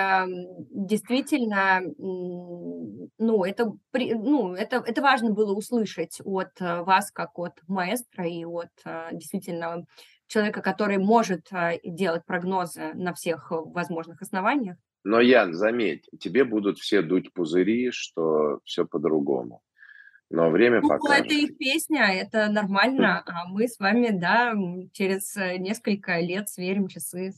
действительно, 0.71 1.81
ну, 1.97 3.45
это, 3.45 3.71
ну, 3.93 4.53
это, 4.55 4.83
это 4.85 5.01
важно 5.01 5.31
было 5.31 5.53
услышать 5.53 6.19
от 6.25 6.59
вас, 6.59 7.11
как 7.11 7.39
от 7.39 7.61
маэстро 7.67 8.27
и 8.27 8.43
от 8.43 8.71
действительно 9.13 9.85
человека, 10.33 10.61
который 10.61 10.97
может 10.97 11.47
а, 11.51 11.73
делать 11.83 12.25
прогнозы 12.25 12.93
на 12.95 13.13
всех 13.13 13.51
э, 13.51 13.55
возможных 13.55 14.21
основаниях. 14.21 14.77
Но, 15.03 15.19
Ян, 15.19 15.53
заметь, 15.53 16.09
тебе 16.19 16.43
будут 16.43 16.79
все 16.79 17.01
дуть 17.01 17.33
пузыри, 17.33 17.91
что 17.91 18.59
все 18.63 18.85
по-другому. 18.85 19.61
Но 20.29 20.49
время 20.49 20.81
ну, 20.81 20.89
покажет. 20.89 21.25
это 21.25 21.35
их 21.35 21.57
песня, 21.57 22.05
это 22.11 22.49
нормально, 22.49 23.23
а 23.27 23.47
мы 23.47 23.67
с 23.67 23.77
вами, 23.79 24.09
да, 24.09 24.53
через 24.91 25.37
э, 25.37 25.57
несколько 25.57 26.19
лет 26.19 26.49
сверим 26.49 26.87
часы. 26.87 27.33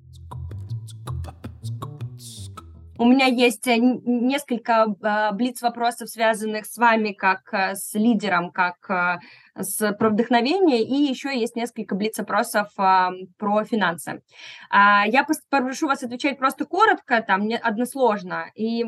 У 2.98 3.06
меня 3.06 3.26
есть 3.26 3.68
э, 3.68 3.78
несколько 3.78 4.96
а, 5.02 5.34
блиц-вопросов, 5.34 6.10
связанных 6.10 6.66
с 6.66 6.78
вами 6.78 7.12
как 7.12 7.54
с 7.54 7.94
лидером, 7.94 8.52
как 8.52 9.20
с, 9.58 9.94
про 9.94 10.10
вдохновение, 10.10 10.84
и 10.84 10.94
еще 10.94 11.38
есть 11.38 11.56
несколько 11.56 11.96
блиц-опросов 11.96 12.70
а, 12.78 13.12
про 13.38 13.64
финансы. 13.64 14.22
А, 14.70 15.06
я 15.08 15.26
попрошу 15.50 15.88
вас 15.88 16.04
отвечать 16.04 16.38
просто 16.38 16.66
коротко, 16.66 17.22
там, 17.22 17.48
не 17.48 17.58
односложно, 17.58 18.52
и 18.56 18.84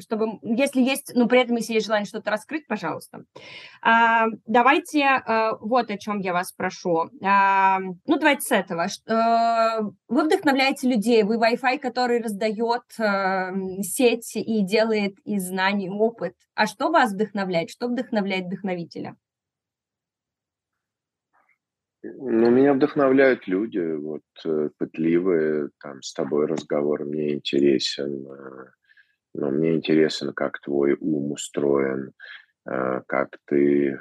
чтобы, 0.00 0.38
если 0.42 0.80
есть, 0.82 1.12
ну, 1.14 1.26
при 1.26 1.40
этом, 1.40 1.56
если 1.56 1.74
есть 1.74 1.86
желание 1.86 2.06
что-то 2.06 2.30
раскрыть, 2.30 2.66
пожалуйста. 2.66 3.24
А, 3.82 4.26
давайте 4.46 5.04
а, 5.04 5.56
вот 5.60 5.90
о 5.90 5.98
чем 5.98 6.18
я 6.18 6.32
вас 6.32 6.52
прошу. 6.52 7.10
А, 7.22 7.78
ну, 8.06 8.18
давайте 8.18 8.42
с 8.42 8.52
этого. 8.52 8.86
А, 9.08 9.80
вы 10.08 10.24
вдохновляете 10.24 10.88
людей, 10.88 11.22
вы 11.22 11.36
Wi-Fi, 11.36 11.78
который 11.78 12.20
раздает 12.20 12.82
а, 12.98 13.52
сеть 13.82 14.36
и 14.36 14.62
делает 14.64 15.14
из 15.24 15.48
знаний 15.48 15.88
опыт. 15.88 16.34
А 16.54 16.66
что 16.66 16.90
вас 16.90 17.12
вдохновляет? 17.12 17.70
Что 17.70 17.88
вдохновляет 17.88 18.46
вдохновителя? 18.46 19.16
Ну, 22.06 22.50
меня 22.50 22.74
вдохновляют 22.74 23.48
люди, 23.48 23.78
вот, 23.96 24.22
э, 24.44 24.68
пытливые, 24.76 25.70
там, 25.80 26.02
с 26.02 26.12
тобой 26.12 26.46
разговор 26.46 27.06
мне 27.06 27.32
интересен, 27.32 28.26
э, 28.26 28.66
но 29.32 29.50
мне 29.50 29.74
интересен, 29.74 30.34
как 30.34 30.60
твой 30.60 30.98
ум 31.00 31.32
устроен, 31.32 32.12
э, 32.68 33.00
как 33.06 33.38
ты 33.46 33.98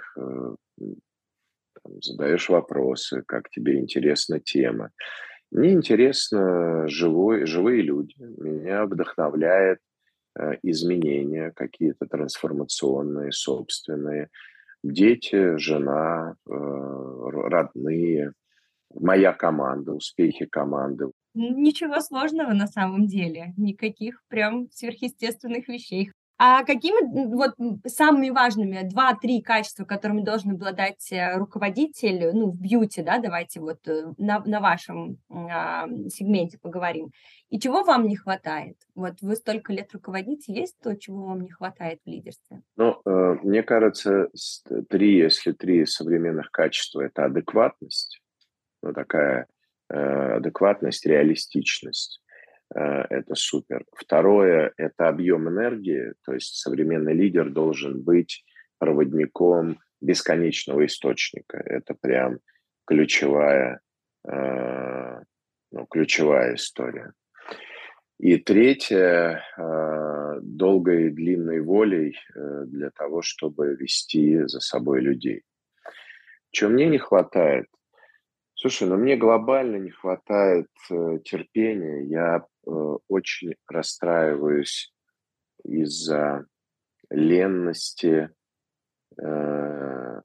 там, 0.76 2.02
задаешь 2.02 2.50
вопросы, 2.50 3.24
как 3.26 3.50
тебе 3.50 3.80
интересна 3.80 4.42
тема. 4.42 4.92
Мне 5.50 5.72
интересно 5.72 6.86
живой, 6.90 7.46
живые 7.46 7.82
люди, 7.82 8.16
меня 8.20 8.86
вдохновляет 8.86 9.80
изменения 10.64 11.52
какие-то 11.56 12.08
трансформационные, 12.08 13.32
собственные, 13.32 14.30
дети, 14.84 15.58
жена, 15.58 16.36
э, 16.48 16.52
родные, 16.54 18.34
моя 18.94 19.34
команда, 19.34 19.94
успехи 19.94 20.46
команды. 20.46 21.08
Ничего 21.34 22.00
сложного 22.00 22.54
на 22.54 22.68
самом 22.68 23.08
деле, 23.08 23.54
никаких 23.58 24.22
прям 24.28 24.70
сверхъестественных 24.72 25.68
вещей. 25.68 26.12
А 26.38 26.64
какими 26.64 27.34
вот 27.36 27.54
самыми 27.86 28.30
важными 28.30 28.82
два-три 28.84 29.42
качества, 29.42 29.86
которыми 29.86 30.22
должен 30.22 30.52
обладать 30.52 31.12
э, 31.12 31.38
руководитель, 31.38 32.32
ну, 32.34 32.52
в 32.52 32.60
бьюти, 32.60 33.04
да, 33.04 33.20
давайте 33.20 33.60
вот 33.60 33.88
э, 33.88 34.14
на, 34.18 34.40
на 34.40 34.60
вашем 34.60 35.18
а, 35.30 35.88
сегменте 36.10 36.58
поговорим. 36.58 37.12
И 37.50 37.60
чего 37.60 37.84
вам 37.84 38.08
не 38.08 38.16
хватает? 38.16 38.78
Вот 38.96 39.22
вы 39.22 39.36
столько 39.36 39.74
лет 39.74 39.94
руководите, 39.94 40.54
есть 40.54 40.76
то, 40.82 40.96
чего 40.98 41.28
вам 41.28 41.42
не 41.42 41.52
хватает 41.52 42.00
в 42.04 42.10
лидерстве? 42.10 42.62
Ну, 42.78 43.00
э, 43.06 43.38
мне 43.44 43.62
кажется, 43.62 44.30
три, 44.90 45.18
если 45.18 45.52
три 45.52 45.86
современных 45.86 46.50
качества, 46.50 47.02
это 47.02 47.26
адекватность, 47.26 48.22
ну, 48.82 48.92
такая 48.92 49.48
адекватность, 49.88 51.06
реалистичность 51.06 52.23
это 52.80 53.36
супер. 53.36 53.86
Второе– 53.96 54.74
это 54.78 55.08
объем 55.08 55.50
энергии, 55.50 56.14
то 56.26 56.34
есть 56.34 56.56
современный 56.56 57.14
лидер 57.14 57.50
должен 57.50 58.02
быть 58.02 58.44
проводником 58.80 59.80
бесконечного 60.02 60.86
источника. 60.86 61.58
Это 61.58 61.94
прям 61.94 62.40
ключевая, 62.86 63.80
э, 64.28 65.20
ну, 65.72 65.86
ключевая 65.86 66.56
история. 66.56 67.14
И 68.20 68.38
третье 68.38 69.44
э,– 69.58 70.40
долгой 70.42 71.08
и 71.08 71.10
длинной 71.10 71.62
волей 71.62 72.18
для 72.36 72.90
того, 72.90 73.22
чтобы 73.22 73.76
вести 73.76 74.48
за 74.48 74.60
собой 74.60 75.02
людей. 75.02 75.44
Чего 76.52 76.72
мне 76.72 76.88
не 76.88 76.98
хватает? 76.98 77.68
Слушай, 78.64 78.88
ну 78.88 78.96
мне 78.96 79.18
глобально 79.18 79.76
не 79.76 79.90
хватает 79.90 80.70
терпения. 80.90 82.06
Я 82.06 82.48
Э, 82.66 82.98
очень 83.10 83.56
расстраиваюсь 83.68 84.94
из-за 85.66 86.46
ленности 87.10 88.30
э, 89.22 90.22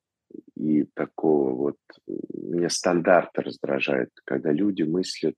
и 0.57 0.85
такого 0.95 1.55
вот... 1.55 1.77
Мне 2.07 2.71
стандарты 2.71 3.43
раздражают, 3.43 4.11
когда 4.25 4.53
люди 4.53 4.83
мыслят 4.83 5.35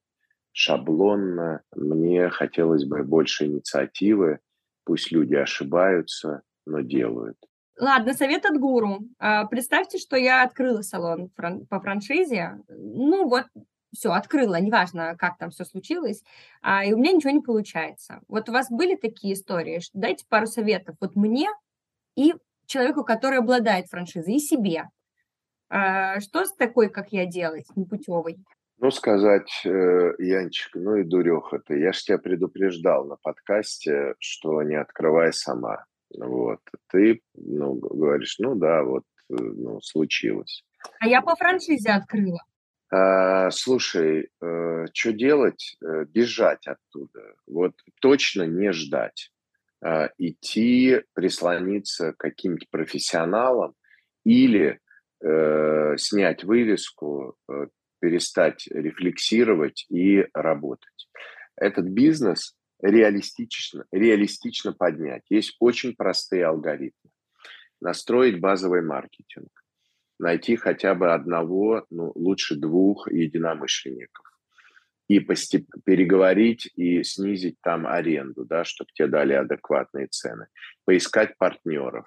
шаблонно. 0.52 1.62
Мне 1.74 2.28
хотелось 2.30 2.84
бы 2.84 3.02
больше 3.02 3.46
инициативы. 3.46 4.38
Пусть 4.84 5.10
люди 5.10 5.34
ошибаются, 5.34 6.42
но 6.66 6.80
делают. 6.80 7.36
Ладно, 7.80 8.12
совет 8.12 8.44
от 8.44 8.58
гуру. 8.58 8.98
А, 9.18 9.46
представьте, 9.46 9.96
что 9.96 10.16
я 10.16 10.42
открыла 10.42 10.82
салон 10.82 11.30
по 11.30 11.80
франшизе. 11.80 12.58
Ну 12.68 13.26
вот 13.26 13.46
все, 13.90 14.12
открыла, 14.12 14.60
неважно, 14.60 15.16
как 15.16 15.38
там 15.38 15.50
все 15.50 15.64
случилось, 15.64 16.22
а, 16.60 16.84
и 16.84 16.92
у 16.92 16.98
меня 16.98 17.12
ничего 17.12 17.30
не 17.30 17.40
получается. 17.40 18.20
Вот 18.28 18.50
у 18.50 18.52
вас 18.52 18.70
были 18.70 18.96
такие 18.96 19.32
истории? 19.32 19.80
Дайте 19.94 20.26
пару 20.28 20.46
советов 20.46 20.96
вот 21.00 21.16
мне 21.16 21.48
и 22.16 22.34
человеку, 22.66 23.02
который 23.02 23.38
обладает 23.38 23.86
франшизой, 23.86 24.34
и 24.34 24.40
себе. 24.40 24.84
А, 25.70 26.20
что 26.20 26.44
с 26.44 26.52
такой, 26.54 26.90
как 26.90 27.12
я, 27.12 27.24
делать, 27.24 27.66
непутевой? 27.76 28.36
Ну, 28.76 28.90
сказать, 28.90 29.62
э, 29.64 30.12
Янчик, 30.18 30.74
ну 30.74 30.96
и 30.96 31.04
дуреха 31.04 31.58
ты. 31.58 31.78
Я 31.78 31.92
же 31.92 32.02
тебя 32.02 32.18
предупреждал 32.18 33.06
на 33.06 33.16
подкасте, 33.16 34.14
что 34.18 34.62
не 34.62 34.74
открывай 34.74 35.32
сама. 35.32 35.84
Вот. 36.18 36.60
Ты, 36.88 37.20
ну, 37.34 37.74
говоришь, 37.74 38.36
ну 38.38 38.54
да, 38.54 38.82
вот, 38.82 39.04
э, 39.30 39.34
ну, 39.34 39.80
случилось. 39.80 40.64
А 40.98 41.06
я 41.06 41.22
по 41.22 41.36
франшизе 41.36 41.90
открыла. 41.90 42.40
А, 42.92 43.50
слушай, 43.50 44.30
э, 44.42 44.86
что 44.92 45.12
делать? 45.12 45.76
Э, 45.82 46.04
бежать 46.06 46.66
оттуда. 46.66 47.34
Вот 47.46 47.74
точно 48.00 48.42
не 48.42 48.72
ждать. 48.72 49.30
А, 49.82 50.10
идти, 50.18 51.02
прислониться 51.14 52.12
к 52.12 52.18
каким-то 52.18 52.66
профессионалам 52.70 53.74
или 54.24 54.80
э, 55.22 55.96
снять 55.96 56.44
вывеску, 56.44 57.36
перестать 58.00 58.66
рефлексировать 58.66 59.86
и 59.88 60.26
работать. 60.34 61.08
Этот 61.56 61.86
бизнес 61.86 62.56
реалистично, 62.82 63.84
реалистично 63.92 64.72
поднять. 64.72 65.22
Есть 65.28 65.56
очень 65.60 65.94
простые 65.94 66.46
алгоритмы. 66.46 67.10
Настроить 67.80 68.40
базовый 68.40 68.82
маркетинг 68.82 69.50
найти 70.20 70.56
хотя 70.56 70.94
бы 70.94 71.12
одного, 71.12 71.86
ну, 71.90 72.12
лучше 72.14 72.54
двух 72.54 73.10
единомышленников 73.10 74.26
и 75.08 75.18
постеп... 75.18 75.66
переговорить 75.84 76.70
и 76.76 77.02
снизить 77.02 77.56
там 77.62 77.86
аренду, 77.86 78.44
да, 78.44 78.64
чтобы 78.64 78.90
тебе 78.94 79.08
дали 79.08 79.32
адекватные 79.32 80.06
цены, 80.06 80.46
поискать 80.84 81.36
партнеров, 81.36 82.06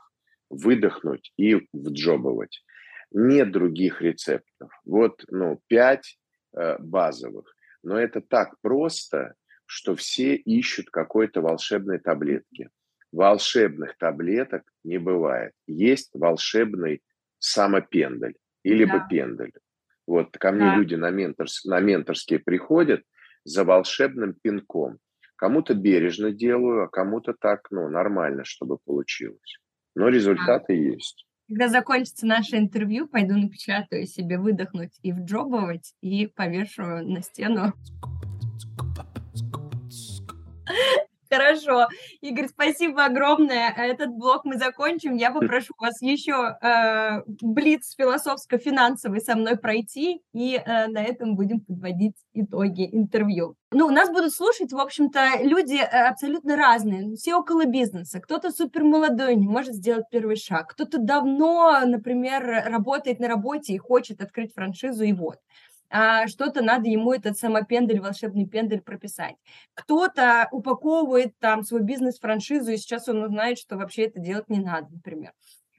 выдохнуть 0.50 1.34
и 1.38 1.68
вджобывать. 1.74 2.64
Нет 3.12 3.52
других 3.52 4.02
рецептов. 4.02 4.72
Вот, 4.86 5.26
ну, 5.30 5.60
пять 5.68 6.18
э, 6.56 6.78
базовых. 6.80 7.54
Но 7.84 7.98
это 7.98 8.22
так 8.22 8.56
просто, 8.62 9.34
что 9.66 9.96
все 9.96 10.36
ищут 10.36 10.90
какой-то 10.90 11.42
волшебной 11.42 12.00
таблетки. 12.00 12.70
Волшебных 13.12 13.98
таблеток 13.98 14.64
не 14.84 14.98
бывает. 14.98 15.54
Есть 15.68 16.12
волшебный 16.14 17.02
самопендель 17.40 18.36
или 18.64 18.86
да. 18.86 19.06
пендель. 19.10 19.54
Вот 20.08 20.38
ко 20.38 20.52
мне 20.52 20.66
да. 20.66 20.76
люди 20.76 20.96
на, 20.96 21.12
менторс, 21.12 21.64
на 21.66 21.80
менторские 21.80 22.40
приходят 22.40 23.04
за 23.44 23.64
волшебным 23.64 24.34
пинком. 24.42 24.98
Кому-то 25.36 25.74
бережно 25.74 26.32
делаю, 26.32 26.84
а 26.84 26.88
кому-то 26.88 27.34
так, 27.40 27.68
ну, 27.72 27.90
нормально, 27.90 28.44
чтобы 28.46 28.78
получилось. 28.86 29.60
Но 29.96 30.08
результаты 30.08 30.74
да. 30.74 30.74
есть. 30.74 31.26
Когда 31.50 31.68
закончится 31.68 32.26
наше 32.26 32.58
интервью, 32.58 33.08
пойду 33.08 33.36
напечатаю 33.36 34.08
себе 34.08 34.38
выдохнуть 34.38 34.98
и 35.02 35.12
вджобывать, 35.12 35.94
и 36.02 36.28
повешу 36.28 36.84
на 36.84 37.22
стену. 37.22 37.74
Хорошо. 41.34 41.88
Игорь, 42.22 42.48
спасибо 42.48 43.06
огромное. 43.06 43.74
Этот 43.76 44.10
блок 44.10 44.46
мы 44.46 44.58
закончим. 44.58 45.16
Я 45.16 45.32
попрошу 45.32 45.74
вас 45.80 46.00
еще 46.02 46.58
э, 46.62 47.22
блиц 47.42 47.96
философско-финансовый 47.98 49.20
со 49.20 49.36
мной 49.36 49.58
пройти, 49.58 50.22
и 50.34 50.56
э, 50.56 50.88
на 50.88 51.04
этом 51.04 51.36
будем 51.36 51.62
подводить 51.62 52.16
итоги 52.34 52.88
интервью. 52.92 53.56
Ну, 53.72 53.90
нас 53.90 54.10
будут 54.10 54.34
слушать, 54.34 54.72
в 54.72 54.80
общем-то, 54.80 55.42
люди 55.42 55.78
э, 55.78 56.08
абсолютно 56.08 56.56
разные. 56.56 57.16
Все 57.16 57.36
около 57.36 57.66
бизнеса. 57.66 58.20
Кто-то 58.20 58.52
супер 58.52 58.84
молодой, 58.84 59.36
не 59.36 59.48
может 59.48 59.74
сделать 59.74 60.06
первый 60.12 60.36
шаг. 60.36 60.70
Кто-то 60.70 61.00
давно, 61.00 61.80
например, 61.84 62.64
работает 62.68 63.20
на 63.20 63.28
работе 63.28 63.74
и 63.74 63.80
хочет 63.80 64.22
открыть 64.22 64.54
франшизу, 64.54 65.04
и 65.04 65.14
вот 65.14 65.38
а 65.96 66.28
что-то 66.28 66.64
надо 66.64 66.90
ему 66.90 67.14
этот 67.14 67.38
самопендель, 67.38 68.00
волшебный 68.00 68.48
пендель 68.48 68.82
прописать. 68.82 69.36
Кто-то 69.76 70.48
упаковывает 70.52 71.38
там 71.38 71.62
свой 71.62 71.84
бизнес-франшизу, 71.84 72.72
и 72.72 72.78
сейчас 72.78 73.08
он 73.08 73.22
узнает, 73.22 73.60
что 73.60 73.78
вообще 73.78 74.06
это 74.06 74.20
делать 74.20 74.50
не 74.50 74.60
надо, 74.60 74.88
например. 74.92 75.34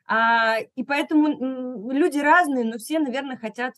А, 0.06 0.58
и 0.60 0.84
поэтому 0.84 1.90
люди 1.90 2.18
разные, 2.18 2.64
но 2.64 2.78
все, 2.78 3.00
наверное, 3.00 3.36
хотят 3.36 3.74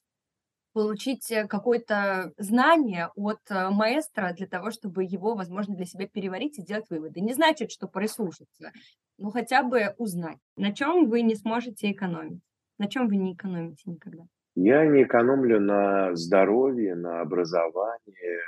получить 0.75 1.31
э, 1.31 1.47
какое-то 1.47 2.35
знание 2.37 3.09
от 3.17 3.41
э, 3.49 3.71
маэстро 3.71 4.35
для 4.35 4.47
того, 4.47 4.71
чтобы 4.71 5.05
его, 5.05 5.35
возможно, 5.35 5.75
для 5.75 5.87
себя 5.87 6.07
переварить 6.07 6.59
и 6.59 6.63
сделать 6.63 6.91
выводы. 6.91 7.23
Не 7.23 7.33
значит, 7.33 7.71
что 7.71 7.89
прислушаться, 7.89 8.73
но 9.17 9.31
хотя 9.31 9.63
бы 9.63 9.95
узнать, 9.97 10.37
на 10.59 10.75
чем 10.75 11.09
вы 11.09 11.23
не 11.23 11.35
сможете 11.35 11.91
экономить, 11.91 12.43
на 12.77 12.89
чем 12.89 13.09
вы 13.09 13.17
не 13.17 13.33
экономите 13.33 13.85
никогда. 13.87 14.25
Я 14.57 14.87
не 14.87 15.03
экономлю 15.03 15.61
на 15.61 16.17
здоровье, 16.17 16.95
на 16.95 17.21
образовании, 17.21 18.41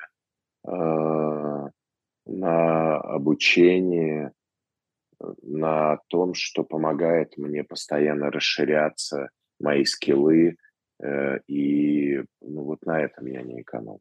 э, 0.67 1.71
на 2.25 2.97
обучении, 2.97 4.33
на 5.43 5.99
том, 6.09 6.33
что 6.33 6.65
помогает 6.65 7.37
мне 7.37 7.63
постоянно 7.63 8.31
расширяться, 8.31 9.29
мои 9.61 9.85
скиллы, 9.85 10.57
э, 11.03 11.39
и 11.47 12.23
ну, 12.41 12.65
вот 12.65 12.87
на 12.87 13.01
этом 13.01 13.27
я 13.27 13.43
не 13.43 13.61
экономлю. 13.61 14.01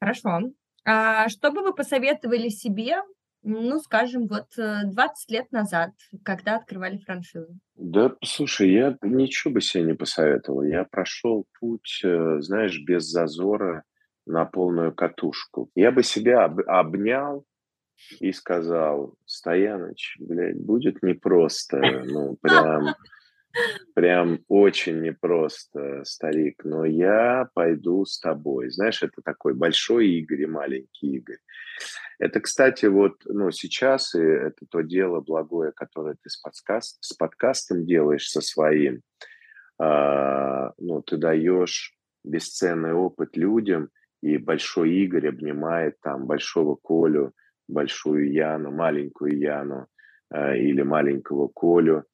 Хорошо. 0.00 0.40
А 0.86 1.28
что 1.28 1.50
бы 1.50 1.62
вы 1.62 1.74
посоветовали 1.74 2.48
себе 2.48 2.96
ну, 3.44 3.78
скажем, 3.78 4.26
вот 4.26 4.46
20 4.56 4.58
э, 4.58 5.32
лет 5.32 5.52
назад, 5.52 5.90
когда 6.24 6.56
открывали 6.56 6.98
франшизу? 6.98 7.58
Да, 7.76 8.14
слушай, 8.24 8.72
я 8.72 8.96
ничего 9.02 9.54
бы 9.54 9.60
себе 9.60 9.84
не 9.84 9.94
посоветовал. 9.94 10.62
Я 10.62 10.84
прошел 10.84 11.46
путь, 11.60 12.00
э, 12.02 12.40
знаешь, 12.40 12.80
без 12.84 13.04
зазора 13.04 13.84
на 14.26 14.46
полную 14.46 14.94
катушку. 14.94 15.70
Я 15.74 15.92
бы 15.92 16.02
себя 16.02 16.44
об, 16.44 16.60
обнял 16.66 17.44
и 18.20 18.32
сказал, 18.32 19.14
Стояныч, 19.26 20.16
блядь, 20.20 20.60
будет 20.60 21.02
непросто, 21.02 21.78
ну, 22.04 22.36
прям 22.40 22.94
Прям 23.94 24.40
очень 24.48 25.00
непросто, 25.00 26.02
старик, 26.04 26.64
но 26.64 26.84
я 26.84 27.48
пойду 27.54 28.04
с 28.04 28.18
тобой. 28.18 28.70
Знаешь, 28.70 29.02
это 29.02 29.22
такой 29.22 29.54
большой 29.54 30.08
Игорь 30.08 30.42
и 30.42 30.46
маленький 30.46 31.16
Игорь. 31.16 31.38
Это, 32.18 32.40
кстати, 32.40 32.86
вот 32.86 33.22
ну, 33.26 33.50
сейчас, 33.50 34.14
и 34.14 34.20
это 34.20 34.66
то 34.68 34.80
дело 34.80 35.20
благое, 35.20 35.72
которое 35.72 36.14
ты 36.14 36.30
с, 36.30 36.36
подкаст, 36.36 36.98
с 37.00 37.12
подкастом 37.12 37.86
делаешь 37.86 38.28
со 38.28 38.40
своим, 38.40 39.02
а, 39.78 40.72
ну, 40.78 41.02
ты 41.02 41.16
даешь 41.16 41.96
бесценный 42.24 42.92
опыт 42.92 43.36
людям, 43.36 43.90
и 44.22 44.38
большой 44.38 44.92
Игорь 44.94 45.28
обнимает 45.28 46.00
там 46.00 46.26
большого 46.26 46.76
Колю, 46.76 47.32
большую 47.68 48.32
Яну, 48.32 48.70
маленькую 48.70 49.38
Яну 49.38 49.86
а, 50.30 50.54
или 50.56 50.82
маленького 50.82 51.48
Колю, 51.48 52.04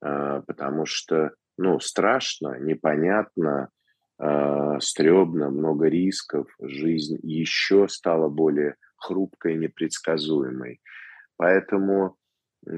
потому 0.00 0.86
что, 0.86 1.32
ну, 1.56 1.80
страшно, 1.80 2.58
непонятно, 2.58 3.70
э, 4.18 4.78
стрёмно, 4.80 5.50
много 5.50 5.88
рисков, 5.88 6.48
жизнь 6.60 7.18
еще 7.22 7.88
стала 7.88 8.28
более 8.28 8.76
хрупкой, 8.96 9.56
непредсказуемой. 9.56 10.80
Поэтому 11.36 12.16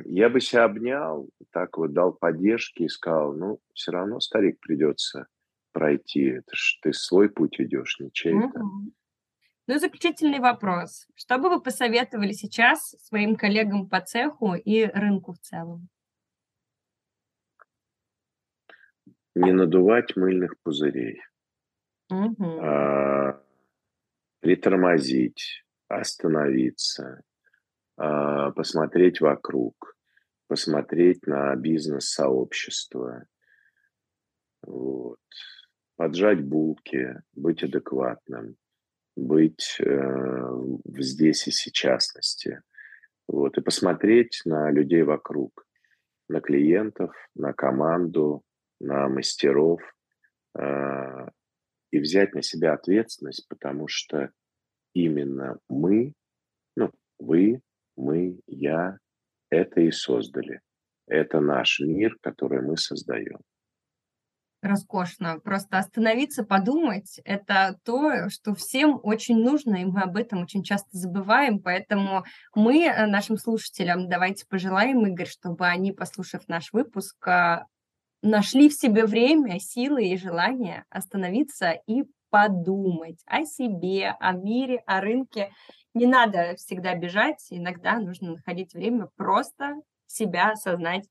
я 0.05 0.29
бы 0.29 0.41
себя 0.41 0.65
обнял, 0.65 1.29
так 1.51 1.79
вот 1.79 1.93
дал 1.93 2.13
поддержки 2.13 2.83
и 2.83 2.89
сказал, 2.89 3.33
ну, 3.33 3.61
все 3.73 3.93
равно, 3.93 4.21
старик, 4.21 4.59
придется 4.61 5.27
пройти. 5.73 6.25
Это 6.25 6.55
ж 6.55 6.79
ты 6.83 6.93
свой 6.93 7.29
путь 7.29 7.61
идешь, 7.61 7.99
не 8.01 8.11
чей-то. 8.13 8.61
Ну 9.69 9.75
и 9.75 9.79
заключительный 9.79 10.41
вопрос. 10.41 11.07
Что 11.15 11.39
бы 11.39 11.51
вы 11.51 11.61
посоветовали 11.61 12.33
сейчас 12.33 12.97
своим 13.01 13.37
коллегам 13.37 13.89
по 13.89 14.01
цеху 14.01 14.55
и 14.55 14.87
рынку 14.87 15.33
в 15.35 15.39
целом? 15.39 15.89
Не 19.39 19.53
надувать 19.53 20.17
мыльных 20.17 20.55
пузырей, 20.63 21.23
угу. 22.11 22.61
а, 22.61 23.43
притормозить, 24.41 25.65
остановиться, 25.89 27.23
а, 27.97 28.51
посмотреть 28.53 29.21
вокруг, 29.21 29.97
посмотреть 30.49 31.27
на 31.27 31.55
бизнес-сообщество, 31.57 33.27
вот. 34.63 35.19
поджать 35.97 36.43
булки, 36.43 37.21
быть 37.35 37.63
адекватным, 37.63 38.57
быть 39.17 39.77
э, 39.81 39.85
в 39.85 41.01
здесь 41.01 41.49
и 41.49 41.51
сейчасности, 41.51 42.63
вот, 43.27 43.59
и 43.59 43.61
посмотреть 43.61 44.43
на 44.45 44.71
людей 44.71 45.03
вокруг, 45.03 45.67
на 46.29 46.41
клиентов, 46.41 47.15
на 47.35 47.53
команду, 47.53 48.43
на 48.81 49.09
мастеров 49.09 49.81
э, 50.59 51.27
и 51.91 51.99
взять 51.99 52.35
на 52.35 52.43
себя 52.43 52.75
ответственность, 52.75 53.47
потому 53.49 53.89
что 53.89 54.31
именно 54.93 55.59
мы, 55.69 56.15
ну, 56.77 56.91
вы, 57.19 57.61
мы, 57.97 58.41
я, 58.47 58.99
это 59.51 59.81
и 59.81 59.91
создали. 59.91 60.61
Это 61.07 61.41
наш 61.41 61.81
мир, 61.81 62.17
который 62.21 62.61
мы 62.61 62.77
создаем. 62.77 63.41
Роскошно. 64.61 65.39
Просто 65.39 65.79
остановиться, 65.79 66.43
подумать– 66.43 67.21
это 67.25 67.79
то, 67.85 68.29
что 68.29 68.55
всем 68.55 68.99
очень 69.03 69.37
нужно, 69.37 69.77
и 69.77 69.85
мы 69.85 70.03
об 70.03 70.17
этом 70.17 70.43
очень 70.43 70.65
часто 70.65 70.89
забываем. 70.93 71.61
Поэтому 71.61 72.25
мы 72.57 72.85
э, 72.85 73.07
нашим 73.07 73.39
слушателям 73.39 74.09
давайте 74.09 74.47
пожелаем, 74.49 75.07
Игорь, 75.07 75.29
чтобы 75.29 75.67
они, 75.67 75.93
послушав 75.93 76.49
наш 76.49 76.73
выпуск, 76.73 77.17
а, 77.29 77.67
нашли 78.23 78.69
в 78.69 78.75
себе 78.75 79.05
время, 79.07 79.61
силы 79.61 80.07
и 80.07 80.17
желание 80.17 80.85
остановиться 80.91 81.71
и 81.87 82.05
подумать 82.31 83.21
о 83.27 83.45
себе, 83.45 84.15
о 84.21 84.33
мире, 84.33 84.83
о 84.87 85.01
рынке. 85.01 85.53
Не 85.95 86.07
надо 86.07 86.55
всегда 86.57 86.95
бежать, 86.95 87.47
иногда 87.51 87.99
нужно 87.99 88.33
находить 88.33 88.75
время 88.75 89.09
просто 89.17 89.77
себя 90.09 90.53
осознать 90.53 91.05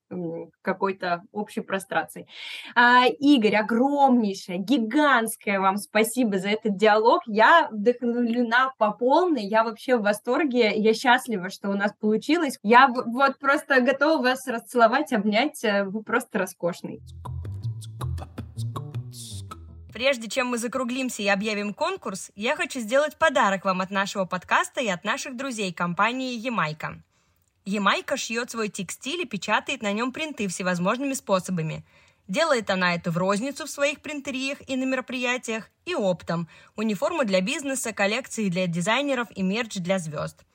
какой-то 0.61 1.23
общей 1.31 1.61
прострации. 1.61 2.27
А, 2.75 3.05
Игорь, 3.05 3.55
огромнейшее, 3.55 4.57
гигантское 4.57 5.59
вам 5.59 5.77
спасибо 5.77 6.39
за 6.39 6.49
этот 6.49 6.77
диалог. 6.77 7.21
Я 7.25 7.69
вдохновлена 7.71 8.73
по 8.77 8.91
полной, 8.91 9.45
я 9.45 9.63
вообще 9.63 9.97
в 9.97 10.01
восторге, 10.01 10.73
я 10.75 10.93
счастлива, 10.93 11.49
что 11.49 11.69
у 11.69 11.73
нас 11.73 11.93
получилось. 11.99 12.57
Я 12.63 12.87
вот 12.87 13.39
просто 13.39 13.81
готова 13.81 14.21
вас 14.21 14.47
расцеловать, 14.47 15.13
обнять, 15.13 15.63
э, 15.63 15.83
вы 15.83 16.03
просто 16.03 16.39
роскошный. 16.39 17.01
Прежде 19.93 20.27
чем 20.27 20.47
мы 20.47 20.59
закруглимся 20.59 21.23
и 21.23 21.27
объявим 21.27 21.73
конкурс, 21.73 22.31
я 22.35 22.55
хочу 22.55 22.79
сделать 22.79 23.17
подарок 23.17 23.65
вам 23.65 23.81
от 23.81 23.89
нашего 23.89 24.25
подкаста 24.25 24.79
и 24.79 24.87
от 24.87 25.03
наших 25.03 25.35
друзей 25.35 25.73
компании 25.73 26.35
«Ямайка». 26.35 27.01
Ямайка 27.67 28.15
шьет 28.15 28.49
свой 28.49 28.69
текстиль 28.69 29.23
и 29.23 29.25
печатает 29.25 29.81
на 29.81 29.91
нем 29.91 30.13
принты 30.13 30.47
всевозможными 30.47 31.11
способами. 31.13 31.83
Делает 32.29 32.69
она 32.69 32.95
это 32.95 33.11
в 33.11 33.17
розницу 33.17 33.65
в 33.65 33.69
своих 33.69 33.99
принтериях 33.99 34.57
и 34.69 34.77
на 34.77 34.85
мероприятиях, 34.85 35.69
и 35.85 35.93
оптом. 35.93 36.47
Униформу 36.77 37.25
для 37.25 37.41
бизнеса, 37.41 37.91
коллекции 37.91 38.47
для 38.47 38.67
дизайнеров 38.67 39.27
и 39.35 39.43
мерч 39.43 39.75
для 39.75 39.99
звезд. 39.99 40.45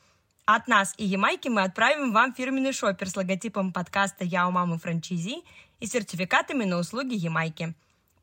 От 0.46 0.68
нас 0.68 0.94
и 0.96 1.04
Ямайки 1.04 1.48
мы 1.48 1.64
отправим 1.64 2.14
вам 2.14 2.32
фирменный 2.32 2.72
шопер 2.72 3.10
с 3.10 3.16
логотипом 3.16 3.74
подкаста 3.74 4.24
«Я 4.24 4.48
у 4.48 4.50
мамы 4.50 4.78
франчизи» 4.78 5.42
и 5.80 5.86
сертификатами 5.86 6.64
на 6.64 6.78
услуги 6.78 7.14
Ямайки. 7.14 7.74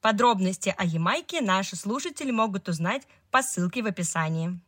Подробности 0.02 0.74
о 0.76 0.84
Ямайке 0.84 1.42
наши 1.42 1.76
слушатели 1.76 2.32
могут 2.32 2.68
узнать 2.68 3.04
по 3.30 3.44
ссылке 3.44 3.84
в 3.84 3.86
описании. 3.86 4.60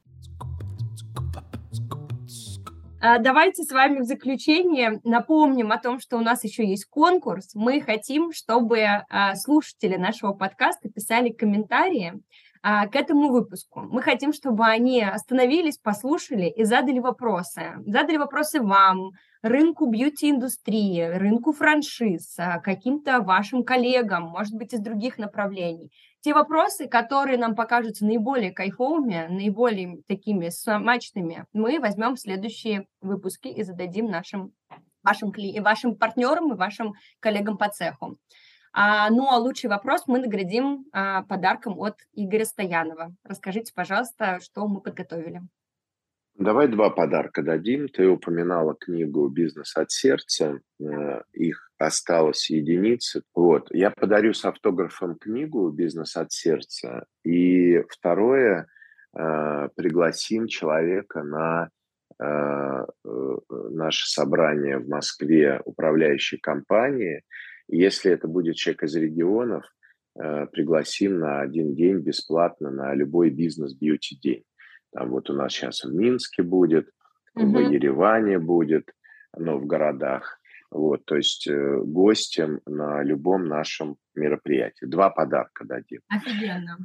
Давайте 3.01 3.63
с 3.63 3.71
вами 3.71 3.99
в 3.99 4.03
заключение 4.03 4.99
напомним 5.03 5.71
о 5.71 5.77
том, 5.77 5.99
что 5.99 6.17
у 6.17 6.21
нас 6.21 6.43
еще 6.43 6.67
есть 6.67 6.85
конкурс. 6.85 7.55
Мы 7.55 7.81
хотим, 7.81 8.31
чтобы 8.31 8.83
а, 8.83 9.35
слушатели 9.35 9.95
нашего 9.95 10.33
подкаста 10.33 10.89
писали 10.89 11.29
комментарии 11.29 12.21
а, 12.61 12.87
к 12.87 12.95
этому 12.95 13.29
выпуску. 13.29 13.81
Мы 13.81 14.03
хотим, 14.03 14.33
чтобы 14.33 14.65
они 14.65 15.03
остановились, 15.03 15.79
послушали 15.79 16.47
и 16.47 16.63
задали 16.63 16.99
вопросы. 16.99 17.73
Задали 17.87 18.17
вопросы 18.17 18.61
вам, 18.61 19.11
рынку 19.41 19.87
бьюти-индустрии, 19.89 21.01
рынку 21.17 21.53
франшиз, 21.53 22.37
каким-то 22.63 23.21
вашим 23.21 23.63
коллегам, 23.63 24.25
может 24.25 24.53
быть, 24.53 24.73
из 24.73 24.79
других 24.79 25.17
направлений 25.17 25.91
те 26.21 26.33
вопросы, 26.33 26.87
которые 26.87 27.37
нам 27.37 27.55
покажутся 27.55 28.05
наиболее 28.05 28.51
кайфовыми, 28.51 29.27
наиболее 29.29 30.01
такими 30.07 30.49
смачными, 30.49 31.45
мы 31.51 31.79
возьмем 31.79 32.15
следующие 32.15 32.87
выпуски 33.01 33.47
и 33.47 33.63
зададим 33.63 34.05
нашим 34.05 34.53
вашим, 35.03 35.31
кли... 35.31 35.59
вашим 35.59 35.95
партнерам 35.95 36.53
и 36.53 36.57
вашим 36.57 36.93
коллегам 37.19 37.57
по 37.57 37.69
цеху. 37.69 38.17
А, 38.73 39.09
ну, 39.09 39.29
а 39.29 39.37
лучший 39.37 39.69
вопрос 39.69 40.03
мы 40.07 40.19
наградим 40.19 40.85
а, 40.93 41.23
подарком 41.23 41.77
от 41.77 41.97
Игоря 42.13 42.45
Стоянова. 42.45 43.13
Расскажите, 43.23 43.73
пожалуйста, 43.73 44.39
что 44.41 44.67
мы 44.67 44.79
подготовили. 44.79 45.41
Давай 46.41 46.67
два 46.67 46.89
подарка 46.89 47.43
дадим. 47.43 47.87
Ты 47.87 48.07
упоминала 48.07 48.73
книгу 48.73 49.27
«Бизнес 49.27 49.77
от 49.77 49.91
сердца». 49.91 50.59
Э, 50.79 51.21
их 51.33 51.69
осталось 51.77 52.49
единицы. 52.49 53.21
Вот. 53.35 53.67
Я 53.69 53.91
подарю 53.91 54.33
с 54.33 54.43
автографом 54.43 55.17
книгу 55.17 55.69
«Бизнес 55.69 56.17
от 56.17 56.31
сердца». 56.31 57.05
И 57.23 57.83
второе, 57.89 58.65
э, 59.15 59.69
пригласим 59.75 60.47
человека 60.47 61.21
на 61.21 61.69
э, 62.19 62.85
наше 63.69 64.09
собрание 64.09 64.79
в 64.79 64.89
Москве 64.89 65.61
управляющей 65.63 66.39
компании. 66.39 67.21
Если 67.67 68.11
это 68.11 68.27
будет 68.27 68.55
человек 68.55 68.81
из 68.81 68.95
регионов, 68.95 69.63
пригласим 70.13 71.19
на 71.19 71.39
один 71.39 71.73
день 71.73 71.99
бесплатно 71.99 72.69
на 72.69 72.93
любой 72.93 73.29
бизнес-бьюти-день. 73.29 74.43
Там 74.91 75.09
вот 75.09 75.29
у 75.29 75.33
нас 75.33 75.53
сейчас 75.53 75.83
в 75.83 75.93
Минске 75.93 76.43
будет, 76.43 76.89
угу. 77.35 77.47
в 77.47 77.59
Ереване 77.59 78.39
будет, 78.39 78.93
но 79.37 79.57
в 79.57 79.65
городах. 79.65 80.39
Вот, 80.69 81.03
то 81.05 81.17
есть 81.17 81.47
э, 81.47 81.77
гостям 81.83 82.61
на 82.65 83.03
любом 83.03 83.45
нашем 83.45 83.97
мероприятии. 84.15 84.85
Два 84.85 85.09
подарка 85.09 85.65
дадим. 85.65 85.99
Офигенно. 86.07 86.77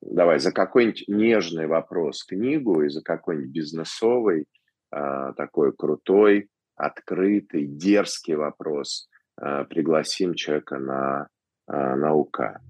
Давай, 0.00 0.38
за 0.38 0.52
какой-нибудь 0.52 1.04
нежный 1.08 1.66
вопрос 1.66 2.22
книгу 2.22 2.82
и 2.82 2.88
за 2.88 3.02
какой-нибудь 3.02 3.50
бизнесовый, 3.50 4.46
э, 4.92 5.32
такой 5.36 5.72
крутой, 5.72 6.48
открытый, 6.76 7.66
дерзкий 7.66 8.34
вопрос 8.34 9.08
э, 9.40 9.64
пригласим 9.64 10.34
человека 10.34 10.78
на 10.78 11.28
э, 11.68 11.94
наука. 11.96 12.60